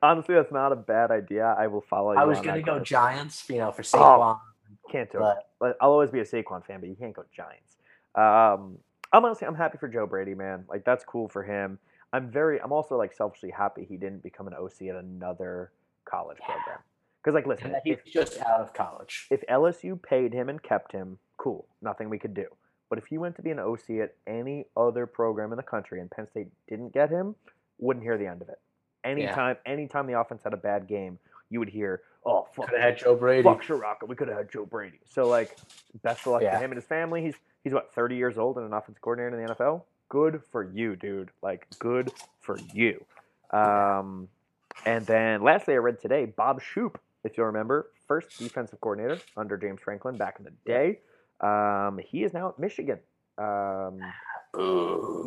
[0.01, 1.53] Honestly, that's not a bad idea.
[1.57, 2.19] I will follow you.
[2.19, 2.87] I was gonna go course.
[2.87, 4.39] Giants, you know, for Oh, Saquon.
[4.91, 5.21] Can't do it.
[5.21, 7.75] but But I'll always be a Saquon fan, but you can't go Giants.
[8.15, 8.77] Um,
[9.11, 10.65] I'm honestly, I'm happy for Joe Brady, man.
[10.69, 11.77] Like that's cool for him.
[12.13, 15.71] I'm very, I'm also like selfishly happy he didn't become an OC at another
[16.05, 16.45] college Yeah.
[16.55, 16.79] program.
[17.21, 19.27] Because like, listen, he's if, just out of college.
[19.31, 22.45] if LSU paid him and kept him, cool, nothing we could do.
[22.93, 25.99] But if he went to be an OC at any other program in the country
[25.99, 27.33] and Penn State didn't get him,
[27.79, 28.59] wouldn't hear the end of it.
[29.03, 31.17] Anytime, anytime the offense had a bad game,
[31.49, 33.41] you would hear, "Oh fuck, Could have had Joe Brady.
[33.41, 35.57] fuck Ciarrocca, we could have had Joe Brady." So like,
[36.03, 36.51] best of luck Yeah.
[36.51, 37.23] to him and his family.
[37.23, 37.33] He's
[37.63, 39.85] he's what 30 years old and an offensive coordinator in the NFL.
[40.09, 41.31] Good for you, dude.
[41.41, 42.11] Like, good
[42.41, 43.03] for you.
[43.49, 44.27] Um,
[44.85, 49.57] and then lastly, I read today Bob Shoop, if you'll remember, first defensive coordinator under
[49.57, 50.99] James Franklin back in the day.
[51.43, 52.99] Um, he is now at Michigan.
[53.37, 53.99] Um,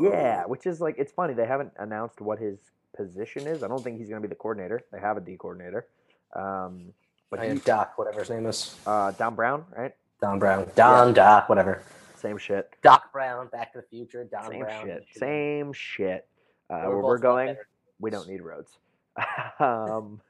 [0.01, 2.59] yeah, which is like it's funny they haven't announced what his
[2.97, 3.63] position is.
[3.63, 4.83] I don't think he's going to be the coordinator.
[4.93, 5.87] They have a D coordinator,
[6.35, 6.93] um,
[7.31, 8.77] but I he, Doc, whatever his name is.
[8.87, 9.93] uh, Don Brown, right?
[10.21, 10.71] Don Brown.
[10.75, 11.83] Don Doc, whatever.
[12.15, 12.71] Same shit.
[12.83, 14.25] Doc Brown, Back to the Future.
[14.25, 14.53] Don Brown.
[14.53, 14.87] Same Brown.
[14.87, 15.07] shit.
[15.13, 16.29] Same shit.
[16.71, 17.57] Uh, where we're going,
[18.01, 18.79] we don't need roads.
[19.61, 20.21] um,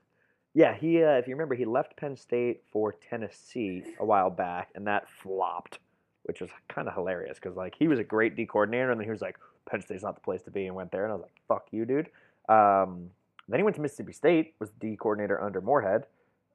[0.56, 1.02] yeah, he.
[1.02, 5.06] Uh, if you remember, he left Penn State for Tennessee a while back, and that
[5.22, 5.80] flopped,
[6.22, 9.04] which was kind of hilarious because like he was a great D coordinator, and then
[9.04, 9.36] he was like,
[9.70, 11.66] Penn State's not the place to be, and went there, and I was like, fuck
[11.72, 12.08] you, dude.
[12.48, 13.10] Um,
[13.48, 16.06] then he went to Mississippi State, was the D coordinator under Moorhead,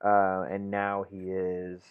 [0.03, 1.81] uh, and now he is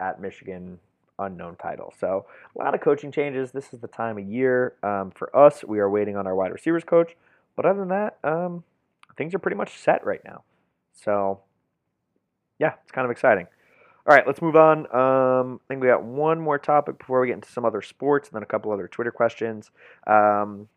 [0.00, 0.76] at Michigan,
[1.20, 1.94] unknown title.
[2.00, 2.26] So
[2.56, 3.52] a lot of coaching changes.
[3.52, 5.62] This is the time of year um, for us.
[5.62, 7.14] We are waiting on our wide receivers coach,
[7.54, 8.64] but other than that, um,
[9.16, 10.42] things are pretty much set right now.
[10.92, 11.42] So
[12.60, 13.46] yeah, it's kind of exciting.
[14.06, 14.80] All right, let's move on.
[14.94, 18.28] Um, I think we got one more topic before we get into some other sports,
[18.28, 19.70] and then a couple other Twitter questions.
[20.06, 20.68] Um,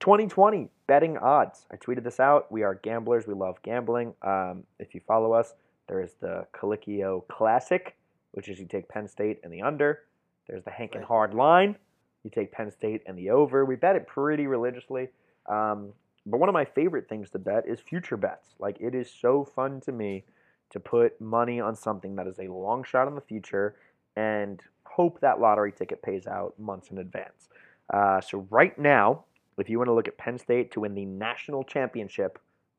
[0.00, 1.66] 2020 betting odds.
[1.72, 2.50] I tweeted this out.
[2.50, 3.26] We are gamblers.
[3.26, 4.14] We love gambling.
[4.22, 5.54] Um, if you follow us,
[5.88, 7.96] there is the Colicchio Classic,
[8.32, 10.00] which is you take Penn State and the under.
[10.46, 11.08] There's the Hank and Right.
[11.08, 11.76] Hard line.
[12.22, 13.64] You take Penn State and the over.
[13.64, 15.08] We bet it pretty religiously.
[15.46, 15.92] Um,
[16.26, 18.48] but one of my favorite things to bet is future bets.
[18.58, 20.24] Like it is so fun to me
[20.70, 23.76] to put money on something that is a long shot in the future
[24.16, 27.48] and hope that lottery ticket pays out months in advance.
[27.92, 29.24] Uh, so right now,
[29.58, 32.38] if you want to look at Penn State to win the national championship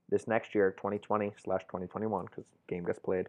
[0.10, 3.28] this next year, 2020 slash 2021, because game gets played,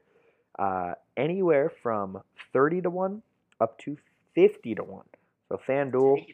[0.59, 2.21] uh, anywhere from
[2.53, 3.23] 30 to one
[3.61, 3.97] up to
[4.35, 5.05] 50 to one.
[5.49, 6.25] So FanDuel,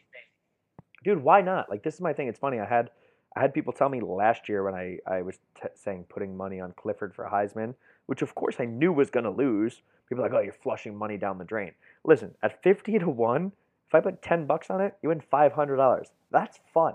[1.03, 1.69] dude, why not?
[1.69, 2.27] Like this is my thing.
[2.27, 2.59] It's funny.
[2.59, 2.91] I had
[3.35, 6.59] I had people tell me last year when I I was t- saying putting money
[6.59, 7.73] on Clifford for Heisman,
[8.07, 9.81] which of course I knew was going to lose.
[10.09, 11.71] People are like, oh, you're flushing money down the drain.
[12.03, 13.51] Listen, at fifty to one,
[13.87, 16.09] if I put ten bucks on it, you win five hundred dollars.
[16.31, 16.93] That's fun.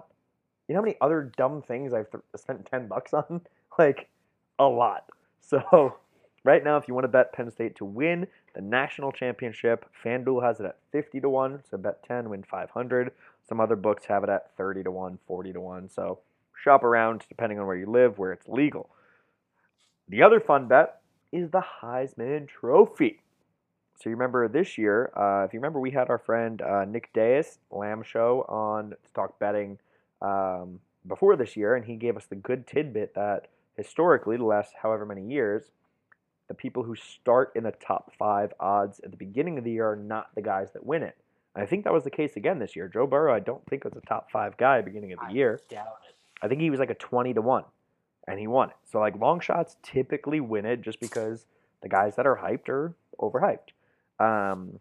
[0.68, 3.42] You know how many other dumb things I've th- spent ten bucks on?
[3.78, 4.10] Like
[4.58, 5.06] a lot.
[5.40, 5.96] So
[6.44, 10.42] right now, if you want to bet Penn State to win the national championship, FanDuel
[10.42, 11.62] has it at fifty to one.
[11.70, 13.12] So bet ten, win five hundred.
[13.48, 15.90] Some other books have it at 30 to 1, 40 to 1.
[15.90, 16.20] So
[16.62, 18.88] shop around depending on where you live, where it's legal.
[20.08, 21.01] The other fun bet
[21.32, 23.20] is the Heisman Trophy.
[23.96, 27.12] So you remember this year, uh, if you remember, we had our friend uh, Nick
[27.12, 29.78] Deis, Lamb Show, on to talk betting
[30.20, 34.72] um, before this year, and he gave us the good tidbit that historically, the last
[34.82, 35.70] however many years,
[36.48, 39.90] the people who start in the top five odds at the beginning of the year
[39.90, 41.16] are not the guys that win it.
[41.54, 42.88] I think that was the case again this year.
[42.88, 45.60] Joe Burrow, I don't think was a top five guy beginning of the I year.
[45.68, 46.14] doubt it.
[46.42, 47.64] I think he was like a twenty to one,
[48.28, 48.76] and he won it.
[48.90, 51.46] So like long shots typically win it just because
[51.82, 53.72] the guys that are hyped are overhyped.
[54.20, 54.78] Um,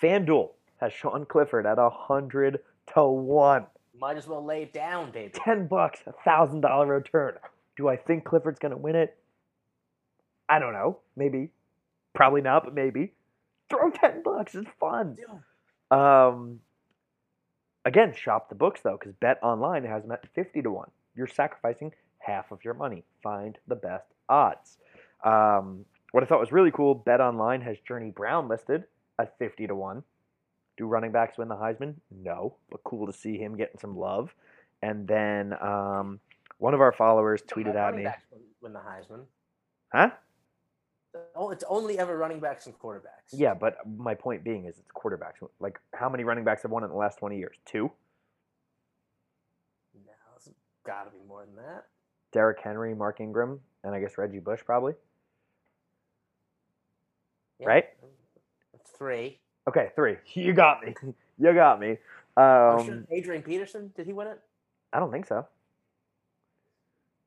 [0.00, 0.50] FanDuel
[0.80, 2.60] has Sean Clifford at a hundred
[2.94, 3.66] to one.
[3.98, 5.32] Might as well lay it down, baby.
[5.34, 7.34] Ten bucks, a thousand dollar return.
[7.76, 9.16] Do I think Clifford's gonna win it?
[10.48, 10.98] I don't know.
[11.16, 11.50] Maybe.
[12.14, 13.12] Probably not, but maybe.
[13.70, 14.54] Throw ten bucks.
[14.54, 15.16] It's fun.
[15.90, 16.60] Um,
[17.84, 20.90] again, shop the books though, because Bet Online has them at fifty to one.
[21.14, 21.92] You're sacrificing
[22.24, 23.04] half of your money.
[23.22, 24.78] Find the best odds.
[25.24, 28.84] Um, what I thought was really cool, Bet Online has Journey Brown listed
[29.18, 30.02] at fifty to one.
[30.76, 31.94] Do running backs win the Heisman?
[32.10, 34.34] No, but cool to see him getting some love.
[34.82, 36.18] And then um,
[36.58, 38.24] one of our followers tweeted at me, backs
[38.60, 39.24] Win the Heisman.
[39.92, 40.10] huh?
[41.36, 43.32] Oh, it's only ever running backs and quarterbacks.
[43.32, 45.46] Yeah, but my point being is it's quarterbacks.
[45.60, 47.56] Like, how many running backs have won in the last twenty years?
[47.66, 47.90] Two.
[49.94, 50.48] No, it's
[50.86, 51.84] got to be more than that.
[52.32, 54.94] Derrick Henry, Mark Ingram, and I guess Reggie Bush probably.
[57.58, 57.68] Yeah.
[57.68, 57.84] Right?
[58.98, 59.38] Three.
[59.68, 60.16] Okay, three.
[60.34, 60.94] You got me.
[61.38, 61.96] You got me.
[62.36, 64.38] Oh, Um, Adrian Peterson, did he win it?
[64.92, 65.46] I don't think so.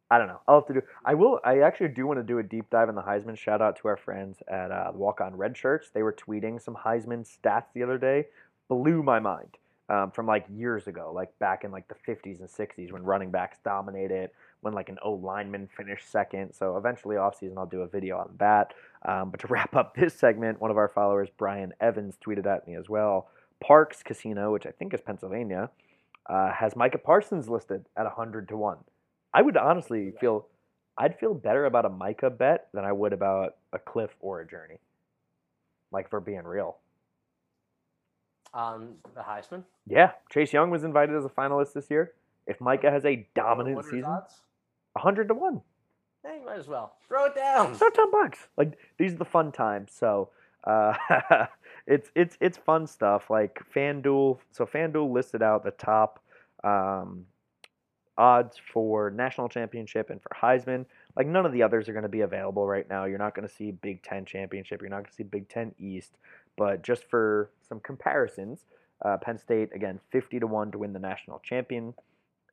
[0.09, 0.39] I don't know.
[0.47, 0.81] I'll have to do.
[1.03, 1.39] I will.
[1.43, 3.35] I actually do want to do a deep dive in the Heisman.
[3.37, 5.89] Shout out to our friends at uh, Walk On Red Shirts.
[5.89, 8.27] They were tweeting some Heisman stats the other day.
[8.69, 9.57] Blew my mind
[9.89, 13.31] um, from like years ago, like back in like the 50s and 60s when running
[13.31, 14.31] backs dominated,
[14.61, 16.53] when like an O lineman finished second.
[16.53, 18.73] So eventually, off season, I'll do a video on that.
[19.07, 22.67] Um, but to wrap up this segment, one of our followers, Brian Evans, tweeted at
[22.67, 23.29] me as well.
[23.63, 25.69] Parx Casino, which I think is Pennsylvania,
[26.27, 28.77] uh, has Micah Parsons listed at 100 to 1.
[29.33, 30.47] I would honestly feel
[30.97, 34.47] I'd feel better about a Micah bet than I would about a Cliff or a
[34.47, 34.79] Journey.
[35.91, 36.77] Like for being real.
[38.55, 39.63] On the Heisman?
[39.85, 42.13] Yeah, Chase Young was invited as a finalist this year.
[42.47, 44.03] If Micah has a dominant What season?
[44.03, 45.61] 100 to 1.
[46.23, 46.93] Hey, you might as well.
[47.07, 47.75] Throw it down.
[47.75, 48.47] So 10 bucks.
[48.55, 49.91] Like these are the fun times.
[49.93, 50.29] So
[50.63, 50.93] uh,
[51.87, 53.29] it's it's it's fun stuff.
[53.29, 54.39] Like FanDuel.
[54.51, 56.23] So FanDuel listed out the top
[56.63, 57.25] um,
[58.17, 60.85] odds for national championship and for Heisman.
[61.15, 63.05] Like none of the others are going to be available right now.
[63.05, 64.81] You're not going to see Big Ten championship.
[64.81, 66.17] You're not going to see Big Ten East.
[66.57, 68.65] But just for some comparisons,
[69.03, 71.93] uh, Penn State again 50 to one to win the national champion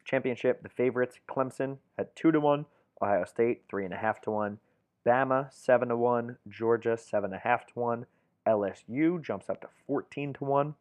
[0.05, 0.63] championship.
[0.63, 2.67] The favorites Clemson at two to one.
[3.01, 4.59] Ohio State three and a half to one.
[5.07, 6.37] Bama seven to one.
[6.49, 8.07] Georgia seven and a half to one.
[8.47, 10.75] LSU jumps up to fourteen to one.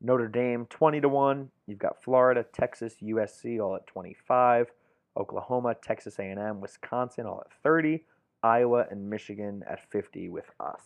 [0.00, 1.50] Notre Dame twenty to one.
[1.66, 4.70] You've got Florida, Texas, USC all at twenty five.
[5.16, 8.04] Oklahoma, Texas A&M, Wisconsin all at thirty.
[8.42, 10.82] Iowa and Michigan at fifty with us.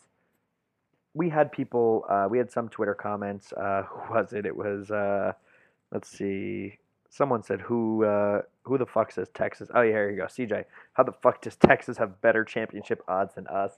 [1.14, 2.04] We had people.
[2.08, 3.52] Uh, we had some Twitter comments.
[3.52, 4.46] Uh, who was it?
[4.46, 4.90] It was.
[4.90, 5.32] Uh,
[5.90, 6.78] let's see.
[7.10, 10.64] Someone said, "Who uh, who the fuck says Texas?" Oh yeah, here you go, CJ.
[10.94, 13.72] How the fuck does Texas have better championship odds than us?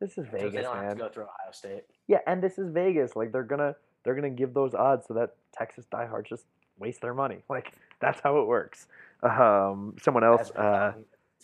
[0.00, 0.96] This is So they Vegas, don't have man.
[0.96, 1.84] to go through Ohio State.
[2.08, 3.14] Yeah, and this is Vegas.
[3.14, 6.46] Like they're gonna they're gonna give those odds so that Texas diehards just
[6.78, 7.38] waste their money.
[7.48, 8.86] Like that's how it works.
[9.22, 10.92] Um, someone else, uh,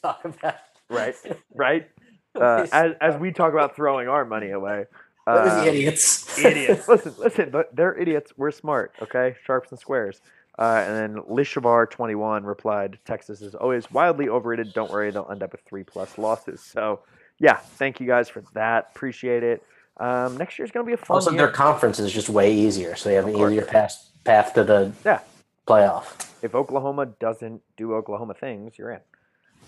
[0.02, 0.56] talking about
[0.90, 1.14] right,
[1.54, 1.88] right.
[2.34, 4.84] Uh, as as we talk about throwing our money away.
[5.26, 6.38] Those um, idiots.
[6.44, 6.88] idiots.
[6.88, 7.52] Listen, listen.
[7.52, 8.32] th- They're idiots.
[8.36, 8.92] We're smart.
[9.02, 10.20] Okay, sharps and squares.
[10.58, 14.72] Uh, and then Lishavar twenty one replied, "Texas is always wildly overrated.
[14.72, 17.00] Don't worry, they'll end up with three plus losses." So,
[17.38, 18.90] yeah, thank you guys for that.
[18.94, 19.62] Appreciate it.
[19.98, 21.38] Um, next year's gonna be a fun Also, year.
[21.38, 23.52] their conference is just way easier, so they have Of an course.
[23.52, 25.20] easier path path to the Yeah.
[25.66, 26.22] playoff.
[26.42, 29.00] if Oklahoma doesn't do Oklahoma things, you're in.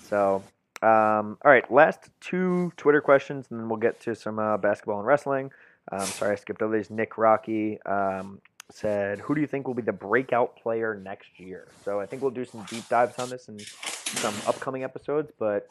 [0.04, 0.42] So,
[0.82, 4.98] um, all right, last two Twitter questions, and then we'll get to some uh, basketball
[4.98, 5.50] and wrestling.
[5.90, 6.90] Um, sorry, I skipped over these.
[6.90, 8.40] Nick Rocky um,
[8.70, 12.22] said, "Who do you think will be the breakout player next year?" So I think
[12.22, 15.32] we'll do some deep dives on this in some upcoming episodes.
[15.38, 15.66] But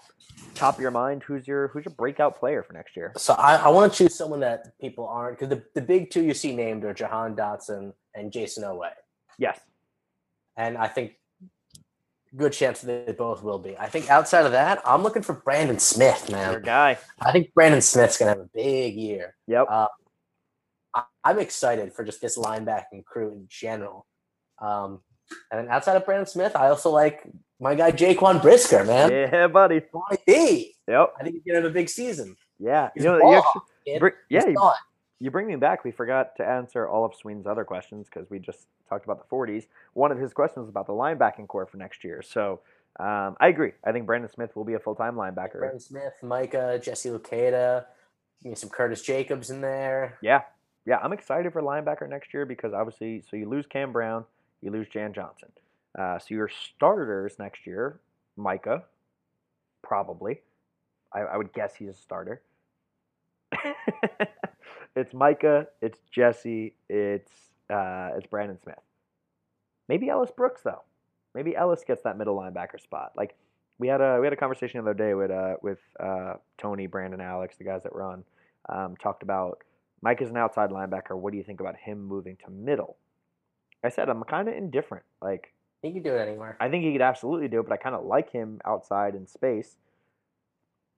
[0.56, 3.14] top of your mind, who's your who's your breakout player for next year?
[3.16, 6.24] So I, I want to choose someone that people aren't because the, the big two
[6.24, 8.90] you see named are Jahan Dotson and Jayson Oweh,
[9.38, 9.60] Yes,
[10.58, 11.17] and I think
[12.36, 13.78] good chance that they both will be.
[13.78, 16.52] I think outside of that, I'm looking for Brandon Smith, man.
[16.52, 16.98] your guy.
[17.20, 19.36] I think Brandon Smith's gonna have a big year.
[19.48, 19.68] Yep.
[19.70, 19.88] Uh,
[20.94, 24.06] I, I'm excited for just this linebacking crew in general.
[24.60, 25.02] Um,
[25.52, 27.24] and then outside of Brandon Smith, I also like
[27.60, 29.12] my guy Jaquan Brisker, man.
[29.12, 29.82] yeah, buddy.
[30.88, 31.14] Yep.
[31.20, 32.36] I think he's gonna have a big season.
[32.60, 32.90] Yeah.
[32.94, 34.76] He's You know, ball actually, yeah, He's not.
[35.20, 35.84] You bring me back.
[35.84, 39.36] We forgot to answer all of Sween's other questions because we just talked about the
[39.36, 39.66] 40s.
[39.94, 42.22] One of his questions was about the linebacking core for next year.
[42.22, 42.62] So
[43.00, 43.72] um, I agree.
[43.84, 45.60] I think Brandon Smith will be a full time linebacker.
[45.60, 50.18] Brandon Smith, Micah, Jesse give me some Curtis Jacobs in there.
[50.22, 50.42] Yeah.
[50.86, 50.98] Yeah.
[51.02, 54.26] I'm excited for linebacker next year because obviously, so you lose Cam Brown,
[54.62, 55.50] you lose Jan Johnson.
[55.98, 58.00] Uh, so your starters next year,
[58.36, 58.84] Micah,
[59.82, 60.42] probably.
[61.12, 62.42] I, I would guess he's a starter.
[64.96, 67.32] it's Micah, it's Jesse, it's
[67.70, 68.80] uh, it's Brandon Smith.
[69.88, 70.84] Maybe Ellis Brooks though.
[71.34, 73.14] Maybe Ellis gets that middle linebacker spot.
[73.16, 73.36] Like
[73.80, 76.88] we had a we had a conversation the other day with uh, with uh, Tony,
[76.88, 78.24] Brandon, Alex, the guys that were on,
[78.70, 79.64] um, talked about
[80.02, 81.18] Mike is an outside linebacker.
[81.18, 82.98] What do you think about him moving to middle?
[83.84, 85.06] I said I'm kind of indifferent.
[85.22, 86.58] Like He could do it anywhere.
[86.60, 89.28] I think he could absolutely do it, but I kind of like him outside in
[89.28, 89.78] space.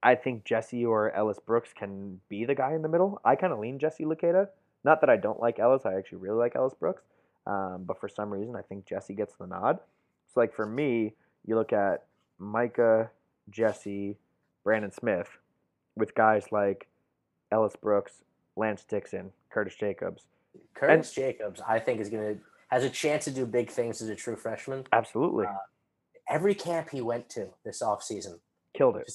[0.02, 3.20] I think Jesse or Ellis Brooks can be the guy in the middle.
[3.24, 4.48] I kind of lean Jesse Luketa.
[4.82, 5.84] Not that I don't like Ellis.
[5.84, 7.02] I actually really like Ellis Brooks.
[7.46, 9.78] Um, but for some reason, I think Jesse gets the nod.
[10.32, 11.14] So, like for me,
[11.46, 12.04] you look at
[12.38, 13.10] Micah,
[13.50, 14.16] Jesse,
[14.64, 15.28] Brandon Smith,
[15.96, 16.86] with guys like
[17.52, 18.22] Ellis Brooks,
[18.56, 20.24] Lance Dixon, Curtis Jacobs.
[20.74, 22.36] Curtis Jacobs, I think, is gonna
[22.68, 24.84] has a chance to do big things as a true freshman.
[24.92, 25.52] Absolutely Uh,
[26.28, 28.38] Every camp he went to this offseason,
[28.72, 29.10] killed it.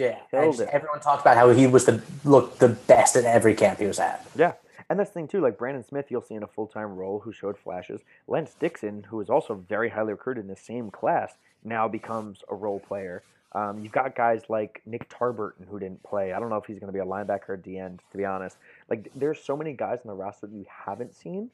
[0.00, 3.78] Yeah, just everyone talks about how he was the look the best at every camp
[3.78, 4.26] he was at.
[4.34, 4.54] Yeah,
[4.88, 5.40] and that's the thing too.
[5.40, 8.00] Like Brandon Smith, you'll see in a full time role who showed flashes.
[8.26, 12.54] Lance Dixon, who is also very highly recruited in the same class, now becomes a
[12.54, 13.22] role player.
[13.52, 16.32] Um, you've got guys like Nick Tarburton who didn't play.
[16.32, 18.24] I don't know if he's going to be a linebacker at the end, to be
[18.24, 18.56] honest.
[18.88, 21.50] Like, there's so many guys in the roster that you haven't seen.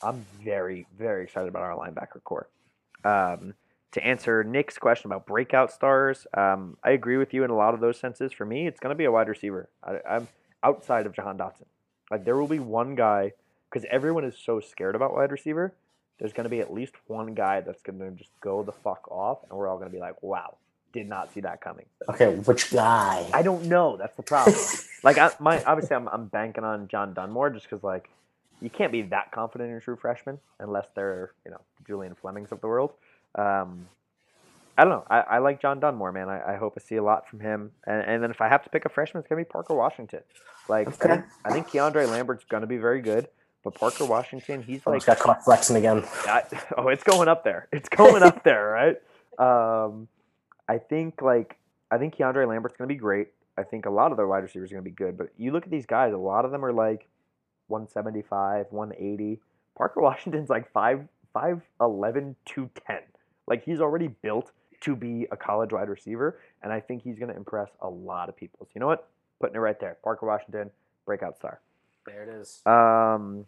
[0.00, 2.48] I'm very, very excited about our linebacker core.
[3.04, 3.54] Um,
[3.92, 7.74] to answer Nick's question about breakout stars, um, I agree with you in a lot
[7.74, 8.32] of those senses.
[8.32, 9.68] For me, it's going to be a wide receiver.
[9.82, 10.28] I, I'm
[10.62, 11.66] outside of Jahan Dotson.
[12.10, 13.32] Like, there will be one guy,
[13.68, 15.74] because everyone is so scared about wide receiver.
[16.18, 19.10] There's going to be at least one guy that's going to just go the fuck
[19.10, 20.56] off, and we're all going to be like, wow,
[20.92, 21.86] did not see that coming.
[22.08, 23.26] Okay, which guy?
[23.32, 23.96] I don't know.
[23.96, 24.56] That's the problem.
[25.02, 28.10] like, I, my obviously, I'm, I'm banking on John Dunmore just because, like,
[28.60, 32.52] you can't be that confident in a true freshman unless they're, you know, Julian Flemings
[32.52, 32.92] of the world.
[33.34, 33.88] Um,
[34.76, 35.04] I don't know.
[35.10, 36.28] I, I like John Dunmore, man.
[36.28, 37.72] I, I hope I see a lot from him.
[37.86, 40.20] And, and then if I have to pick a freshman, it's gonna be Parker Washington.
[40.68, 43.28] Like I, think, I think Keandre Lambert's gonna be very good,
[43.64, 46.04] but Parker Washington, he's like got caught flexing again.
[46.78, 47.68] Oh, it's going up there.
[47.72, 48.96] It's going up there,
[49.38, 49.84] right?
[49.84, 50.08] Um,
[50.68, 51.56] I think like
[51.90, 53.28] I think Keandre Lambert's going to be great.
[53.58, 55.18] I think a lot of their wide receivers are going to be good.
[55.18, 57.08] But you look at these guys, a lot of them are like
[57.66, 59.40] 175, 180.
[59.76, 61.60] Parker Washington's like 5, 5'11",
[62.46, 62.98] 210.
[63.50, 64.52] Like he's already built
[64.82, 68.28] to be a college wide receiver, and I think he's going to impress a lot
[68.30, 68.60] of people.
[68.62, 69.08] So you know what?
[69.40, 69.98] Putting it right there.
[70.02, 70.70] Parker Washington,
[71.04, 71.60] breakout star.
[72.06, 72.62] There it is.
[72.64, 73.44] Um,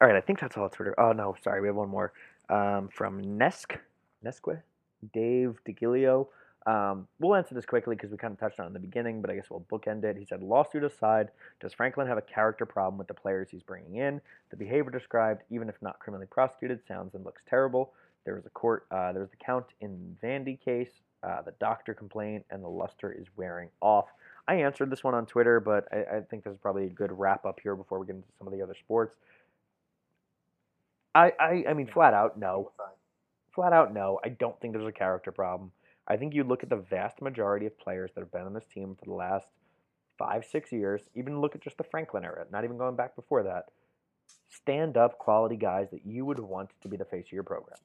[0.00, 0.98] all right, I think that's all Twitter.
[0.98, 2.12] Oh no, sorry, we have one more
[2.48, 3.76] um, from Nesk,
[4.24, 4.60] Nesque,
[5.12, 6.26] Dave DeGilio.
[6.66, 9.22] Um, we'll answer this quickly because we kind of touched on it in the beginning,
[9.22, 10.16] but I guess we'll bookend it.
[10.16, 13.96] He said, lawsuit aside, does Franklin have a character problem with the players he's bringing
[13.96, 14.20] in?
[14.50, 17.92] The behavior described, even if not criminally prosecuted, sounds and looks terrible.
[18.24, 20.90] There was a court, uh, there was the count in Vandy case,
[21.22, 24.06] uh, the doctor complaint, and the luster is wearing off.
[24.48, 27.12] I answered this one on Twitter, but I, I think this is probably a good
[27.12, 29.14] wrap up here before we get into some of the other sports.
[31.14, 32.72] I, I, I mean, flat out, no.
[33.54, 34.20] Flat out, no.
[34.24, 35.72] I don't think there's a character problem.
[36.06, 38.66] I think you look at the vast majority of players that have been on this
[38.72, 39.46] team for the last
[40.18, 43.42] five, six years, even look at just the Franklin era, not even going back before
[43.42, 43.66] that.
[44.48, 47.78] Stand up quality guys that you would want to be the face of your program.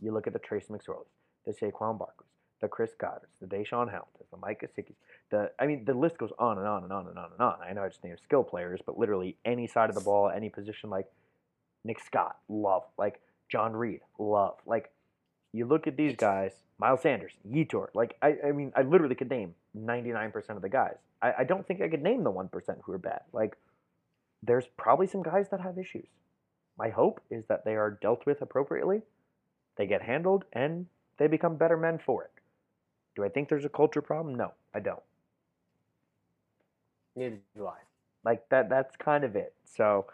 [0.00, 1.06] You look at the Tracy McSorleys,
[1.44, 2.26] the Saquon Barkleys,
[2.60, 4.96] the Chris Goddards, the DaeSean Hamiltons, the Mike Gesicki's,
[5.30, 7.58] the I mean the list goes on and on and on and on and on.
[7.62, 10.48] I know I just named skill players, but literally any side of the ball, any
[10.48, 11.06] position like
[11.84, 12.82] Nick Scott, love.
[12.98, 14.56] Like John Reid, love.
[14.66, 14.90] Like
[15.52, 17.88] you look at these guys, Miles Sanders, Yetur.
[17.94, 20.96] Like I, I mean, I literally could name 99% of the guys.
[21.22, 22.50] I, I don't think I could name the 1%
[22.82, 23.20] who are bad.
[23.32, 23.56] Like
[24.42, 26.06] there's probably some guys that have issues.
[26.78, 29.02] My hope is that they are dealt with appropriately,
[29.76, 30.86] they get handled, and
[31.18, 32.30] they become better men for it.
[33.14, 34.34] Do I think there's a culture problem?
[34.34, 35.02] No, I don't.
[37.14, 37.78] Neither do I.
[38.24, 39.54] Like that that's kind of it.
[39.64, 40.06] So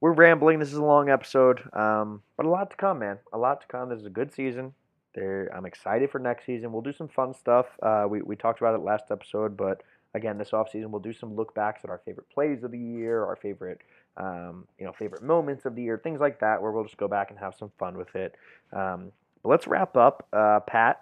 [0.00, 0.58] we're rambling.
[0.58, 1.60] This is a long episode.
[1.72, 3.18] Um, but a lot to come, man.
[3.32, 3.88] A lot to come.
[3.90, 4.72] This is a good season.
[5.14, 6.72] There I'm excited for next season.
[6.72, 7.66] We'll do some fun stuff.
[7.82, 9.82] Uh, we, we talked about it last episode, but
[10.14, 13.24] again, this offseason we'll do some look backs at our favorite plays of the year,
[13.24, 13.80] our favorite
[14.16, 17.08] um, you know, favorite moments of the year, things like that, where we'll just go
[17.08, 18.34] back and have some fun with it.
[18.72, 19.12] Um,
[19.42, 20.26] but let's wrap up.
[20.32, 21.00] Uh, Pat,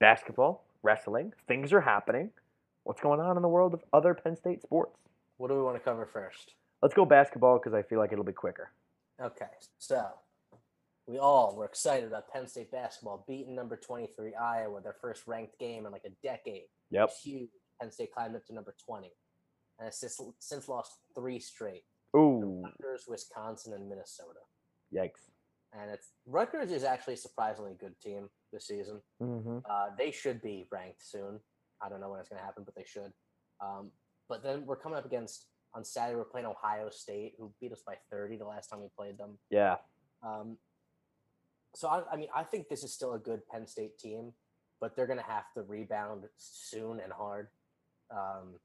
[0.00, 2.30] basketball, wrestling, things are happening.
[2.84, 4.96] What's going on in the world of other Penn State sports?
[5.36, 6.54] What do we want to cover first?
[6.82, 8.70] Let's go basketball because I feel like it'll be quicker.
[9.20, 9.46] Okay,
[9.78, 10.04] so
[11.06, 15.58] we all were excited about Penn State basketball beating number 23 Iowa, their first ranked
[15.58, 16.64] game in like a decade.
[16.90, 17.10] Yep.
[17.22, 17.50] Huge.
[17.80, 19.10] Penn State climbed up to number 20
[19.78, 21.84] and has since, since lost three straight.
[22.16, 24.40] Ooh, Rutgers, Wisconsin, and Minnesota.
[24.94, 25.30] yikes.
[25.72, 29.00] And it's Rutgers is actually a surprisingly good team this season.
[29.22, 29.58] Mm-hmm.
[29.68, 31.40] Uh, they should be ranked soon.
[31.80, 33.12] I don't know when it's going to happen, but they should.
[33.60, 33.90] Um,
[34.28, 36.16] but then we're coming up against on Saturday.
[36.16, 39.38] We're playing Ohio State, who beat us by 30 the last time we played them.
[39.50, 39.76] Yeah.
[40.22, 40.58] Um,
[41.74, 44.32] so I, I mean, I think this is still a good Penn State team,
[44.80, 47.48] but they're going to have to rebound soon and hard.
[48.10, 48.56] Um,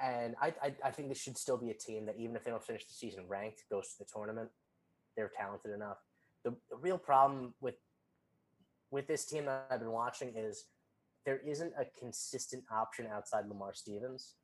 [0.00, 2.50] and I, I, I think this should still be a team that even if they
[2.50, 4.48] don't finish the season ranked, goes to the tournament.
[5.16, 5.98] They're talented enough.
[6.44, 7.74] The, the real problem with
[8.90, 10.64] with this team that I've been watching is
[11.26, 14.36] there isn't a consistent option outside Lamar Stevens,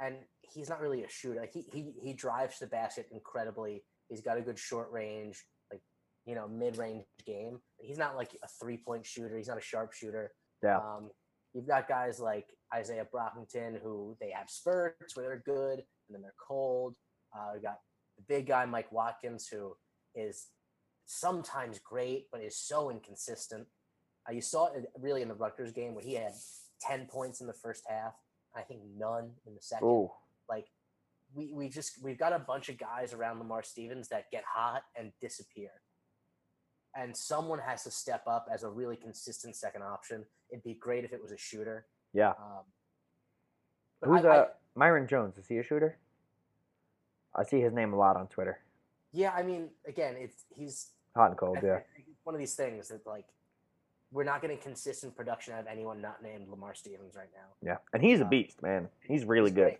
[0.00, 1.40] and he's not really a shooter.
[1.40, 3.82] Like he he he drives the basket incredibly.
[4.08, 5.42] He's got a good short range,
[5.72, 5.80] like
[6.26, 7.58] you know, mid range game.
[7.78, 9.36] He's not like a three point shooter.
[9.36, 10.32] He's not a sharp shooter.
[10.62, 10.76] Yeah.
[10.76, 11.10] Um,
[11.54, 16.22] you've got guys like Izaiah Brockington who they have spurts where they're good and then
[16.22, 16.94] they're cold.
[17.34, 17.80] Uh, we got
[18.16, 19.76] the big guy Mike Watkins who
[20.14, 20.48] is
[21.06, 23.66] sometimes great but is so inconsistent.
[24.28, 26.32] Uh, you saw it really in the Rutgers game where he had
[26.80, 28.14] ten points in the first half.
[28.54, 30.10] I think none in the second Ooh.
[30.48, 30.66] like
[31.34, 34.82] we we just we've got a bunch of guys around Lamar Stevens that get hot
[34.96, 35.70] and disappear.
[36.96, 40.24] And someone has to step up as a really consistent second option.
[40.50, 41.86] It'd be great if it was a shooter.
[42.12, 42.30] Yeah.
[42.30, 42.64] Um,
[44.02, 45.36] Who's I- I- uh Myreon Jones?
[45.36, 45.98] Is he a shooter?
[47.34, 48.60] I see his name a lot on Twitter.
[49.12, 51.78] yeah, I mean, again, it's he's Hot and cold, I yeah.
[52.24, 53.26] one of these things that like
[54.12, 57.48] we're not getting consistent production out of anyone not named Lamar Stevens right now.
[57.62, 57.78] Yeah.
[57.92, 58.88] And he's a Uh, beast, man.
[59.06, 59.78] He's really He's good.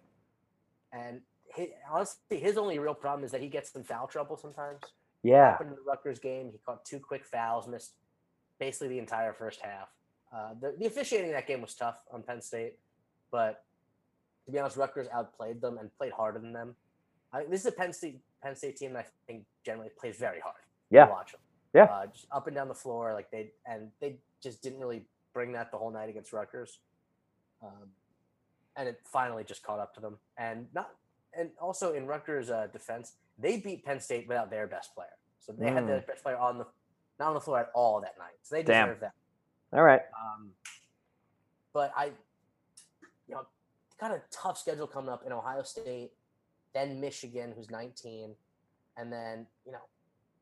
[0.93, 1.21] And
[1.55, 4.83] hi honestly, his only real problem is that he gets in foul trouble sometimes.
[5.23, 5.53] Yeah.
[5.53, 6.51] happened in the Rutgers game.
[6.53, 7.93] He caught two quick fouls, missed
[8.59, 9.89] basically the entire first half.
[10.33, 12.79] Uh, the, the officiating in that game was tough on Penn State,
[13.31, 13.65] but
[14.47, 16.75] to be honest, Rutgers outplayed them and played harder than them.
[17.33, 20.41] I, this is a Penn State Penn State team that I think generally plays very
[20.41, 20.57] hard.
[20.57, 21.09] to Yeah.
[21.09, 21.41] watch them.
[21.75, 21.85] Yeah.
[21.85, 25.05] uh, just up and down the floor, like they and they just didn't really
[25.35, 26.79] bring that the whole night against Rutgers.
[27.63, 27.91] Um,
[28.77, 30.17] and it finally just caught up to them.
[30.39, 30.91] And not
[31.37, 35.09] and also in Rutgers' uh, defense, they beat Penn State without their best player.
[35.39, 36.67] So they had their best player on the
[37.19, 38.35] not on the floor at all that night.
[38.43, 38.87] So they Damn.
[38.89, 39.13] deserve that.
[39.73, 40.01] All right.
[40.19, 40.51] Um,
[41.73, 42.07] but I,
[43.29, 43.47] you know,
[44.01, 46.11] got a tough schedule coming up in Ohio State,
[46.75, 48.35] then Michigan, who's 19,
[48.97, 49.79] and then you know,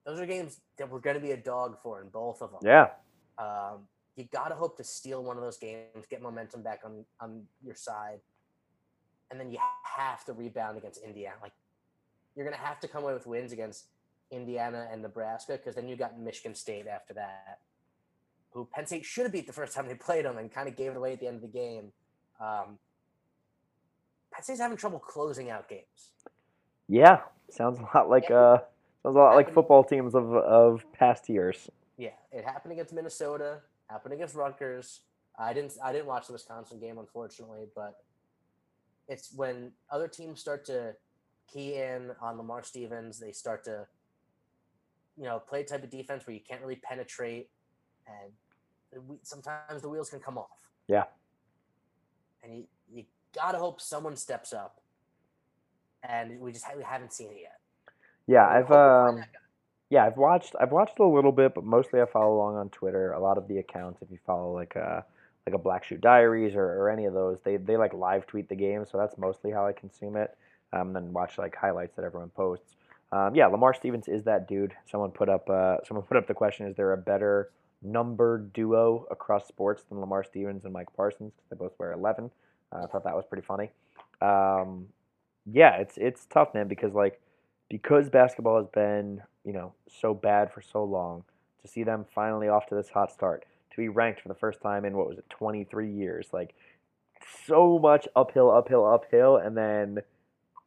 [0.05, 2.61] those are games that we're going to be a dog for in both of them.
[2.63, 2.89] Yeah.
[3.39, 3.87] Um,
[4.17, 7.43] you got to hope to steal one of those games, get momentum back on on
[7.63, 8.21] your side,
[9.31, 11.37] and then you have to rebound against Indiana.
[11.43, 11.53] Like
[12.35, 13.87] you're going to have to come away with wins against
[14.31, 17.61] Indiana and Nebraska because then you got Michigan State after that,
[18.51, 20.77] who Penn State should have beat the first time they played them and kind of
[20.77, 21.93] gave it away at the end of the game.
[22.41, 22.79] Um,
[24.33, 26.12] Penn State's having trouble closing out games.
[26.89, 27.20] Yeah.
[27.51, 28.37] Sounds a lot like Yeah.
[28.37, 28.59] uh
[29.03, 31.70] sounds a lot like football teams of of past years.
[31.97, 35.01] Yeah, it happened against Minnesota, happened against Rutgers.
[35.39, 38.03] I didn't I didn't watch the Wisconsin game unfortunately, but
[39.09, 40.95] it's when other teams start to
[41.53, 43.87] key in on Lamar Stevens, they start to
[45.16, 47.51] you know, play a type of defense where you can't really penetrate
[48.09, 48.32] and
[48.93, 50.68] the whe- sometimes the wheels can come off.
[50.86, 51.05] Yeah.
[52.43, 53.05] And you you
[53.35, 54.80] got to hope someone steps up.
[56.02, 57.59] And we just we haven't seen it yet.
[58.26, 59.24] Yeah, We I've we um
[59.90, 63.12] yeah, I've watched I've watched a little bit, but mostly I follow along on Twitter.
[63.12, 65.05] A lot of the accounts, if you follow like a
[65.47, 68.48] like a Black Shoe Diaries or, or any of those, they they like live tweet
[68.48, 70.36] the game, so that's mostly how I consume it.
[70.72, 72.76] Um, and then watch like highlights that everyone posts.
[73.10, 74.74] Um, yeah, Lamar Stevens is that dude.
[74.90, 77.51] Someone put up uh, someone put up the question: Is there a better
[77.83, 81.33] number duo across sports than Lamar Stevens and Micah Parsons?
[81.35, 82.31] 'Cause they both wear eleven.
[82.73, 83.71] Uh, I thought that was pretty funny.
[84.21, 84.89] Um,
[85.47, 87.21] yeah, it's it's tough, man, because like
[87.69, 91.25] because basketball has been you know so bad for so long,
[91.63, 94.61] to see them finally off to this hot start, to be ranked for the first
[94.61, 96.55] time in what was it, 23 years, like
[97.45, 100.03] so much uphill, uphill, uphill, and then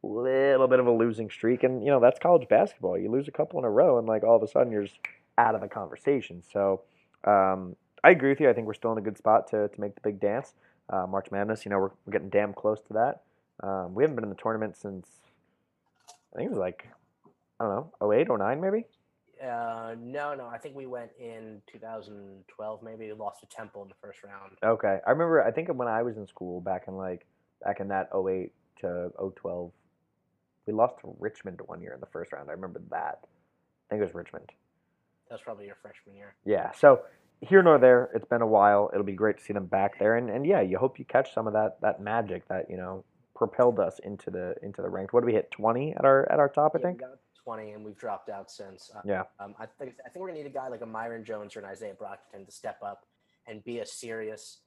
[0.02, 2.98] little bit of a losing streak, and you know that's college basketball.
[2.98, 4.98] You lose a couple in a row, and like all of a sudden you're just
[5.38, 6.42] out of the conversation.
[6.52, 6.82] So
[7.24, 8.50] um, I agree with you.
[8.50, 10.54] I think we're still in a good spot to to make the big dance.
[10.90, 13.22] Uh, March Madness, you know, we're, we're getting damn close to that.
[13.66, 15.06] Um, we haven't been in the tournament since
[16.34, 16.88] I think it was like
[17.60, 18.84] I don't know, 08, 09 maybe.
[19.42, 20.46] Uh, no, no.
[20.46, 22.82] I think we went in 2012.
[22.82, 24.52] Maybe we lost to Temple in the first round.
[24.62, 25.42] Okay, I remember.
[25.42, 27.26] I think when I was in school back in like
[27.62, 29.72] back in that 08 to 012,
[30.66, 32.50] we lost to Richmond one year in the first round.
[32.50, 33.20] I remember that.
[33.22, 34.50] I think it was Richmond.
[35.32, 36.34] That was probably your freshman year.
[36.44, 36.72] Yeah.
[36.72, 37.00] So
[37.40, 38.90] here nor there, it's been a while.
[38.92, 41.32] It'll be great to see them back there, and, and yeah, you hope you catch
[41.32, 43.02] some of that that magic that you know
[43.34, 45.14] propelled us into the into the ranked.
[45.14, 45.50] What did we hit?
[45.50, 47.00] Twenty at our at our top, I Yeah, think.
[47.00, 48.90] got 20, and we've dropped out since.
[48.94, 49.22] Uh, Yeah.
[49.40, 51.60] Um, I think I think we're gonna need a guy like a Myreon Jones or
[51.60, 53.06] an Izaiah Brockington to step up
[53.46, 54.58] and be a serious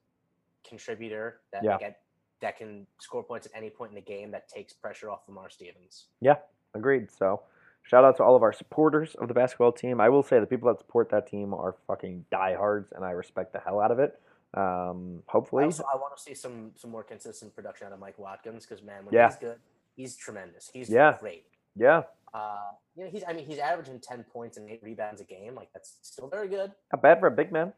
[0.68, 1.78] contributor that Yeah.
[1.78, 2.02] get,
[2.42, 5.52] that can score points at any point in the game that takes pressure off Lamar
[5.52, 6.08] Stevens.
[6.22, 6.38] Yeah,
[6.74, 7.12] agreed.
[7.12, 7.44] So
[7.86, 10.02] shout out to all of our supporters of the basketball team.
[10.02, 13.54] I will say the people that support that team are fucking diehards, and I respect
[13.54, 14.20] the hell out of it.
[14.54, 18.18] Um, hopefully, also, I want to see some some more consistent production out of Mike
[18.20, 19.28] Watkins because man, when Yeah.
[19.28, 19.60] he's good,
[19.96, 20.70] he's tremendous.
[20.74, 21.18] He's Yeah.
[21.20, 21.46] great.
[21.76, 22.04] yeah,
[22.34, 25.56] Uh, you know, he's I mean he's averaging ten points and eight rebounds a game.
[25.56, 26.72] Like that's still very good.
[26.92, 27.74] not bad for a big man.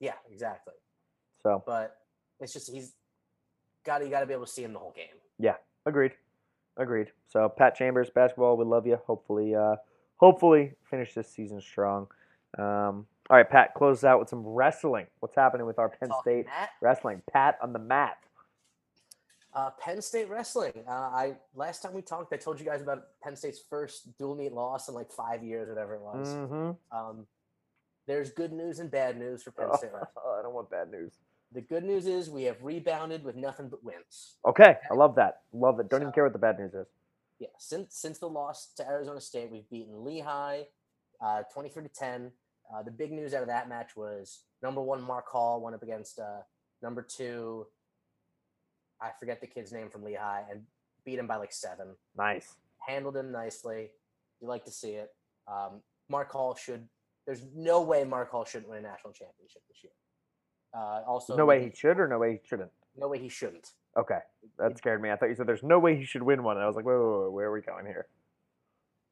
[0.00, 0.74] Yeah, exactly.
[1.42, 1.96] So But
[2.40, 2.92] it's just he's
[3.84, 5.14] got you got to be able to see him the whole game.
[5.38, 6.12] Yeah, agreed,
[6.76, 7.08] agreed.
[7.28, 8.98] So Pat Chambers, basketball, we love you.
[9.06, 9.76] Hopefully, uh,
[10.16, 12.08] hopefully finish this season strong.
[12.58, 15.06] Um, all right, Pat, close out with some wrestling.
[15.20, 17.22] What's happening with our Penn Talking State Matt, wrestling?
[17.32, 18.18] Pat on the mat.
[19.52, 20.72] uh, Penn State wrestling.
[20.86, 24.36] Uh, I last time we talked, I told you guys about Penn State's first dual
[24.36, 26.28] meet loss in like five years, whatever it was.
[26.28, 26.96] Mm-hmm.
[26.96, 27.26] Um,
[28.06, 30.24] there's good news and bad news for Penn State wrestling.
[30.38, 31.14] I don't want bad news.
[31.56, 34.34] The good news is we have rebounded with nothing but wins.
[34.44, 35.40] Okay, I love that.
[35.54, 35.88] Love it.
[35.88, 36.86] Don't even care what the bad news is.
[37.38, 40.64] Yeah, since since the loss to Arizona State, we've beaten Lehigh,
[41.18, 42.30] uh, twenty three to ten.
[42.70, 45.82] Uh, the big news out of that match was number one Mark Hall went up
[45.82, 46.42] against uh,
[46.82, 47.66] number two.
[49.00, 50.60] I forget the kid's name from Lehigh and
[51.06, 51.96] beat him by like seven.
[52.18, 52.56] Nice.
[52.86, 53.92] Handled him nicely.
[54.42, 55.08] You like to see it.
[55.48, 55.80] Um,
[56.10, 56.86] Mark Hall should.
[57.24, 59.92] There's no way Mark Hall shouldn't win a national championship this year.
[60.74, 62.70] Uh, also, no way he should or no way he shouldn't.
[62.96, 63.70] no way he shouldn't.
[63.96, 64.18] Okay,
[64.58, 65.10] that scared me.
[65.10, 66.84] I thought you said there's no way he should win one, and I was like,
[66.84, 68.06] wait, wait, wait, where are we going here?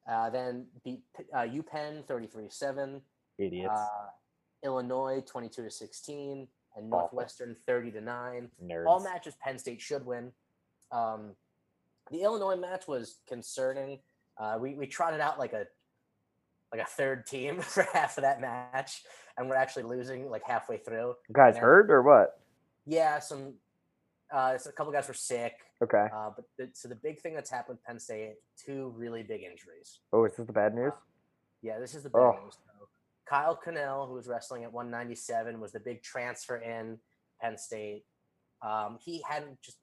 [0.07, 1.01] Uh, then beat
[1.33, 3.01] uh, UPenn 33-7,
[3.39, 3.87] Idiots, uh,
[4.63, 6.99] Illinois 22 to 16, and Awful.
[6.99, 8.49] Northwestern 30 to 9.
[8.63, 8.85] nerds.
[8.85, 10.31] All matches Penn State should win.
[10.91, 11.31] Um,
[12.11, 13.97] the Illinois match was concerning.
[14.37, 15.65] Uh, we we trotted out like a
[16.75, 19.03] like a third team for half of that match,
[19.37, 21.15] and we're actually losing like halfway through.
[21.31, 22.39] Guys hurt or what?
[22.85, 23.53] Yeah, some
[24.33, 25.53] uh, so a couple guys were sick.
[25.83, 26.07] Okay.
[26.13, 29.41] Uh, but the, so the big thing that's happened with Penn State, two really big
[29.43, 29.99] injuries.
[30.13, 30.93] Oh, is this the bad news?
[31.61, 32.39] Yeah, this is the bad Oh.
[32.43, 32.53] news.
[32.65, 32.87] So
[33.27, 36.99] Kyle Conel, who was wrestling at 197, was the big transfer in
[37.41, 38.03] Penn State.
[38.61, 39.77] Um, he hadn't just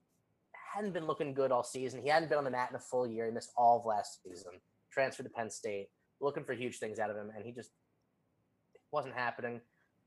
[0.75, 2.01] hadn't been looking good all season.
[2.03, 3.27] He hadn't been on the mat in a full year.
[3.27, 4.53] He missed all of last season.
[4.91, 5.89] Transferred to Penn State,
[6.23, 7.71] looking for huge things out of him, and he just
[8.91, 9.61] wasn't happening.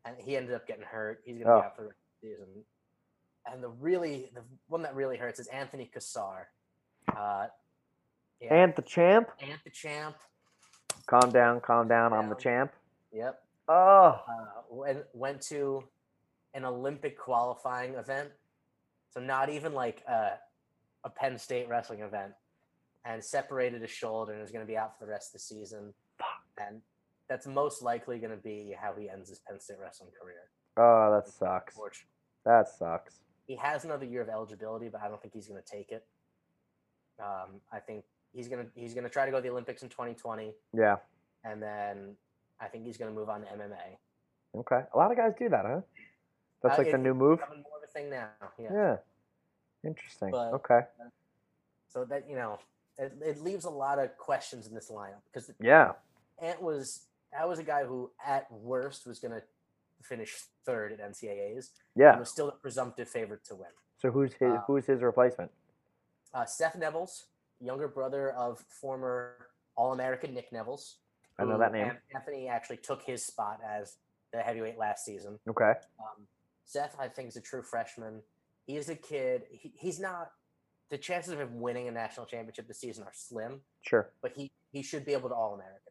[0.05, 1.21] And he ended up getting hurt.
[1.25, 1.59] He's going to Oh.
[1.61, 2.65] be out for the rest of the season.
[3.51, 6.47] And the really, the one that really hurts is Anthony Cassar.
[7.15, 7.47] Uh,
[8.39, 9.29] yeah, And the champ.
[9.39, 10.15] Ant the champ.
[11.07, 12.13] Calm down, calm down.
[12.13, 12.71] I'm the champ.
[13.11, 13.41] Yep.
[13.67, 15.83] Oh, uh, went went to
[16.53, 18.31] an Olympic qualifying event,
[19.11, 20.39] so not even like a,
[21.03, 22.33] a Penn State wrestling event,
[23.05, 25.39] and separated his shoulder and is going to be out for the rest of the
[25.39, 25.93] season.
[26.57, 26.81] And
[27.27, 30.49] that's most likely going to be how he ends his Penn State wrestling career.
[30.77, 31.75] oh, that sucks.
[32.45, 33.19] That sucks.
[33.47, 36.05] He has another year of eligibility, but I don't think he's going to take it.
[37.19, 38.03] Um, I think
[38.33, 40.97] he's gonna he's gonna try to go to the Olympics in 2020, Yeah.
[41.45, 42.17] and then
[42.59, 43.97] I think he's going to move on to MMA.
[44.57, 44.83] Okay.
[44.93, 45.81] A lot of guys do that, huh?
[46.61, 47.39] That's Uh, like the new move.
[47.39, 48.29] More of a thing now.
[48.57, 48.69] Yeah.
[48.73, 48.97] Yeah.
[49.85, 50.31] Interesting.
[50.31, 50.81] But- okay.
[51.87, 52.59] So that you know,
[52.97, 55.93] it, it leaves a lot of questions in this lineup because Yeah.
[56.41, 59.41] Ant was that was a guy who at worst was going to
[60.03, 60.35] finish
[60.65, 62.17] third at NCAA's and Yeah.
[62.19, 63.67] was still the presumptive favorite to win.
[63.97, 65.51] So who's his Uh, who's his replacement?
[66.33, 67.25] Uh, Seth Nevills,
[67.59, 70.95] younger brother of former All American Nick Nevills.
[71.37, 71.97] I know that name.
[72.13, 73.97] Anthony actually took his spot as
[74.31, 75.39] the heavyweight last season.
[75.47, 75.73] Okay.
[75.99, 76.27] Um,
[76.65, 78.21] Seth, I think, is a true freshman.
[78.67, 79.43] He is a kid.
[79.51, 80.31] He, he's not.
[80.89, 84.09] The chances of him winning a national championship this season are slim, Sure.
[84.21, 85.84] but he he should be able to All American.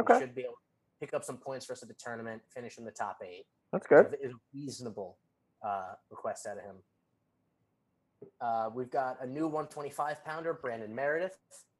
[0.00, 0.18] Okay.
[0.20, 2.84] Should be able to pick up some points for us at the tournament, finish in
[2.84, 3.44] the top eight.
[3.72, 4.16] That's good.
[4.22, 5.18] Is a reasonable
[5.64, 6.76] uh, request out of him.
[8.40, 11.36] Uh, we've got a new 125 pounder, Brandon Meredith.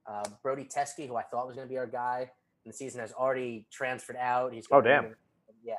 [0.07, 2.31] Uh, Brody Teske, who I thought was going to be our guy
[2.65, 4.53] in the season, has already transferred out.
[4.53, 5.15] He's Oh, going to damn.
[5.63, 5.75] Yeah,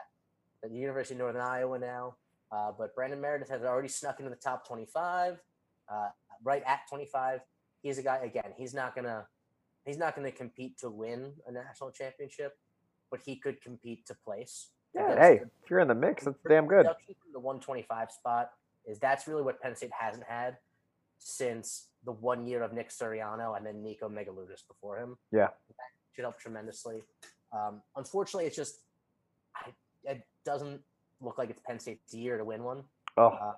[0.63, 2.15] at the University of Northern Iowa now.
[2.51, 5.37] Uh, but Brandon Meredith has already snuck into the top 25,
[5.91, 6.09] uh,
[6.43, 7.39] right at 25.
[7.81, 8.53] He's a guy again.
[8.57, 9.25] He's not gonna
[9.85, 12.57] he's not gonna compete to win a national championship,
[13.09, 14.69] but he could compete to place.
[14.93, 15.15] Yeah.
[15.19, 16.85] Hey, the- if you're in the mix, that's damn good.
[17.33, 18.51] the 125 spot
[18.85, 20.57] is that's really what Penn State hasn't had
[21.19, 25.17] since the one year of Nick Suriano and then Nico Megaludis before him.
[25.31, 25.47] Yeah.
[25.69, 27.03] That should help tremendously.
[27.53, 28.79] Um, unfortunately, it's just
[29.55, 29.69] I,
[30.03, 30.81] it doesn't
[31.21, 32.83] look like it's Penn State's year to win one.
[33.17, 33.53] Oh, Uh,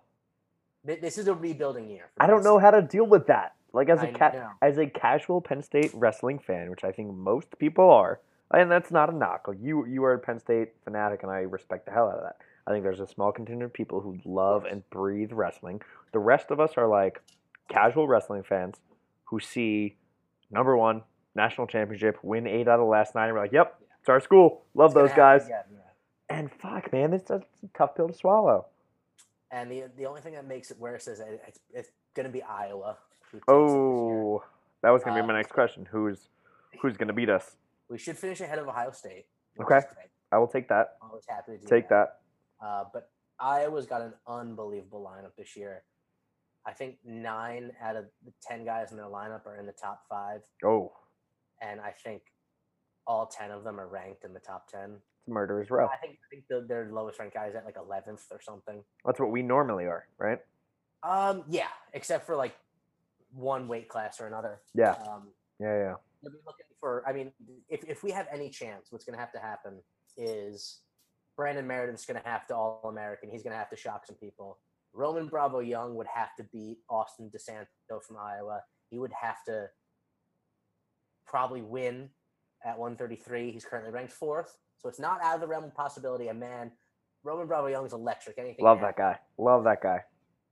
[0.85, 2.09] Th- This is a rebuilding year.
[2.15, 3.55] for I don't know how to deal with that.
[3.73, 4.49] Like as a know.
[4.61, 8.19] as a casual Penn State wrestling fan, which I think most people are,
[8.53, 9.47] and that's not a knock.
[9.47, 12.23] Like you, you are a Penn State fanatic, and I respect the hell out of
[12.23, 12.37] that.
[12.67, 15.81] I think there's a small contingent of people who love and breathe wrestling.
[16.13, 17.21] The rest of us are like
[17.67, 18.75] casual wrestling fans
[19.25, 19.97] who see
[20.51, 21.01] number one
[21.35, 24.19] national championship, win eight out of the last nine, and we're like, "Yep, it's our
[24.19, 24.63] school.
[24.75, 25.79] Love It's those guys." again, yeah.
[26.37, 28.67] And fuck, man, it's a, it's a tough pill to swallow.
[29.51, 32.31] And the the only thing that makes it worse is it- it's, it's going to
[32.31, 32.97] be Iowa.
[33.33, 34.21] Who takes it this year.
[34.23, 34.43] Oh,
[34.81, 35.85] that was gonna be my Uh, next question.
[35.91, 36.29] Who's
[36.81, 37.55] who's gonna beat us?
[37.89, 39.27] we should finish ahead of Ohio State.
[39.61, 39.81] Okay.
[40.31, 40.97] I will take that.
[41.01, 42.21] I'm always happy to do Take that.
[42.59, 45.83] Uh, but Iowa's got an unbelievable lineup this year.
[46.65, 50.05] I think nine out of the ten guys in their lineup are in the top
[50.09, 50.93] five, Oh,
[51.61, 52.23] and I think
[53.05, 55.01] all ten of them are ranked in the top ten.
[55.19, 55.87] it's murderer's row.
[55.87, 58.83] I think I think the, their lowest ranked guy is at like eleventh or something.
[59.05, 60.39] That's what we normally are, right?
[61.03, 62.55] Um, yeah, except for like
[63.33, 64.61] one weight class or another.
[64.73, 65.29] Yeah, Um,
[65.59, 65.93] yeah, yeah.
[66.21, 67.03] You'll be looking for.
[67.07, 67.31] I mean,
[67.69, 69.79] if if we have any chance, what's going to have to happen
[70.17, 70.79] is
[71.35, 73.29] Brandon Meredith's going to have to All American.
[73.29, 74.59] He's going to have to shock some people.
[74.93, 78.61] Roman Bravo Young would have to beat Austin DeSanto from Iowa.
[78.89, 79.67] He would have to
[81.25, 82.09] probably win
[82.63, 83.51] at 133.
[83.51, 86.27] He's currently ranked fourth, so it's not out of the realm of possibility.
[86.27, 86.71] A man,
[87.23, 88.37] Roman Bravo Young is electric.
[88.37, 89.17] Anything Love that guy.
[89.37, 90.01] Love that guy.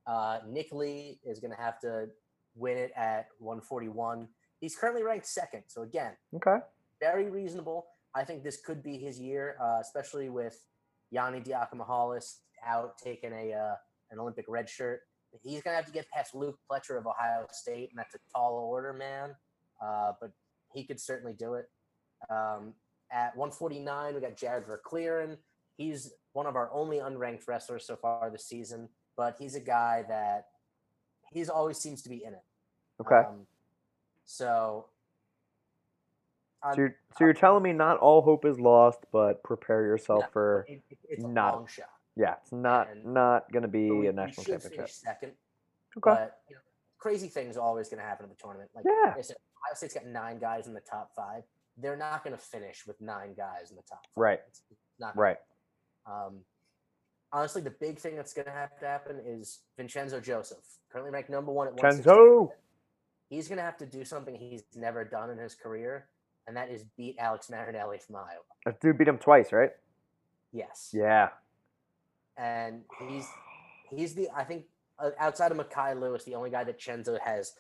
[0.08, 2.08] uh, Nick Lee is going to have to
[2.56, 4.28] win it at 141.
[4.60, 5.64] He's currently ranked second.
[5.68, 6.58] So, again, Okay.
[7.00, 7.88] very reasonable.
[8.14, 10.66] I think this could be his year, uh, especially with
[11.14, 13.76] Yianni Diakomihalis out taking a uh,
[14.12, 15.02] an Olympic red shirt.
[15.44, 18.20] He's going to have to get past Luke Pletcher of Ohio State, and that's a
[18.34, 19.34] tall order, man.
[19.82, 20.32] Uh, but
[20.74, 21.70] he could certainly do it.
[22.30, 22.74] Um,
[23.12, 25.38] at 149, we got Jarod Verkleeren.
[25.78, 30.04] He's one of our only unranked wrestlers so far this season, but he's a guy
[30.10, 30.48] that
[31.32, 32.44] he's always seems to be in it.
[33.00, 33.16] Okay.
[33.28, 33.48] Um,
[34.26, 34.86] so,
[36.64, 40.30] so, you're, so you're telling me not all hope is lost, but prepare yourself No,
[40.32, 41.90] for it, it- it's a not- long shot.
[42.16, 44.90] yeah, it's not and- not going to be we, a national championship.
[44.90, 45.30] second,
[45.98, 46.02] Okay.
[46.12, 46.62] but you know,
[47.00, 48.70] crazy things are always going to happen at the tournament.
[48.76, 49.16] Like Yeah.
[49.18, 51.44] I said, Ohio State's got nine guys in the top five.
[51.78, 54.06] They're not going to finish with nine guys in the top.
[54.14, 54.18] Five.
[54.22, 54.40] Right.
[54.48, 54.62] It's,
[55.00, 55.38] not Right.
[56.06, 56.44] Um,
[57.34, 61.30] honestly, the big thing that's going to have to happen is Vincenzo Joseph, currently ranked
[61.30, 62.54] number one at Vincenzo!
[63.30, 66.08] He's going to have to do something he's never done in his career,
[66.48, 68.42] and that is beat Alex Marinelli from Iowa.
[68.66, 69.72] That dude beat him twice, right?
[70.52, 70.90] Yes.
[70.94, 71.30] Yeah.
[72.38, 73.26] And he's
[73.90, 74.66] he's the I think
[75.00, 77.54] uh, outside of Mekhi Lewis, the only guy that Chenzo has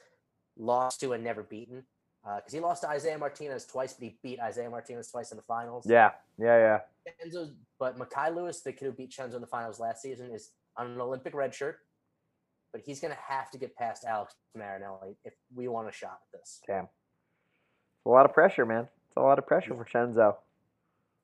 [0.57, 1.83] lost to and never beaten.
[2.25, 5.37] Uh, because he lost to Isaiah Martinez twice, but he beat Isaiah Martinez twice in
[5.37, 5.85] the finals.
[5.87, 6.11] Yeah.
[6.37, 6.57] Yeah.
[6.57, 7.13] Yeah.
[7.25, 10.51] Chenzo's, but Mekhi Lewis, the kid who beat Chenzo in the finals last season, is
[10.77, 11.79] on an Olympic red shirt.
[12.71, 16.19] But he's going to have to get past Alex Marinelli if we want a shot
[16.33, 16.61] at this.
[16.65, 16.83] Damn.
[16.83, 18.87] It's a lot of pressure, man.
[19.07, 20.35] It's a lot of pressure for Chenzo.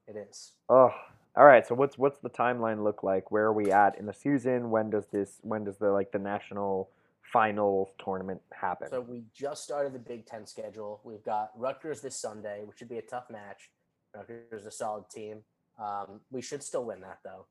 [0.07, 0.53] It is.
[0.68, 0.91] Oh,
[1.36, 1.65] all right.
[1.65, 3.32] So what's what's the timeline look like?
[3.32, 4.72] Where are we at in the season?
[4.72, 5.40] When does this?
[5.41, 6.90] When does the like the national
[7.38, 8.89] finals tournament happen?
[8.89, 11.01] So we just started the Big Ten schedule.
[11.03, 13.69] We've got Rutgers this Sunday, which should be a tough match.
[14.15, 15.43] Rutgers is a solid team.
[15.80, 17.45] Um, we should still win that though.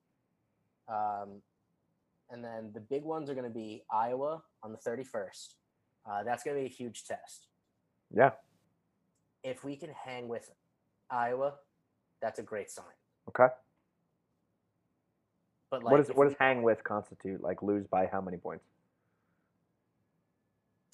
[0.93, 1.41] Um,
[2.31, 5.55] and then the big ones are going to be Iowa on the 31st.
[6.05, 7.47] Uh, that's going to be a huge test.
[8.13, 8.31] yeah.
[9.45, 10.51] If we can hang with
[11.09, 11.55] Iowa,
[12.21, 12.97] that's a great sign.
[13.29, 13.47] Okay.
[15.71, 17.41] But like, what does what does hang with constitute?
[17.41, 18.65] Like lose by how many points?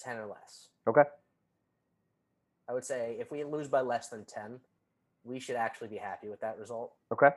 [0.03, 0.69] 10 or less?
[0.87, 1.03] Okay.
[2.69, 4.59] I would say if we lose by less than 10,
[5.23, 6.93] we should actually be happy with that result.
[7.11, 7.29] Okay.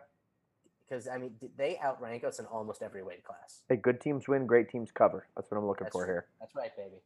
[0.89, 3.63] because I mean they outrank us in almost every weight class.
[3.69, 5.27] Hey, good teams win, great teams cover.
[5.37, 6.27] That's what I'm looking That's for here.
[6.41, 7.01] That's right, baby.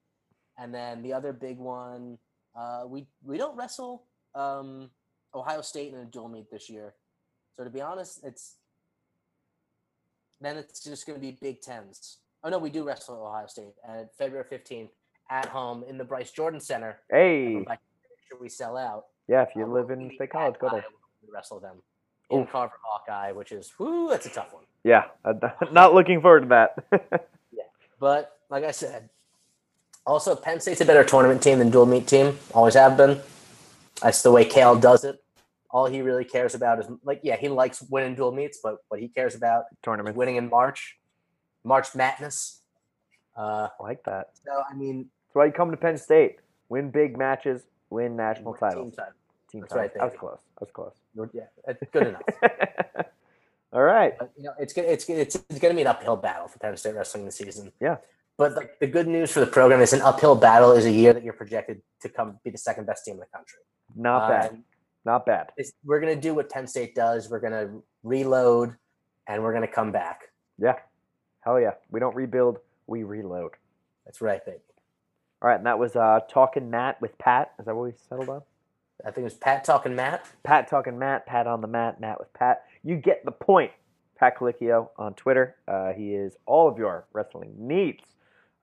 [0.58, 2.18] And then the other big one,
[2.54, 4.04] uh, we we don't wrestle
[4.34, 4.90] um,
[5.34, 6.94] Ohio State in a dual meet this year.
[7.56, 8.56] So to be honest, it's
[10.40, 12.18] then it's just going to be Big Tens.
[12.42, 14.90] Oh no, we do wrestle Ohio State at February fifteenth
[15.30, 16.98] at home in the Bryce Jordan Center.
[17.10, 17.64] Hey,
[18.28, 19.06] sure we sell out.
[19.28, 19.42] yeah.
[19.42, 20.84] If you Uh, live in State College, go there.
[21.22, 21.76] We wrestle them
[22.30, 22.50] in Oof.
[22.50, 24.64] Carver Hawkeye, which is whoo, that's a tough one.
[24.84, 25.04] Yeah,
[25.72, 26.74] not looking forward to that.
[27.52, 27.64] yeah,
[27.98, 29.08] But like I said,
[30.06, 32.38] also Penn State's a better tournament team than dual meet team.
[32.54, 33.20] Always have been.
[34.02, 35.22] That's the way Cael does it.
[35.70, 38.98] All he really cares about is like, yeah, he likes winning dual meets, but what
[38.98, 40.98] he cares about Tournament, winning in March,
[41.62, 42.62] March Madness.
[43.36, 44.30] Uh, I like that.
[44.44, 46.38] so I mean, That's why you come to Penn State.
[46.68, 48.96] Win big matches, win national team titles.
[48.96, 49.12] title.
[49.50, 49.90] Team That's titles.
[49.90, 50.38] right, That was close.
[50.58, 51.30] That was close.
[51.32, 52.22] Yeah, good enough.
[53.72, 54.18] All right.
[54.18, 56.58] But you know, it's gonna it's it's, it's going to be an uphill battle for
[56.58, 57.70] Penn State wrestling this season.
[57.80, 57.98] Yeah.
[58.36, 61.12] But the, the good news for the program is an uphill battle is a year
[61.12, 63.60] that you're projected to come be the second best team in the country.
[63.94, 64.62] Not Uh, bad.
[65.04, 65.50] Not bad.
[65.56, 67.30] it's, we're going to do what Penn State does.
[67.30, 68.76] We're going to reload,
[69.26, 70.22] and we're going to come back.
[70.58, 70.74] Yeah.
[71.42, 71.72] Hell yeah.
[71.90, 73.52] We don't rebuild, we reload.
[74.04, 74.58] That's right, baby.
[75.42, 77.52] All right, and that was uh, Talking Matt with Pat.
[77.58, 78.42] Is that what we settled on?
[79.02, 80.26] I think it was Pat talking Matt.
[80.42, 82.64] Pat talking Matt, Pat on the mat, Matt with Pat.
[82.82, 83.72] You get the point.
[84.18, 85.56] Pat Colicchio on Twitter.
[85.66, 88.04] Uh, he is all of your wrestling needs.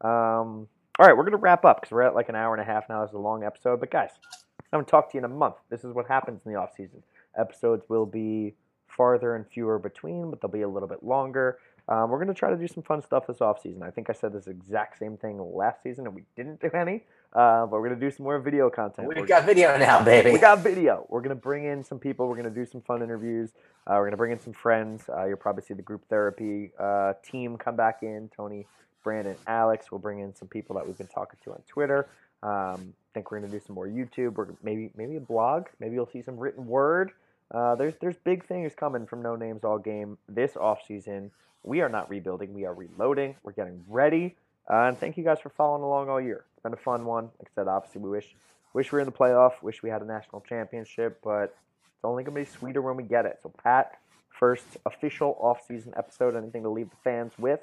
[0.01, 0.67] Um,
[0.99, 2.65] all right, we're going to wrap up because we're at like an hour and a
[2.65, 3.01] half now.
[3.01, 3.79] This is a long episode.
[3.79, 4.35] But guys, I
[4.71, 5.55] haven't talked to you in a month.
[5.71, 7.01] This is what happens in the off season.
[7.35, 8.53] Episodes will be
[8.87, 11.57] farther and fewer between, but they'll be a little bit longer.
[11.89, 13.81] Um, we're going to try to do some fun stuff this off season.
[13.81, 17.03] I think I said this exact same thing last season, and we didn't do any.
[17.33, 19.07] Uh, but we're going to do some more video content.
[19.07, 20.31] We're We've got video now, baby.
[20.31, 21.05] we got video.
[21.09, 22.27] We're gonna bring in some people.
[22.27, 23.51] We're gonna do some fun interviews.
[23.85, 25.03] Uh, we're gonna bring in some friends.
[25.09, 28.29] Uh, you'll probably see the group therapy uh, team come back in.
[28.35, 28.65] Tony,
[29.03, 29.91] Brandon, Alex.
[29.91, 32.07] We'll bring in some people that we've been talking to on Twitter.
[32.43, 34.35] Um, I think we're gonna do some more YouTube.
[34.35, 35.67] We're maybe maybe a blog.
[35.79, 37.11] Maybe you'll see some written word.
[37.51, 41.31] Uh, there's there's big things coming from No Names All Game this off season.
[41.63, 42.53] We are not rebuilding.
[42.53, 43.35] We are reloading.
[43.43, 44.35] We're getting ready.
[44.69, 46.45] Uh, and thank you guys for following along all year.
[46.53, 47.25] It's been a fun one.
[47.39, 48.35] Like I said, obviously we wish
[48.73, 49.53] Wish we were in the playoff.
[49.63, 51.55] Wish we had a national championship, but
[51.95, 53.39] it's only going to be sweeter when we get it.
[53.41, 53.97] So, Pat,
[54.29, 56.35] first official off-season episode.
[56.35, 57.61] Anything to leave the fans with?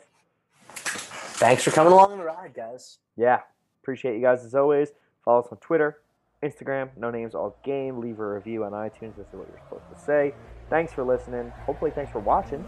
[0.70, 2.98] Thanks for coming along on the ride, guys.
[3.16, 3.42] Yeah,
[3.82, 4.88] appreciate you guys as always.
[5.24, 6.00] Follow us on Twitter,
[6.44, 8.00] Instagram, no names all game.
[8.00, 9.16] Leave a review on iTunes.
[9.16, 10.34] This is what you're supposed to say.
[10.70, 11.50] Thanks for listening.
[11.66, 12.64] Hopefully, thanks for watching.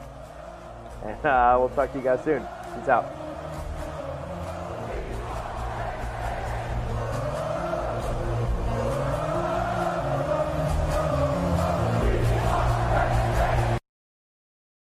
[1.05, 2.40] And uh, we'll talk to you guys soon.
[2.74, 3.26] Peace out.